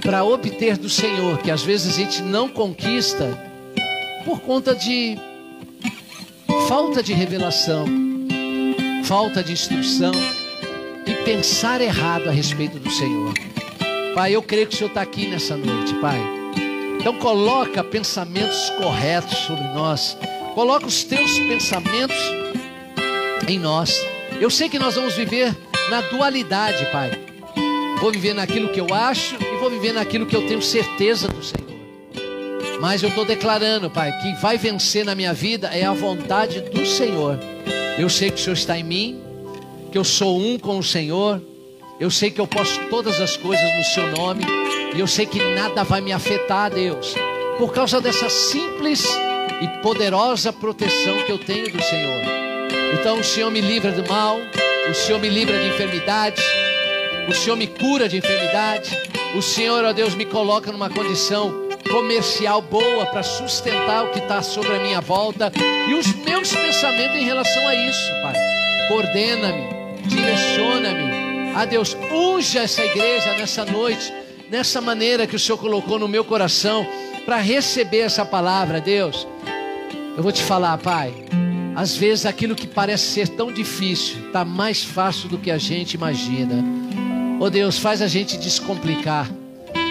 para 0.00 0.24
obter 0.24 0.78
do 0.78 0.88
Senhor, 0.88 1.36
que 1.36 1.50
às 1.50 1.62
vezes 1.62 1.92
a 1.92 1.94
gente 1.94 2.22
não 2.22 2.48
conquista 2.48 3.26
por 4.24 4.40
conta 4.40 4.74
de 4.74 5.14
falta 6.66 7.02
de 7.02 7.12
revelação, 7.12 7.84
falta 9.04 9.44
de 9.44 9.52
instrução 9.52 10.12
e 11.06 11.12
pensar 11.22 11.82
errado 11.82 12.30
a 12.30 12.32
respeito 12.32 12.78
do 12.78 12.90
Senhor. 12.90 13.34
Pai, 14.14 14.34
eu 14.34 14.42
creio 14.42 14.66
que 14.66 14.74
o 14.74 14.78
Senhor 14.78 14.88
está 14.88 15.02
aqui 15.02 15.26
nessa 15.26 15.54
noite, 15.54 15.92
Pai. 15.96 16.18
Então 16.98 17.18
coloca 17.18 17.84
pensamentos 17.84 18.70
corretos 18.70 19.36
sobre 19.40 19.64
nós. 19.74 20.16
Coloca 20.54 20.86
os 20.86 21.04
teus 21.04 21.38
pensamentos 21.40 22.16
em 23.46 23.58
nós. 23.58 23.94
Eu 24.40 24.48
sei 24.48 24.70
que 24.70 24.78
nós 24.78 24.94
vamos 24.94 25.14
viver 25.14 25.54
na 25.88 26.02
dualidade, 26.02 26.86
Pai. 26.92 27.17
Vou 28.00 28.12
viver 28.12 28.32
naquilo 28.32 28.68
que 28.68 28.80
eu 28.80 28.86
acho 28.92 29.34
e 29.34 29.56
vou 29.58 29.68
viver 29.68 29.92
naquilo 29.92 30.24
que 30.24 30.36
eu 30.36 30.46
tenho 30.46 30.62
certeza 30.62 31.26
do 31.26 31.42
Senhor. 31.42 31.68
Mas 32.80 33.02
eu 33.02 33.08
estou 33.08 33.24
declarando, 33.24 33.90
Pai, 33.90 34.12
que 34.20 34.40
vai 34.40 34.56
vencer 34.56 35.04
na 35.04 35.14
minha 35.14 35.34
vida 35.34 35.68
é 35.68 35.84
a 35.84 35.92
vontade 35.92 36.60
do 36.60 36.86
Senhor. 36.86 37.38
Eu 37.98 38.08
sei 38.08 38.30
que 38.30 38.36
o 38.36 38.38
Senhor 38.38 38.54
está 38.54 38.78
em 38.78 38.84
mim, 38.84 39.20
que 39.90 39.98
eu 39.98 40.04
sou 40.04 40.38
um 40.38 40.58
com 40.58 40.78
o 40.78 40.82
Senhor. 40.82 41.42
Eu 41.98 42.10
sei 42.10 42.30
que 42.30 42.40
eu 42.40 42.46
posso 42.46 42.78
todas 42.88 43.20
as 43.20 43.36
coisas 43.36 43.76
no 43.76 43.84
Seu 43.84 44.06
nome. 44.16 44.44
E 44.94 45.00
eu 45.00 45.06
sei 45.08 45.26
que 45.26 45.42
nada 45.54 45.82
vai 45.82 46.00
me 46.00 46.12
afetar, 46.12 46.70
Deus, 46.70 47.14
por 47.58 47.72
causa 47.72 48.00
dessa 48.00 48.30
simples 48.30 49.04
e 49.60 49.82
poderosa 49.82 50.52
proteção 50.52 51.24
que 51.24 51.32
eu 51.32 51.38
tenho 51.38 51.72
do 51.72 51.82
Senhor. 51.82 52.22
Então 52.94 53.18
o 53.18 53.24
Senhor 53.24 53.50
me 53.50 53.60
livra 53.60 53.90
do 53.90 54.08
mal, 54.08 54.38
o 54.88 54.94
Senhor 54.94 55.20
me 55.20 55.28
livra 55.28 55.58
de 55.58 55.68
enfermidades, 55.68 56.44
o 57.28 57.34
Senhor 57.34 57.56
me 57.56 57.66
cura 57.66 58.08
de 58.08 58.16
enfermidade, 58.16 58.96
o 59.36 59.42
Senhor, 59.42 59.84
ó 59.84 59.92
Deus, 59.92 60.14
me 60.14 60.24
coloca 60.24 60.72
numa 60.72 60.88
condição 60.88 61.68
comercial 61.90 62.62
boa 62.62 63.06
para 63.06 63.22
sustentar 63.22 64.04
o 64.04 64.10
que 64.10 64.18
está 64.18 64.42
sobre 64.42 64.74
a 64.74 64.80
minha 64.80 65.00
volta 65.00 65.52
e 65.88 65.94
os 65.94 66.06
meus 66.24 66.54
pensamentos 66.54 67.16
em 67.16 67.24
relação 67.24 67.66
a 67.68 67.74
isso, 67.74 68.10
Pai. 68.22 68.34
Coordena-me, 68.88 69.68
direciona-me. 70.06 71.54
A 71.54 71.64
Deus, 71.64 71.96
unja 72.10 72.60
essa 72.60 72.84
igreja 72.84 73.34
nessa 73.34 73.64
noite, 73.64 74.12
nessa 74.50 74.80
maneira 74.80 75.26
que 75.26 75.36
o 75.36 75.38
Senhor 75.38 75.58
colocou 75.58 75.98
no 75.98 76.08
meu 76.08 76.24
coração 76.24 76.86
para 77.26 77.36
receber 77.36 78.00
essa 78.00 78.24
palavra, 78.24 78.80
Deus. 78.80 79.26
Eu 80.16 80.22
vou 80.22 80.32
te 80.32 80.42
falar, 80.42 80.78
Pai. 80.78 81.12
Às 81.76 81.94
vezes 81.94 82.26
aquilo 82.26 82.54
que 82.54 82.66
parece 82.66 83.04
ser 83.04 83.28
tão 83.28 83.52
difícil 83.52 84.26
está 84.26 84.44
mais 84.44 84.82
fácil 84.82 85.28
do 85.28 85.38
que 85.38 85.50
a 85.50 85.58
gente 85.58 85.94
imagina. 85.94 86.77
Oh 87.40 87.48
Deus, 87.48 87.78
faz 87.78 88.02
a 88.02 88.08
gente 88.08 88.36
descomplicar. 88.36 89.30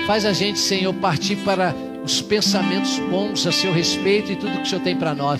Faz 0.05 0.25
a 0.25 0.33
gente, 0.33 0.59
Senhor, 0.59 0.93
partir 0.95 1.37
para 1.37 1.73
os 2.03 2.21
pensamentos 2.21 2.99
bons 2.99 3.47
a 3.47 3.51
seu 3.53 3.71
respeito 3.71 4.31
e 4.31 4.35
tudo 4.35 4.57
que 4.57 4.63
o 4.63 4.65
Senhor 4.65 4.81
tem 4.81 4.95
para 4.95 5.15
nós, 5.15 5.39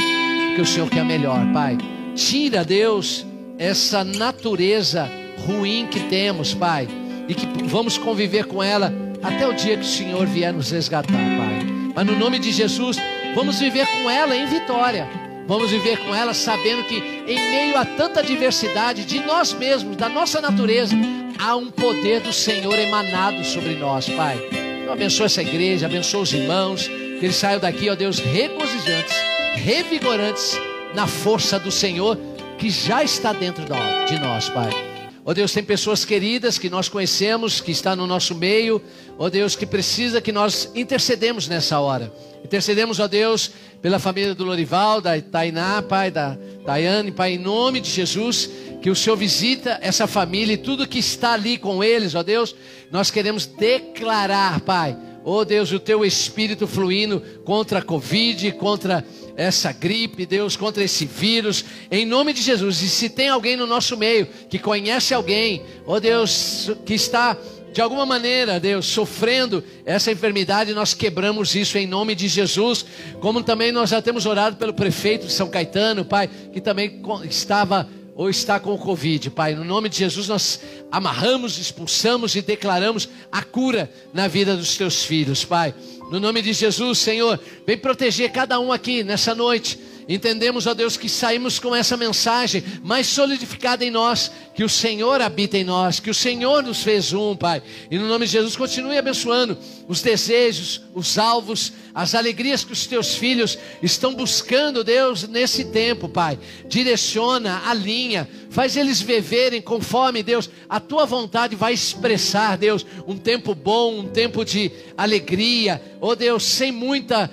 que 0.56 0.62
o 0.62 0.66
Senhor 0.66 0.90
quer 0.90 1.04
melhor, 1.04 1.40
Pai. 1.52 1.78
Tira, 2.16 2.64
Deus, 2.64 3.26
essa 3.58 4.06
natureza 4.06 5.10
ruim 5.46 5.88
que 5.90 6.00
temos, 6.02 6.54
Pai, 6.54 6.88
e 7.28 7.34
que 7.34 7.46
vamos 7.66 7.98
conviver 7.98 8.46
com 8.46 8.64
ela 8.64 8.94
até 9.22 9.46
o 9.46 9.54
dia 9.54 9.76
que 9.76 9.84
o 9.84 9.88
Senhor 9.88 10.26
vier 10.26 10.54
nos 10.54 10.72
resgatar, 10.72 11.12
Pai. 11.12 11.68
Mas 11.94 12.06
no 12.06 12.18
nome 12.18 12.40
de 12.40 12.54
Jesus, 12.54 12.98
vamos 13.36 13.60
viver 13.60 13.86
com 13.86 14.10
ela 14.10 14.36
em 14.36 14.46
vitória. 14.46 15.27
Vamos 15.48 15.72
viver 15.72 15.98
com 16.00 16.14
ela 16.14 16.34
sabendo 16.34 16.84
que 16.84 16.98
em 16.98 17.50
meio 17.50 17.78
a 17.78 17.86
tanta 17.86 18.22
diversidade 18.22 19.06
de 19.06 19.22
nós 19.22 19.54
mesmos, 19.54 19.96
da 19.96 20.10
nossa 20.10 20.42
natureza, 20.42 20.94
há 21.40 21.56
um 21.56 21.72
poder 21.72 22.20
do 22.20 22.34
Senhor 22.34 22.78
emanado 22.78 23.44
sobre 23.46 23.76
nós, 23.76 24.10
Pai. 24.10 24.38
Então 24.82 24.94
abençoa 24.94 25.28
essa 25.28 25.42
igreja, 25.42 25.86
abençoa 25.86 26.22
os 26.22 26.34
irmãos, 26.34 26.88
que 26.88 27.26
eles 27.26 27.36
saiam 27.38 27.60
daqui, 27.60 27.90
ó 27.90 27.96
Deus, 27.96 28.20
regozijantes, 28.20 29.16
revigorantes 29.56 30.60
na 30.94 31.08
força 31.08 31.58
do 31.58 31.72
Senhor 31.72 32.18
que 32.58 32.70
já 32.70 33.04
está 33.04 33.32
dentro 33.32 33.64
de 33.64 34.20
nós, 34.20 34.50
Pai. 34.50 34.87
Ó 35.30 35.34
Deus, 35.34 35.52
tem 35.52 35.62
pessoas 35.62 36.06
queridas 36.06 36.58
que 36.58 36.70
nós 36.70 36.88
conhecemos, 36.88 37.60
que 37.60 37.70
está 37.70 37.98
no 37.98 38.08
nosso 38.08 38.34
meio, 38.34 38.82
ó 39.20 39.28
Deus, 39.30 39.58
que 39.58 39.66
precisa 39.66 40.22
que 40.22 40.32
nós 40.32 40.72
intercedemos 40.74 41.50
nessa 41.50 41.82
hora. 41.82 42.14
Intercedemos, 42.46 42.98
ó 42.98 43.10
Deus, 43.10 43.52
pela 43.82 44.00
família 44.00 44.34
do 44.34 44.46
Lorival, 44.46 45.02
da 45.02 45.20
Tainá, 45.20 45.82
Pai, 45.82 46.10
da 46.12 46.38
Tayane, 46.66 47.12
Pai, 47.12 47.34
em 47.34 47.38
nome 47.38 47.82
de 47.82 47.90
Jesus, 47.90 48.50
que 48.82 48.90
o 48.90 48.96
Senhor 48.96 49.18
visita 49.18 49.78
essa 49.82 50.08
família 50.08 50.54
e 50.54 50.58
tudo 50.58 50.88
que 50.88 51.00
está 51.00 51.34
ali 51.34 51.58
com 51.58 51.84
eles, 51.84 52.16
ó 52.16 52.24
Deus, 52.24 52.56
nós 52.90 53.12
queremos 53.12 53.46
declarar, 53.46 54.62
Pai, 54.62 54.96
ó 55.26 55.44
Deus, 55.44 55.74
o 55.74 55.80
teu 55.80 56.06
espírito 56.06 56.66
fluindo 56.66 57.22
contra 57.44 57.80
a 57.80 57.84
Covid, 57.84 58.54
contra 58.54 59.04
essa 59.38 59.72
gripe, 59.72 60.26
Deus, 60.26 60.58
contra 60.58 60.84
esse 60.84 61.06
vírus, 61.06 61.64
em 61.92 62.06
nome 62.06 62.34
de 62.34 62.42
Jesus. 62.42 62.82
E 62.82 62.90
se 62.90 63.08
tem 63.08 63.30
alguém 63.30 63.56
no 63.56 63.68
nosso 63.68 63.96
meio 63.96 64.28
que 64.50 64.58
conhece 64.58 65.14
alguém, 65.14 65.62
ó 65.86 66.00
Deus, 66.00 66.72
que 66.84 66.96
está 66.96 67.38
de 67.72 67.80
alguma 67.80 68.08
maneira, 68.08 68.60
Deus, 68.60 68.88
sofrendo 68.88 69.64
essa 69.86 70.12
enfermidade, 70.12 70.74
nós 70.74 70.96
quebramos 70.96 71.54
isso 71.54 71.78
em 71.78 71.86
nome 71.86 72.16
de 72.16 72.28
Jesus. 72.28 72.84
Como 73.20 73.44
também 73.44 73.72
nós 73.72 73.92
já 73.92 74.02
temos 74.02 74.26
orado 74.26 74.56
pelo 74.56 74.74
prefeito 74.74 75.28
de 75.28 75.32
São 75.32 75.48
Caetano, 75.48 76.04
Pai, 76.04 76.28
que 76.52 76.60
também 76.60 77.00
estava 77.30 77.88
ou 78.16 78.32
está 78.32 78.60
com 78.60 78.74
o 78.74 78.80
Covid, 78.80 79.30
Pai. 79.30 79.54
No 79.54 79.64
nome 79.64 79.90
de 79.90 80.00
Jesus, 80.00 80.28
nós 80.28 80.60
amarramos, 80.92 81.60
expulsamos 81.60 82.36
e 82.36 82.42
declaramos 82.42 83.08
a 83.32 83.44
cura 83.44 83.92
na 84.12 84.28
vida 84.28 84.58
dos 84.58 84.76
teus 84.76 85.06
filhos, 85.06 85.46
Pai. 85.46 85.76
No 86.10 86.20
nome 86.20 86.42
de 86.42 86.54
Jesus, 86.54 87.00
Senhor, 87.00 87.40
vem 87.66 87.78
proteger 87.78 88.32
cada 88.32 88.60
um 88.60 88.72
aqui 88.72 89.04
nessa 89.04 89.36
noite 89.36 89.78
Entendemos, 90.08 90.66
ó 90.66 90.74
Deus, 90.74 90.96
que 90.96 91.10
saímos 91.10 91.60
com 91.60 91.76
essa 91.76 91.98
mensagem 91.98 92.64
mais 92.82 93.08
solidificada 93.08 93.84
em 93.84 93.92
nós, 93.92 94.32
que 94.56 94.64
o 94.64 94.70
Senhor 94.70 95.22
habita 95.22 95.58
em 95.58 95.66
nós, 95.66 96.00
que 96.00 96.10
o 96.10 96.14
Senhor 96.14 96.64
nos 96.64 96.82
fez 96.82 97.12
um, 97.12 97.36
Pai. 97.36 97.62
E 97.92 97.98
no 97.98 98.08
nome 98.08 98.26
de 98.26 98.32
Jesus, 98.32 98.56
continue 98.56 98.98
abençoando 98.98 99.58
os 99.86 100.02
desejos, 100.02 100.82
os 100.96 101.18
alvos, 101.18 101.74
as 101.94 102.16
alegrias 102.16 102.64
que 102.64 102.72
os 102.72 102.88
teus 102.88 103.16
filhos 103.16 103.58
estão 103.84 104.14
buscando, 104.14 104.82
Deus, 104.82 105.28
nesse 105.28 105.66
tempo, 105.66 106.08
Pai. 106.08 106.40
Direciona, 106.70 107.64
alinha, 107.66 108.30
faz 108.50 108.78
eles 108.78 109.02
viverem 109.02 109.62
conforme, 109.62 110.24
Deus, 110.24 110.50
a 110.70 110.80
tua 110.80 111.06
vontade 111.06 111.54
vai 111.54 111.74
expressar, 111.74 112.58
Deus, 112.58 112.86
um 113.06 113.18
tempo 113.18 113.54
bom, 113.54 114.00
um 114.00 114.08
tempo 114.08 114.46
de 114.46 114.72
alegria, 114.98 115.82
ó 116.00 116.16
Deus, 116.16 116.44
sem 116.44 116.72
muita. 116.72 117.30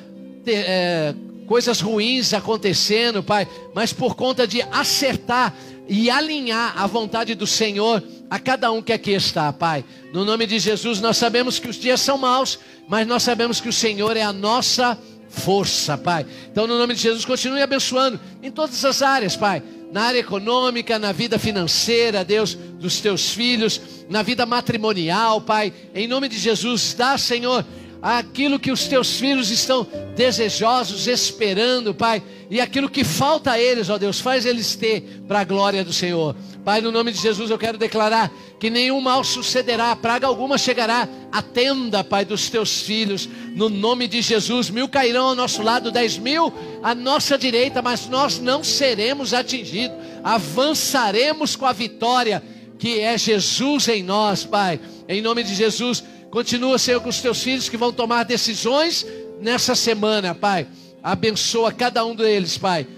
É, 0.46 1.14
coisas 1.46 1.80
ruins 1.80 2.32
acontecendo, 2.32 3.22
Pai, 3.22 3.46
mas 3.74 3.92
por 3.92 4.14
conta 4.14 4.46
de 4.46 4.62
acertar 4.62 5.54
e 5.88 6.10
alinhar 6.10 6.74
a 6.76 6.86
vontade 6.86 7.34
do 7.34 7.46
Senhor 7.46 8.02
a 8.30 8.38
cada 8.38 8.72
um 8.72 8.82
que 8.82 8.92
aqui 8.92 9.12
está, 9.12 9.52
Pai. 9.52 9.84
No 10.12 10.24
nome 10.24 10.46
de 10.46 10.58
Jesus, 10.58 11.00
nós 11.00 11.16
sabemos 11.16 11.58
que 11.58 11.68
os 11.68 11.76
dias 11.76 12.00
são 12.00 12.16
maus, 12.18 12.58
mas 12.88 13.06
nós 13.06 13.22
sabemos 13.22 13.60
que 13.60 13.68
o 13.68 13.72
Senhor 13.72 14.16
é 14.16 14.22
a 14.22 14.32
nossa 14.32 14.98
força, 15.28 15.98
Pai. 15.98 16.26
Então, 16.50 16.66
no 16.66 16.78
nome 16.78 16.94
de 16.94 17.00
Jesus, 17.00 17.24
continue 17.24 17.60
abençoando 17.60 18.18
em 18.42 18.50
todas 18.50 18.84
as 18.84 19.02
áreas, 19.02 19.36
Pai. 19.36 19.62
Na 19.92 20.02
área 20.04 20.18
econômica, 20.18 20.98
na 20.98 21.12
vida 21.12 21.38
financeira, 21.38 22.24
Deus, 22.24 22.54
dos 22.54 23.00
teus 23.00 23.30
filhos, 23.30 23.80
na 24.08 24.22
vida 24.22 24.44
matrimonial, 24.44 25.40
Pai. 25.40 25.72
Em 25.94 26.08
nome 26.08 26.28
de 26.28 26.38
Jesus, 26.38 26.94
dá, 26.94 27.16
Senhor, 27.16 27.64
aquilo 28.04 28.58
que 28.58 28.70
os 28.70 28.86
teus 28.86 29.18
filhos 29.18 29.50
estão 29.50 29.86
desejosos, 30.14 31.06
esperando, 31.06 31.94
Pai, 31.94 32.22
e 32.50 32.60
aquilo 32.60 32.90
que 32.90 33.02
falta 33.02 33.52
a 33.52 33.58
eles, 33.58 33.88
ó 33.88 33.96
Deus, 33.96 34.20
faz 34.20 34.44
eles 34.44 34.76
ter 34.76 35.22
para 35.26 35.40
a 35.40 35.44
glória 35.44 35.82
do 35.82 35.90
Senhor. 35.92 36.36
Pai, 36.62 36.82
no 36.82 36.92
nome 36.92 37.12
de 37.12 37.18
Jesus 37.18 37.50
eu 37.50 37.56
quero 37.56 37.78
declarar 37.78 38.30
que 38.60 38.68
nenhum 38.68 39.00
mal 39.00 39.24
sucederá, 39.24 39.96
praga 39.96 40.26
alguma 40.26 40.58
chegará 40.58 41.08
à 41.32 41.40
tenda, 41.40 42.04
Pai, 42.04 42.26
dos 42.26 42.50
teus 42.50 42.82
filhos, 42.82 43.26
no 43.54 43.70
nome 43.70 44.06
de 44.06 44.20
Jesus. 44.20 44.68
Mil 44.68 44.86
cairão 44.86 45.28
ao 45.28 45.34
nosso 45.34 45.62
lado, 45.62 45.90
dez 45.90 46.18
mil 46.18 46.52
à 46.82 46.94
nossa 46.94 47.38
direita, 47.38 47.80
mas 47.80 48.06
nós 48.06 48.38
não 48.38 48.62
seremos 48.62 49.32
atingidos, 49.32 49.96
avançaremos 50.22 51.56
com 51.56 51.64
a 51.64 51.72
vitória 51.72 52.42
que 52.78 53.00
é 53.00 53.16
Jesus 53.16 53.88
em 53.88 54.02
nós, 54.02 54.44
Pai, 54.44 54.78
em 55.08 55.22
nome 55.22 55.42
de 55.42 55.54
Jesus. 55.54 56.04
Continua, 56.34 56.78
Senhor, 56.78 57.00
com 57.00 57.08
os 57.08 57.20
teus 57.20 57.44
filhos 57.44 57.68
que 57.68 57.76
vão 57.76 57.92
tomar 57.92 58.24
decisões 58.24 59.06
nessa 59.40 59.76
semana, 59.76 60.34
Pai. 60.34 60.66
Abençoa 61.00 61.70
cada 61.70 62.04
um 62.04 62.12
deles, 62.12 62.58
Pai. 62.58 62.88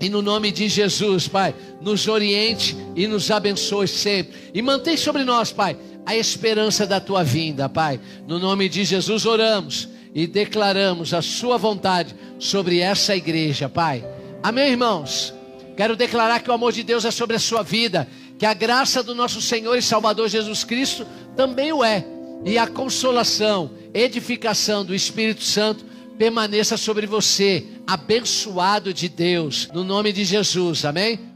E 0.00 0.08
no 0.08 0.22
nome 0.22 0.50
de 0.50 0.70
Jesus, 0.70 1.28
Pai, 1.28 1.54
nos 1.82 2.08
oriente 2.08 2.74
e 2.96 3.06
nos 3.06 3.30
abençoe 3.30 3.86
sempre. 3.86 4.32
E 4.54 4.62
mantém 4.62 4.96
sobre 4.96 5.22
nós, 5.22 5.52
Pai, 5.52 5.76
a 6.06 6.16
esperança 6.16 6.86
da 6.86 6.98
tua 6.98 7.22
vinda, 7.22 7.68
Pai. 7.68 8.00
No 8.26 8.38
nome 8.38 8.70
de 8.70 8.86
Jesus 8.86 9.26
oramos 9.26 9.86
e 10.14 10.26
declaramos 10.26 11.12
a 11.12 11.20
sua 11.20 11.58
vontade 11.58 12.14
sobre 12.38 12.78
essa 12.78 13.14
igreja, 13.14 13.68
Pai. 13.68 14.02
Amém, 14.42 14.70
irmãos? 14.70 15.34
Quero 15.76 15.94
declarar 15.94 16.40
que 16.40 16.48
o 16.48 16.54
amor 16.54 16.72
de 16.72 16.82
Deus 16.82 17.04
é 17.04 17.10
sobre 17.10 17.36
a 17.36 17.38
sua 17.38 17.62
vida, 17.62 18.08
que 18.38 18.46
a 18.46 18.54
graça 18.54 19.02
do 19.02 19.14
nosso 19.14 19.42
Senhor 19.42 19.76
e 19.76 19.82
Salvador 19.82 20.26
Jesus 20.26 20.64
Cristo 20.64 21.06
também 21.36 21.70
o 21.70 21.84
é 21.84 22.02
e 22.44 22.58
a 22.58 22.66
consolação, 22.66 23.70
edificação 23.94 24.84
do 24.84 24.94
Espírito 24.94 25.42
Santo 25.42 25.84
permaneça 26.18 26.76
sobre 26.76 27.06
você, 27.06 27.64
abençoado 27.86 28.92
de 28.92 29.08
Deus, 29.08 29.68
no 29.72 29.82
nome 29.82 30.12
de 30.12 30.24
Jesus, 30.24 30.84
amém? 30.84 31.31